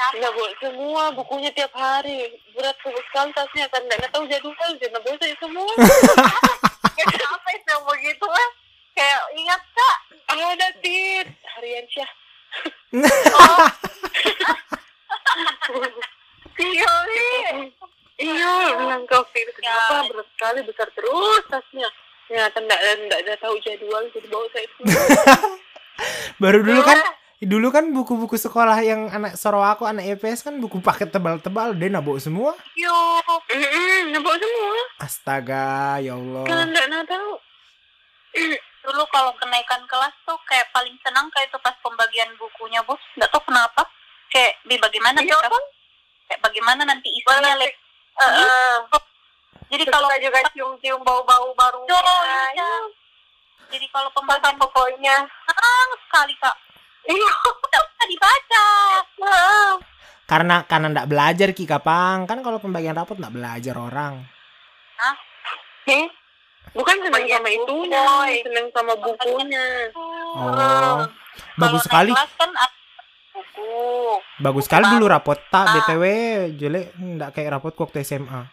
Nggak 0.00 0.32
buat 0.32 0.52
semua, 0.60 1.12
bukunya 1.12 1.52
tiap 1.52 1.72
hari. 1.76 2.32
Berat 2.56 2.76
sekali 2.80 3.32
tasnya, 3.32 3.68
kan 3.68 3.82
nggak 3.84 4.12
tahu 4.12 4.24
jadwal, 4.28 4.72
jangan 4.80 5.00
bosan 5.04 5.36
semua. 5.40 5.68
Kenapa 7.00 7.48
itu 7.56 7.68
yang 7.68 7.84
begitu 7.88 8.26
eh? 8.28 8.50
Kayak 8.96 9.20
ingat 9.36 9.62
kak? 9.72 9.96
Ada 10.28 10.68
tit, 10.84 11.28
harian 11.56 11.84
Syah. 11.88 12.10
Iya 16.60 16.92
nih. 17.08 17.72
Iya, 18.20 18.76
bilang 18.76 19.02
kau 19.08 19.24
Fir, 19.32 19.48
kenapa 19.56 20.04
berat 20.12 20.28
sekali, 20.36 20.60
besar 20.68 20.88
terus 20.92 21.44
tasnya. 21.48 21.88
Ternyata 22.28 22.58
nggak 22.60 22.80
nggak 23.08 23.20
ada 23.26 23.34
tahu 23.40 23.56
jadwal, 23.64 24.04
jadi 24.12 24.26
bawa 24.28 24.46
saya. 24.52 24.68
Baru 26.42 26.60
dulu 26.60 26.80
kan 26.84 27.00
Dulu 27.40 27.72
kan 27.72 27.88
buku-buku 27.88 28.36
sekolah 28.36 28.76
yang 28.84 29.08
anak 29.08 29.32
soro 29.32 29.64
aku 29.64 29.88
anak 29.88 30.04
EPS 30.12 30.44
kan 30.44 30.60
buku 30.60 30.76
paket 30.84 31.08
tebal-tebal 31.08 31.72
dia 31.72 31.88
nabok 31.88 32.20
semua. 32.20 32.52
Yo, 32.76 32.92
nampak 34.12 34.36
semua. 34.36 34.76
Astaga, 35.00 35.96
ya 36.04 36.20
Allah. 36.20 36.44
Kan 36.44 36.68
enggak 36.68 36.86
nak 36.92 37.08
tahu. 37.08 37.40
dulu 38.84 39.04
kalau 39.08 39.32
kenaikan 39.40 39.80
kelas 39.88 40.12
tuh 40.28 40.36
kayak 40.44 40.68
paling 40.68 40.92
senang 41.00 41.32
kayak 41.32 41.48
itu 41.48 41.56
pas 41.64 41.72
pembagian 41.80 42.28
bukunya 42.36 42.84
bos. 42.84 43.00
Nggak 43.16 43.32
tahu 43.32 43.48
kenapa. 43.48 43.88
Kayak 44.28 44.60
di 44.68 44.76
bagaimana 44.76 45.24
Iya 45.24 45.32
kita- 45.32 45.48
kan? 45.48 45.64
kayak 46.28 46.40
bagaimana 46.44 46.82
nanti 46.84 47.08
isinya 47.08 47.56
Jadi 49.70 49.82
Terus 49.86 49.94
kalau 49.94 50.08
kita 50.10 50.18
juga 50.26 50.38
cium-cium 50.50 51.00
bau-bau 51.06 51.54
baru. 51.54 51.80
Yo, 51.86 51.94
iya. 52.52 52.70
jadi 53.70 53.86
kalau 53.94 54.10
pembagian 54.10 54.58
buku 54.58 54.66
pokoknya. 54.66 55.16
senang 55.46 55.88
sekali 56.08 56.34
kak. 56.42 56.56
Iya. 57.06 57.32
Tidak 57.40 57.82
bisa 57.86 58.04
dibaca. 58.10 58.66
Karena 60.26 60.56
karena 60.66 60.86
ndak 60.90 61.08
belajar 61.08 61.48
Ki 61.54 61.64
Kapang. 61.64 62.26
Kan 62.26 62.42
kalau 62.42 62.58
pembagian 62.58 62.98
rapot 62.98 63.16
ndak 63.16 63.32
belajar 63.32 63.74
orang. 63.78 64.26
Eh, 65.90 66.06
Bukan 66.70 66.96
seneng 67.02 67.10
Bagian 67.10 67.42
sama 67.42 67.50
buku, 67.50 67.64
itunya, 67.66 68.02
boy. 68.06 68.34
seneng 68.46 68.66
sama 68.70 68.94
bukunya. 68.94 69.66
Oh. 69.98 71.02
Bagus 71.58 71.82
Kalau 71.82 71.86
sekali. 71.88 72.10
kelas 72.14 72.32
kan 72.38 72.50
buku. 73.60 74.12
Bagus 74.40 74.64
sekali 74.64 74.84
dulu 74.88 75.04
rapot 75.06 75.36
tak 75.46 75.62
Ah. 75.62 75.70
BTW 75.76 76.02
jelek 76.56 76.84
ndak 76.96 77.28
kayak 77.32 77.48
rapotku 77.52 77.82
waktu 77.82 78.00
SMA. 78.00 78.40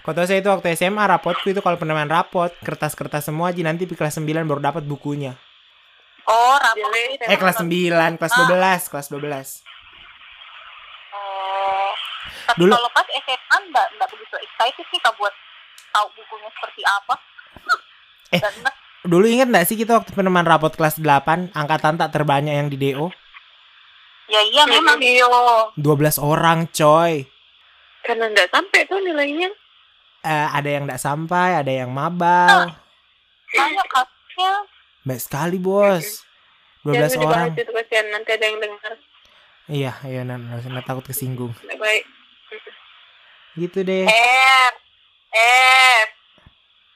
Kau 0.00 0.12
tahu 0.12 0.24
saya 0.24 0.38
itu 0.38 0.48
waktu 0.48 0.72
SMA 0.72 1.04
rapotku 1.04 1.46
itu 1.46 1.58
kalau 1.58 1.76
penerimaan 1.76 2.08
rapot 2.08 2.48
kertas-kertas 2.60 3.24
semua 3.24 3.50
aja 3.50 3.60
nanti 3.60 3.84
di 3.84 3.92
kelas 3.92 4.16
9 4.16 4.24
baru 4.44 4.60
dapat 4.62 4.82
bukunya. 4.82 5.34
Oh, 6.24 6.54
rapor. 6.56 6.88
Jelek. 6.88 7.24
Eh 7.24 7.36
kelas 7.36 7.56
9, 7.58 8.14
kelas 8.14 8.32
Ah. 8.32 8.36
12, 8.46 8.86
kelas 8.86 9.06
12. 9.08 9.48
Oh. 11.10 11.90
Tapi 12.46 12.56
Dulu- 12.58 12.72
kalau 12.72 12.88
pas 12.90 13.04
SMA 13.04 13.56
enggak 13.58 13.86
enggak 13.92 14.08
begitu 14.08 14.34
excited 14.38 14.84
sih 14.86 14.98
kak 14.98 15.12
buat 15.14 15.30
tahu 15.90 16.06
bukunya 16.14 16.48
seperti 16.50 16.80
apa. 16.82 17.14
Eh. 18.30 18.38
Dan 18.38 18.52
enggak 18.54 18.74
Dulu 19.08 19.24
inget 19.24 19.48
nggak 19.48 19.64
sih 19.64 19.80
kita 19.80 19.96
waktu 19.96 20.12
penerimaan 20.12 20.44
rapot 20.44 20.68
kelas 20.68 21.00
8 21.00 21.56
angkatan 21.56 21.96
tak 21.96 22.12
terbanyak 22.12 22.52
yang 22.52 22.68
di 22.68 22.76
DO? 22.76 23.08
ya 24.28 24.44
iya 24.44 24.68
memang 24.68 25.00
Iya. 25.00 25.24
12 25.80 26.20
orang 26.20 26.68
coy. 26.68 27.24
Karena 28.04 28.28
enggak 28.28 28.52
sampai 28.52 28.84
tuh 28.84 29.00
nilainya. 29.00 29.48
Eh, 30.20 30.46
ada 30.52 30.68
yang 30.68 30.84
nggak 30.84 31.00
sampai, 31.00 31.56
ada 31.56 31.72
yang 31.72 31.88
mabal. 31.88 32.68
banyak 33.48 33.86
kasusnya. 33.88 34.52
Baik 35.08 35.20
sekali 35.24 35.56
bos. 35.56 36.28
12 36.84 37.16
Jangan 37.16 37.24
orang. 37.24 37.48
itu 37.56 37.72
kasihan 37.72 38.06
nanti 38.12 38.30
ada 38.36 38.44
yang 38.44 38.58
dengar. 38.60 38.92
Iya, 39.68 39.92
iya, 40.04 40.20
nah, 40.24 40.36
nah, 40.36 40.84
takut 40.84 41.08
kesinggung. 41.08 41.56
Baik 41.64 41.80
baik. 41.80 42.04
Gitu 43.56 43.80
deh. 43.80 44.04
F 44.04 44.74
F 45.32 46.08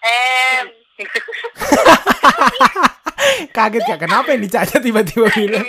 F 0.05 0.82
Kaget 3.57 3.85
ya, 3.87 3.97
kenapa 3.97 4.35
yang 4.35 4.43
dicaca 4.43 4.77
tiba-tiba 4.83 5.31
bilang? 5.33 5.67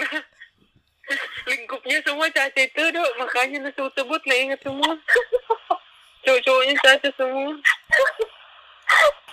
Lingkupnya 1.49 1.99
semua 2.07 2.31
caca 2.31 2.61
itu 2.63 2.83
dok, 2.95 3.11
makanya 3.19 3.67
lu 3.67 3.87
sebut 3.91 4.21
lah 4.23 4.37
ingat 4.39 4.59
semua. 4.63 4.95
Cowok-cowoknya 6.23 6.75
caca 6.79 7.09
semua. 7.19 7.51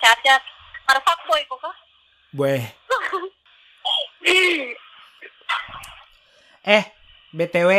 cacat. 0.02 0.42
Para 0.82 1.00
fuckboy 1.06 1.40
kok 1.46 1.58
kak? 1.62 1.76
Boy. 2.34 2.58
Eh, 6.66 6.84
BTW. 7.30 7.70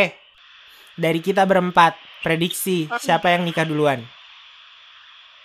Dari 0.95 1.19
kita 1.19 1.43
berempat, 1.43 1.99
prediksi 2.23 2.87
siapa 3.03 3.35
yang 3.35 3.43
nikah 3.43 3.67
duluan? 3.67 3.99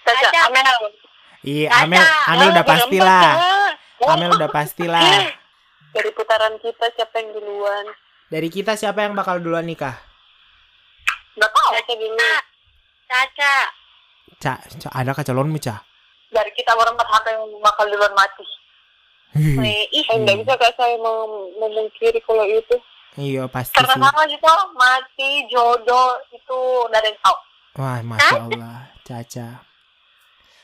Caca, 0.06 0.30
Caca. 0.30 0.46
Amel. 0.46 1.05
Iya. 1.46 1.68
Amel, 1.78 2.02
Amel 2.26 2.48
udah 2.50 2.60
Ah, 2.60 2.68
pastilah. 2.68 3.22
berempat, 3.96 4.10
Amel 4.12 4.30
udah 4.34 4.50
pastilah. 4.50 5.02
Dari 5.88 6.10
putaran 6.10 6.58
kita 6.58 6.90
siapa 6.92 7.14
yang 7.16 7.30
duluan? 7.32 7.86
Dari 8.26 8.48
kita 8.50 8.74
siapa 8.74 9.00
yang 9.00 9.14
bakal 9.14 9.38
duluan 9.38 9.62
nikah? 9.62 9.94
Tahu. 11.38 11.70
Caca 11.72 11.94
dulu. 11.94 12.30
Caca. 13.06 13.54
Cak, 14.36 14.58
Cak, 14.76 14.92
ada 14.92 15.14
calonmu, 15.22 15.56
Cak? 15.56 15.80
Dari 16.28 16.50
kita 16.52 16.74
berempat 16.74 17.06
siapa 17.06 17.28
yang 17.30 17.46
bakal 17.62 17.86
duluan 17.86 18.12
mati? 18.12 18.44
Ih. 19.32 19.56
Eh, 19.56 20.16
nggak 20.18 20.36
bisa 20.42 20.52
kak 20.56 20.74
saya 20.74 20.96
mem- 20.96 21.52
memungkiri 21.56 22.18
kalau 22.20 22.42
itu. 22.42 22.76
Iya, 23.16 23.46
pasti 23.46 23.72
Karena 23.72 23.94
sih. 23.94 24.02
sama 24.02 24.22
gitu 24.26 24.44
mati 24.74 25.30
jodoh 25.46 26.08
itu 26.28 26.58
udah 26.84 26.98
ada 26.98 27.06
yang 27.06 27.20
tahu. 27.22 27.36
Wah, 27.76 27.98
Masya 28.02 28.36
Allah, 28.42 28.76
Caca. 29.00 29.48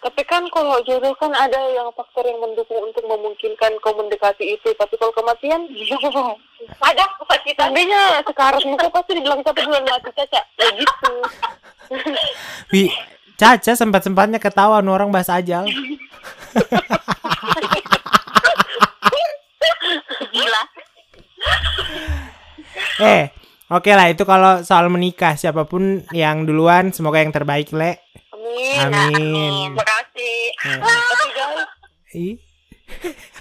Tapi 0.03 0.23
kan 0.27 0.43
kalau 0.51 0.83
jodoh 0.83 1.15
kan 1.15 1.31
ada 1.31 1.63
yang 1.71 1.87
faktor 1.95 2.27
yang 2.27 2.43
mendukung 2.43 2.91
untuk 2.91 3.07
memungkinkan 3.07 3.79
kau 3.79 3.95
mendekati 3.95 4.59
itu. 4.59 4.75
Tapi 4.75 4.99
kalau 4.99 5.15
kematian, 5.15 5.63
Ada 6.91 7.05
kita. 7.47 7.71
tandanya 7.71 8.23
sekarang 8.27 8.63
muka 8.67 8.87
pasti 8.91 9.19
dibilang 9.19 9.43
siapa 9.47 9.63
duluan 9.63 9.87
mati 9.87 10.11
caca. 10.15 10.43
Ya 10.59 10.69
gitu. 10.75 11.13
Wi, 12.75 12.91
Caca 13.39 13.73
sempat-sempatnya 13.75 14.39
ketawa 14.39 14.79
nu 14.83 14.95
orang 14.95 15.11
bahas 15.11 15.31
ajal. 15.31 15.67
Gila. 20.33 20.63
Eh, 23.03 23.35
oke 23.67 23.91
lah 23.91 24.07
itu 24.11 24.23
kalau 24.23 24.63
soal 24.63 24.87
menikah 24.87 25.35
siapa 25.35 25.67
pun 25.67 26.07
yang 26.15 26.47
duluan 26.47 26.95
semoga 26.95 27.19
yang 27.19 27.35
terbaik, 27.35 27.75
Le. 27.75 27.99
Amin. 28.43 28.91
Amin. 28.91 29.69
Makasih. 29.73 30.43
Eh, 30.59 30.77
Tapi 30.77 31.29
guys, 31.31 31.69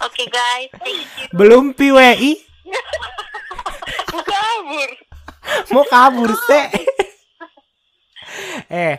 Oke 0.00 0.24
guys, 0.26 0.70
thank 0.74 1.02
you. 1.18 1.26
belum 1.30 1.74
PWI 1.74 2.32
kabur. 4.24 4.90
mau 5.68 5.84
kabur 5.84 6.30
se. 6.38 6.60
eh, 8.70 8.96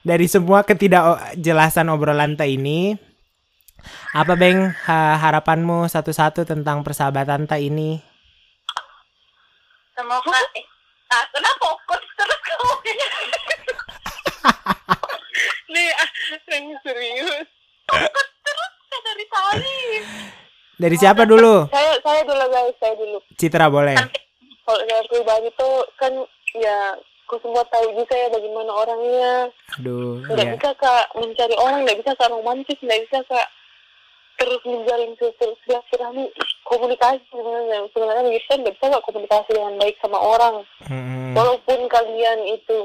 dari 0.00 0.26
semua 0.26 0.62
ketidakjelasan 0.62 1.90
obrolan 1.90 2.34
ta 2.34 2.46
ini, 2.46 2.96
apa 4.12 4.32
Beng 4.32 4.72
ha- 4.86 5.18
harapanmu 5.18 5.84
satu-satu 5.86 6.42
tentang 6.42 6.80
persahabatan 6.80 7.44
ta 7.44 7.58
ini? 7.58 8.00
Semoga 9.92 10.38
eh, 10.54 10.64
ah, 11.10 11.24
kenapa 11.28 11.66
fokus 11.68 12.00
terus 12.14 12.40
kamu? 12.40 12.74
Nih, 15.68 15.88
yang 16.52 16.66
serius. 16.80 17.46
terus 18.42 18.72
ya 18.86 18.98
dari 19.02 19.24
tadi. 19.26 19.78
Dari 20.76 20.96
siapa 20.96 21.22
dulu? 21.24 21.68
Saya 21.68 21.96
saya 22.00 22.20
dulu 22.22 22.44
guys, 22.48 22.76
saya 22.76 22.94
dulu. 22.96 23.18
Citra 23.34 23.66
boleh. 23.68 23.96
Kalau 24.62 24.82
saya 24.82 25.02
pribadi 25.06 25.48
tuh 25.54 25.74
kan 25.96 26.12
ya 26.54 26.94
kau 27.26 27.38
semua 27.40 27.64
tahu 27.66 27.86
juga 27.94 28.14
ya 28.14 28.28
bagaimana 28.28 28.70
orangnya. 28.70 29.32
Aduh, 29.78 30.20
Nggak 30.26 30.46
ya. 30.46 30.52
bisa 30.52 30.70
kak 30.76 31.06
mencari 31.14 31.56
orang, 31.56 31.80
nggak 31.82 31.98
bisa 31.98 32.12
kak 32.14 32.30
romantis, 32.30 32.78
nggak 32.78 33.00
bisa 33.08 33.18
kak 33.26 33.48
terus 34.32 34.58
menjalin 34.66 35.12
sil- 35.22 35.60
silaturahmi 35.62 36.26
komunikasi 36.66 37.22
sebenarnya 37.30 37.86
sebenarnya 37.94 38.26
bisa 38.26 38.52
nggak 38.58 38.74
bisa 38.74 38.86
kak 38.90 39.04
komunikasi 39.06 39.50
dengan 39.54 39.74
baik 39.78 39.96
sama 40.02 40.18
orang 40.18 40.56
Mm-mm. 40.90 41.30
walaupun 41.36 41.78
kalian 41.86 42.38
itu 42.50 42.78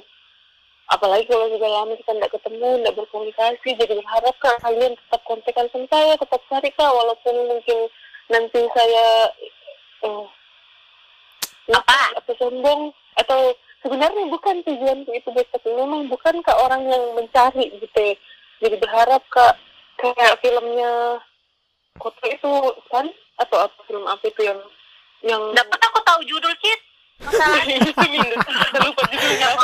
apalagi 0.87 1.27
kalau 1.27 1.51
sudah 1.51 1.69
lama 1.69 1.93
kita 1.99 2.11
nggak 2.15 2.33
ketemu 2.33 2.69
nggak 2.83 2.95
berkomunikasi 2.95 3.69
jadi 3.75 3.93
berharap 3.99 4.35
kak 4.39 4.57
kalian 4.63 4.93
tetap 4.95 5.21
kontekan 5.27 5.67
sama 5.71 5.87
saya 5.91 6.13
tetap 6.15 6.41
cari 6.47 6.69
kak 6.71 6.91
walaupun 6.95 7.35
mungkin 7.51 7.77
nanti 8.31 8.61
saya 8.71 9.07
eh, 10.07 10.25
Apa? 11.67 11.99
atau 12.23 12.33
sombong 12.39 12.95
atau 13.19 13.51
sebenarnya 13.83 14.31
bukan 14.31 14.63
tujuan 14.63 15.03
itu 15.11 15.29
guys 15.35 15.51
tapi 15.51 15.69
memang 15.75 16.07
bukan 16.07 16.39
kak 16.39 16.55
orang 16.55 16.87
yang 16.87 17.03
mencari 17.19 17.67
gitu 17.75 17.99
ya. 17.99 18.15
jadi 18.63 18.75
berharap 18.79 19.23
kak 19.27 19.59
kayak 19.99 20.39
filmnya 20.39 21.19
kota 21.99 22.25
itu 22.29 22.51
kan 22.87 23.09
atau 23.37 23.57
apa 23.65 23.79
film 23.85 24.05
apa 24.07 24.23
itu 24.23 24.41
yang 24.45 24.59
yang 25.25 25.41
Dapat 25.53 25.79
aku 25.81 25.99
tahu 26.05 26.21
judul 26.29 26.53
Cit. 26.61 26.79
Lupa 27.19 29.03
judulnya 29.07 29.47
apa 29.47 29.63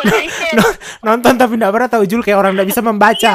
No- 0.54 0.78
nonton 1.06 1.34
tapi 1.36 1.54
tidak 1.56 1.72
pernah 1.72 1.90
tahu 1.90 2.04
jul 2.04 2.22
kayak 2.22 2.38
orang 2.38 2.54
tidak 2.54 2.68
bisa 2.68 2.82
membaca. 2.82 3.32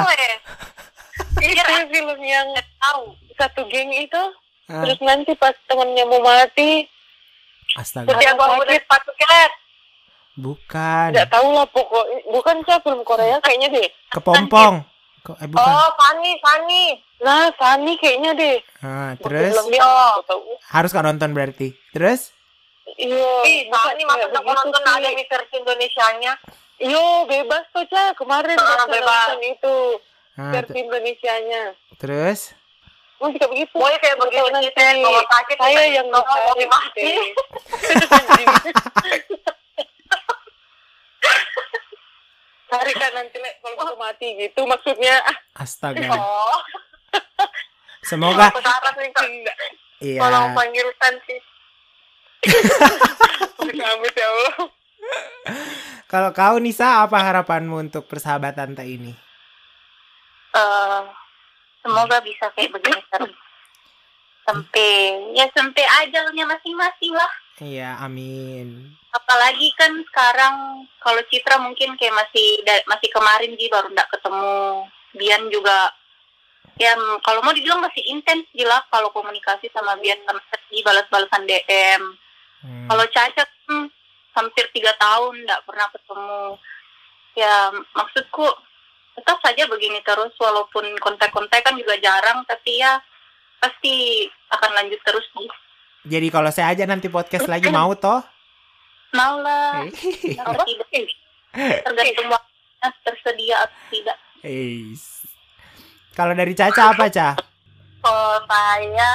itu 1.38 1.62
film 1.92 2.20
yang 2.20 2.46
Tahu. 2.78 3.02
satu 3.34 3.62
geng 3.66 3.90
itu 3.92 4.22
Ah, 4.66 4.84
terus 4.84 5.00
nanti 5.00 5.32
pas 5.32 5.56
temennya 5.64 6.04
mau 6.04 6.20
mati 6.20 6.84
astaga, 7.72 8.12
Setiap 8.12 8.36
Aku 8.36 8.60
sakit. 8.60 8.76
sepatu 8.76 9.10
kelet. 9.16 9.52
bukan. 10.36 11.08
nggak 11.08 11.30
tahu 11.30 11.48
lah 11.50 11.66
pokok 11.66 12.04
bukan 12.28 12.56
sih 12.60 12.76
film 12.78 13.00
Korea 13.00 13.40
kayaknya 13.40 13.68
deh 13.72 13.88
Kepompong, 14.12 14.84
Kok 15.24 15.36
eh 15.36 15.48
bukan. 15.48 15.60
Oh, 15.66 15.90
Fanny, 15.94 16.32
Fanny. 16.38 16.84
Nah, 17.18 17.50
Fanny 17.52 17.96
kayaknya 17.96 18.32
deh. 18.32 18.56
Ah, 18.80 19.12
terus 19.18 19.52
Belum 19.52 19.66
harus 20.70 20.88
kau 20.88 21.02
nonton 21.02 21.32
berarti. 21.32 21.74
Terus? 21.90 22.32
Iya. 22.96 23.30
Ih, 23.44 23.60
Fanny 23.68 24.04
masa 24.08 24.30
Iya, 24.30 24.38
aku 24.40 24.50
nonton 24.54 24.82
ada 24.86 25.08
versi 25.12 25.54
Indonesianya. 25.60 26.32
Yo, 26.78 27.26
bebas 27.26 27.66
tuh, 27.74 27.84
Ca. 27.90 28.14
Kemarin 28.14 28.54
ah, 28.54 28.86
bebas. 28.86 29.34
nonton 29.34 29.42
itu. 29.44 29.76
Ah, 30.38 30.54
Versi 30.54 30.78
Indonesianya. 30.86 31.74
terus? 31.98 32.54
Oh, 33.18 33.26
kayak 33.34 33.50
begitu. 33.50 33.74
Mau 33.74 33.90
kayak 33.90 34.14
begitu 34.22 34.46
nanti. 34.54 34.70
Kalau 34.78 35.22
sakit, 35.26 35.58
saya 35.58 35.82
yang 35.90 36.06
mau 36.06 36.22
mati. 36.22 37.10
Cari 42.68 42.92
kan 42.94 43.10
nanti 43.16 43.36
kalau 43.64 43.76
aku 43.80 43.96
mati 43.98 44.38
gitu 44.38 44.62
maksudnya. 44.68 45.18
Astaga. 45.58 46.14
Oh, 46.14 46.62
Semoga 48.06 48.52
aku 48.54 48.60
sarap 48.62 48.94
nih 48.94 49.10
Kak. 49.10 49.26
iya. 50.04 50.20
Tolong 50.22 50.54
Santi. 51.00 51.36
Amit 53.88 54.14
ya 54.14 54.28
Allah. 54.28 54.56
Kalau 56.08 56.30
kau 56.32 56.56
Nisa 56.56 57.04
apa 57.04 57.20
harapanmu 57.20 57.84
untuk 57.88 58.08
persahabatan 58.08 58.72
tak 58.72 58.88
ini? 58.88 59.12
Eh, 60.56 61.02
semoga 61.84 62.18
bisa 62.24 62.48
kayak 62.56 62.72
begini 62.72 63.02
terus. 63.12 63.36
Sampai 64.48 65.12
ya 65.36 65.44
sampai 65.52 65.84
ajalnya 65.84 66.48
masing-masing 66.48 67.12
lah. 67.12 67.32
Iya, 67.60 68.00
amin. 68.00 68.96
Apalagi 69.12 69.68
kan 69.76 69.92
sekarang 70.08 70.86
kalau 71.04 71.20
Citra 71.28 71.60
mungkin 71.60 71.98
kayak 72.00 72.16
masih 72.16 72.64
masih 72.88 73.08
kemarin 73.12 73.52
sih 73.58 73.68
baru 73.68 73.92
ndak 73.92 74.08
ketemu. 74.08 74.88
Bian 75.12 75.42
juga 75.52 75.92
ya 76.78 76.94
kalau 77.26 77.42
mau 77.42 77.52
dibilang 77.52 77.82
masih 77.82 78.00
intens 78.08 78.46
gila 78.54 78.80
kalau 78.88 79.12
komunikasi 79.12 79.68
sama 79.74 79.98
Bian 80.00 80.20
sama 80.24 80.40
balas-balasan 80.80 81.44
DM. 81.44 82.02
Hmm. 82.62 82.88
Kalau 82.90 83.04
Caca 83.10 83.44
hmm, 83.46 83.86
hampir 84.34 84.64
tiga 84.74 84.92
tahun 84.98 85.34
nggak 85.46 85.62
pernah 85.66 85.86
ketemu. 85.94 86.42
Ya 87.38 87.54
maksudku 87.94 88.46
tetap 89.18 89.38
saja 89.42 89.66
begini 89.66 89.98
terus 90.06 90.30
walaupun 90.38 90.86
kontak-kontak 91.02 91.66
kan 91.66 91.74
juga 91.74 91.98
jarang 91.98 92.46
tapi 92.46 92.78
ya 92.78 93.02
pasti 93.58 94.26
akan 94.50 94.70
lanjut 94.74 95.00
terus 95.02 95.26
nih. 95.34 95.50
Jadi 96.08 96.28
kalau 96.30 96.50
saya 96.54 96.72
aja 96.72 96.86
nanti 96.86 97.10
podcast 97.10 97.50
lagi 97.50 97.68
mau 97.68 97.90
toh? 97.98 98.22
Mau 99.12 99.42
lah. 99.42 99.82
Eh. 99.82 99.92
Tidak? 100.38 101.82
Tergantung 101.82 102.28
waktunya 102.30 102.88
tersedia 103.02 103.56
atau 103.66 103.80
tidak. 103.90 104.18
Eis. 104.46 105.26
Kalau 106.14 106.34
dari 106.34 106.54
Caca 106.54 106.94
apa, 106.94 107.06
Ca? 107.10 107.34
Kalau 108.02 108.38
saya 108.46 109.14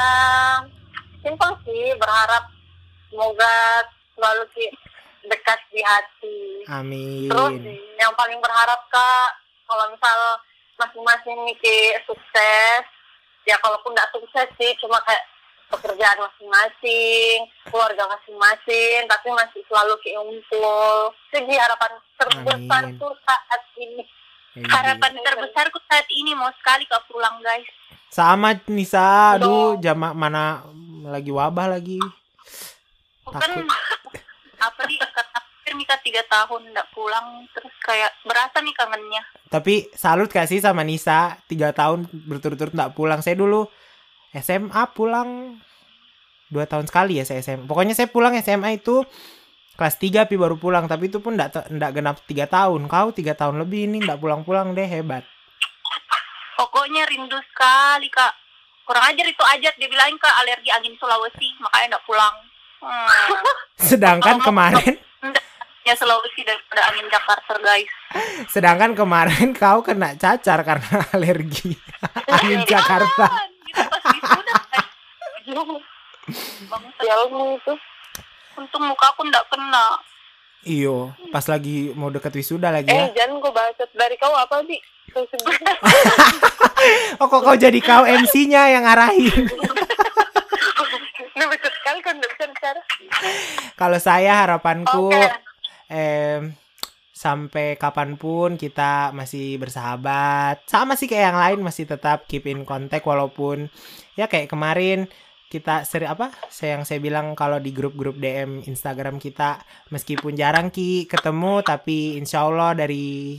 simpel 1.24 1.52
sih 1.64 1.96
berharap 1.96 2.52
semoga 3.14 3.86
selalu 4.18 4.44
ki- 4.58 4.74
dekat 5.30 5.60
di 5.70 5.80
hati. 5.86 6.42
Amin. 6.68 7.30
Terus 7.30 7.54
yang 8.02 8.12
paling 8.18 8.42
berharap 8.42 8.82
kak 8.90 9.30
kalau 9.70 9.86
misal 9.94 10.18
masing-masing 10.76 11.38
Niki 11.46 11.94
sukses 12.10 12.84
ya 13.46 13.56
kalaupun 13.62 13.94
nggak 13.94 14.10
sukses 14.12 14.50
sih 14.58 14.74
cuma 14.82 14.98
kayak 15.06 15.22
pekerjaan 15.72 16.18
masing-masing 16.20 17.38
keluarga 17.70 18.04
masing-masing 18.10 19.06
tapi 19.08 19.28
masih 19.32 19.62
selalu 19.70 19.96
keumpul 20.04 21.14
sih 21.32 21.44
harapan 21.56 21.92
terbesar 22.20 22.84
Amin. 22.90 23.00
tuh 23.00 23.14
saat 23.24 23.62
ini 23.80 24.04
Eis. 24.54 24.70
Harapan 24.70 25.18
terbesarku 25.18 25.82
saat 25.90 26.06
ini 26.14 26.38
mau 26.38 26.46
sekali 26.62 26.86
kau 26.86 27.02
pulang 27.10 27.42
guys. 27.42 27.66
Sama 28.14 28.54
Nisa, 28.70 29.34
aduh 29.34 29.82
jama 29.82 30.14
mana 30.14 30.62
lagi 31.10 31.34
wabah 31.34 31.74
lagi. 31.74 31.98
Bukan 33.24 33.50
apa 34.64 34.84
kata 34.88 35.40
hampir 35.64 35.74
nikah 35.80 36.00
tiga 36.04 36.24
tahun 36.28 36.76
nggak 36.76 36.92
pulang 36.92 37.48
terus 37.56 37.72
kayak 37.84 38.12
berasa 38.28 38.60
nih 38.60 38.76
kangennya. 38.76 39.24
Tapi 39.48 39.88
salut 39.96 40.28
gak 40.28 40.52
sih 40.52 40.60
sama 40.60 40.84
Nisa, 40.84 41.40
tiga 41.48 41.72
tahun 41.72 42.08
berturut-turut 42.12 42.76
nggak 42.76 42.94
pulang. 42.96 43.24
Saya 43.24 43.40
dulu 43.40 43.68
SMA 44.36 44.84
pulang 44.92 45.60
dua 46.52 46.66
tahun 46.68 46.86
sekali 46.86 47.18
ya 47.18 47.26
saya 47.26 47.42
SMA. 47.42 47.66
Pokoknya 47.66 47.96
saya 47.96 48.12
pulang 48.12 48.36
SMA 48.44 48.78
itu 48.82 49.08
kelas 49.74 49.98
3 49.98 50.30
pi 50.30 50.36
baru 50.38 50.60
pulang. 50.60 50.86
Tapi 50.86 51.10
itu 51.10 51.24
pun 51.24 51.40
nggak 51.40 51.72
nggak 51.72 51.92
genap 51.96 52.18
tiga 52.28 52.46
tahun. 52.46 52.86
Kau 52.92 53.10
tiga 53.16 53.34
tahun 53.34 53.62
lebih 53.64 53.90
ini 53.90 54.04
nggak 54.06 54.20
pulang-pulang 54.22 54.76
deh 54.78 54.86
hebat. 54.86 55.26
Pokoknya 56.60 57.08
rindu 57.10 57.40
sekali 57.50 58.08
kak. 58.12 58.34
Kurang 58.84 59.16
ajar 59.16 59.26
itu 59.26 59.40
ajat 59.40 59.74
dia 59.80 59.88
bilangin 59.88 60.20
kak 60.20 60.36
alergi 60.44 60.70
angin 60.70 60.94
Sulawesi 61.00 61.56
makanya 61.64 61.98
nggak 61.98 62.06
pulang. 62.06 62.36
Hmm. 62.84 63.08
Sedangkan 63.80 64.44
kemarin, 64.44 65.00
Ya 65.88 65.96
Sulawesi 66.00 66.48
daripada 66.48 66.88
angin 66.92 67.08
Jakarta 67.12 67.60
guys. 67.60 67.92
sedangkan 68.48 68.96
kemarin 68.96 69.52
kau 69.52 69.84
kena 69.84 70.16
cacar 70.16 70.64
karena 70.64 71.04
alergi 71.16 71.76
angin 72.32 72.64
Jakarta. 72.64 73.28
Gitu 73.68 73.84
pas 73.88 74.04
wisuda 74.08 74.56
guys. 74.72 74.88
Bangsa. 76.72 77.02
ya 77.04 77.16
itu 77.28 77.74
Untung 78.54 78.84
muka 78.86 79.12
aku 79.12 79.28
nggak 79.28 79.44
kena. 79.50 80.00
Iyo, 80.64 81.12
pas 81.36 81.44
lagi 81.52 81.92
mau 81.92 82.08
deket 82.08 82.32
wisuda 82.40 82.72
lagi 82.72 82.88
eh 82.88 83.12
ya. 83.12 83.28
jangan 83.28 83.44
gue 83.44 83.52
bacot 83.52 83.90
dari 83.92 84.16
kau 84.16 84.32
apa 84.32 84.64
sih 84.64 84.80
Oh 87.20 87.28
kok 87.28 87.42
kau 87.44 87.56
jadi 87.60 87.80
kau 87.84 88.08
MC-nya 88.08 88.72
yang 88.72 88.88
arahin. 88.88 89.52
Betul 91.52 91.72
sekali 91.72 92.00
kan 92.04 92.14
nggak 92.20 92.32
bisa 92.36 92.46
bicara 92.52 92.82
Kalau 93.80 94.00
saya 94.00 94.46
harapanku 94.46 95.12
Oke. 95.12 95.28
em, 95.92 96.54
sampai 97.14 97.80
kapan 97.80 98.20
pun 98.20 98.60
kita 98.60 99.16
masih 99.16 99.56
bersahabat. 99.62 100.66
Sama 100.68 101.00
sih 101.00 101.08
kayak 101.08 101.26
yang 101.32 101.40
lain 101.40 101.60
masih 101.64 101.88
tetap 101.88 102.28
keep 102.28 102.44
in 102.50 102.68
contact 102.68 103.08
walaupun 103.08 103.72
ya 104.20 104.28
kayak 104.28 104.52
kemarin 104.52 105.08
kita 105.48 105.86
seri 105.86 106.10
apa? 106.10 106.34
Saya 106.50 106.82
yang 106.82 106.84
saya 106.84 106.98
bilang 106.98 107.38
kalau 107.38 107.62
di 107.62 107.70
grup-grup 107.70 108.18
DM 108.18 108.66
Instagram 108.66 109.22
kita 109.22 109.62
meskipun 109.94 110.34
jarang 110.34 110.74
ki 110.74 111.06
ketemu 111.06 111.62
tapi 111.62 112.18
insya 112.18 112.50
Allah 112.50 112.74
dari 112.74 113.38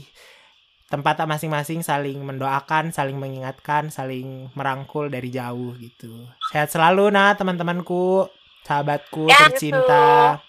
tempat 0.85 1.17
masing-masing 1.25 1.81
saling 1.81 2.21
mendoakan, 2.21 2.93
saling 2.93 3.17
mengingatkan, 3.17 3.89
saling 3.89 4.53
merangkul 4.53 5.09
dari 5.09 5.33
jauh 5.33 5.73
gitu. 5.81 6.29
Sehat 6.53 6.69
selalu 6.69 7.09
nah 7.09 7.33
teman-temanku, 7.33 8.29
sahabatku 8.61 9.25
Ya, 9.25 9.49
tercinta. 9.49 10.39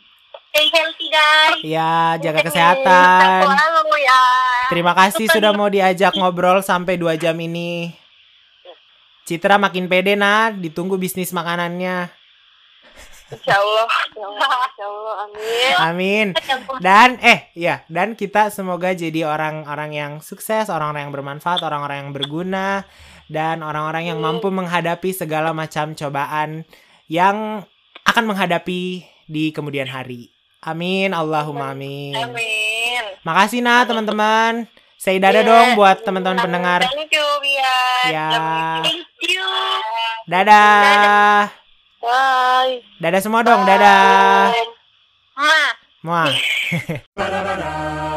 Stay 0.53 0.73
healthy 0.73 1.07
guys. 1.13 1.61
Ya, 1.65 2.17
jaga 2.21 2.41
kesehatan. 2.45 3.45
Selalu 3.45 3.97
ya 4.01 4.23
Terima 4.73 4.93
kasih 4.97 5.29
sudah 5.29 5.53
mau 5.53 5.69
diajak 5.69 6.17
ngobrol 6.19 6.65
sampai 6.65 6.97
2 6.97 7.21
jam 7.21 7.37
ini. 7.37 7.93
Citra 9.27 9.59
makin 9.59 9.91
pede 9.91 10.15
nah, 10.15 10.55
ditunggu 10.55 10.97
bisnis 10.97 11.35
makanannya. 11.35 12.09
Insya 13.27 13.59
Allah 13.59 13.89
Ya 14.15 14.27
Allah, 14.27 14.51
Insya 14.71 14.87
Allah 14.87 15.17
Amin 15.27 15.75
Amin. 15.83 16.29
Dan 16.79 17.19
eh 17.19 17.51
ya, 17.59 17.83
dan 17.91 18.15
kita 18.15 18.55
semoga 18.55 18.95
jadi 18.95 19.27
orang-orang 19.27 19.91
yang 19.95 20.13
sukses, 20.23 20.71
orang-orang 20.71 21.11
yang 21.11 21.15
bermanfaat, 21.15 21.61
orang-orang 21.67 22.07
yang 22.07 22.13
berguna 22.15 22.87
dan 23.27 23.67
orang-orang 23.67 24.15
yang 24.15 24.23
mampu 24.23 24.47
menghadapi 24.55 25.11
segala 25.11 25.51
macam 25.51 25.99
cobaan 25.99 26.63
yang 27.11 27.67
akan 28.07 28.25
menghadapi 28.31 29.03
di 29.27 29.45
kemudian 29.51 29.91
hari. 29.91 30.31
Amin, 30.63 31.15
Allahumma 31.15 31.75
amin. 31.75 32.15
Amin 32.15 32.67
Makasih 33.27 33.63
nah 33.63 33.83
teman-teman. 33.83 34.71
Say 34.97 35.19
dadah 35.19 35.45
dong 35.45 35.69
buat 35.75 36.07
teman-teman 36.07 36.41
pendengar. 36.41 36.87
Thank 36.87 37.13
you 37.13 37.27
Bian 37.43 38.09
Ya. 38.09 38.31
Thank 38.87 39.07
you. 39.29 39.47
Dadah. 40.31 41.66
Bye 42.07 42.87
Dadah 43.03 43.19
semua 43.19 43.43
dong, 43.43 43.67
dadah. 43.67 44.55
Mwah. 45.35 45.71
Muah. 46.07 46.31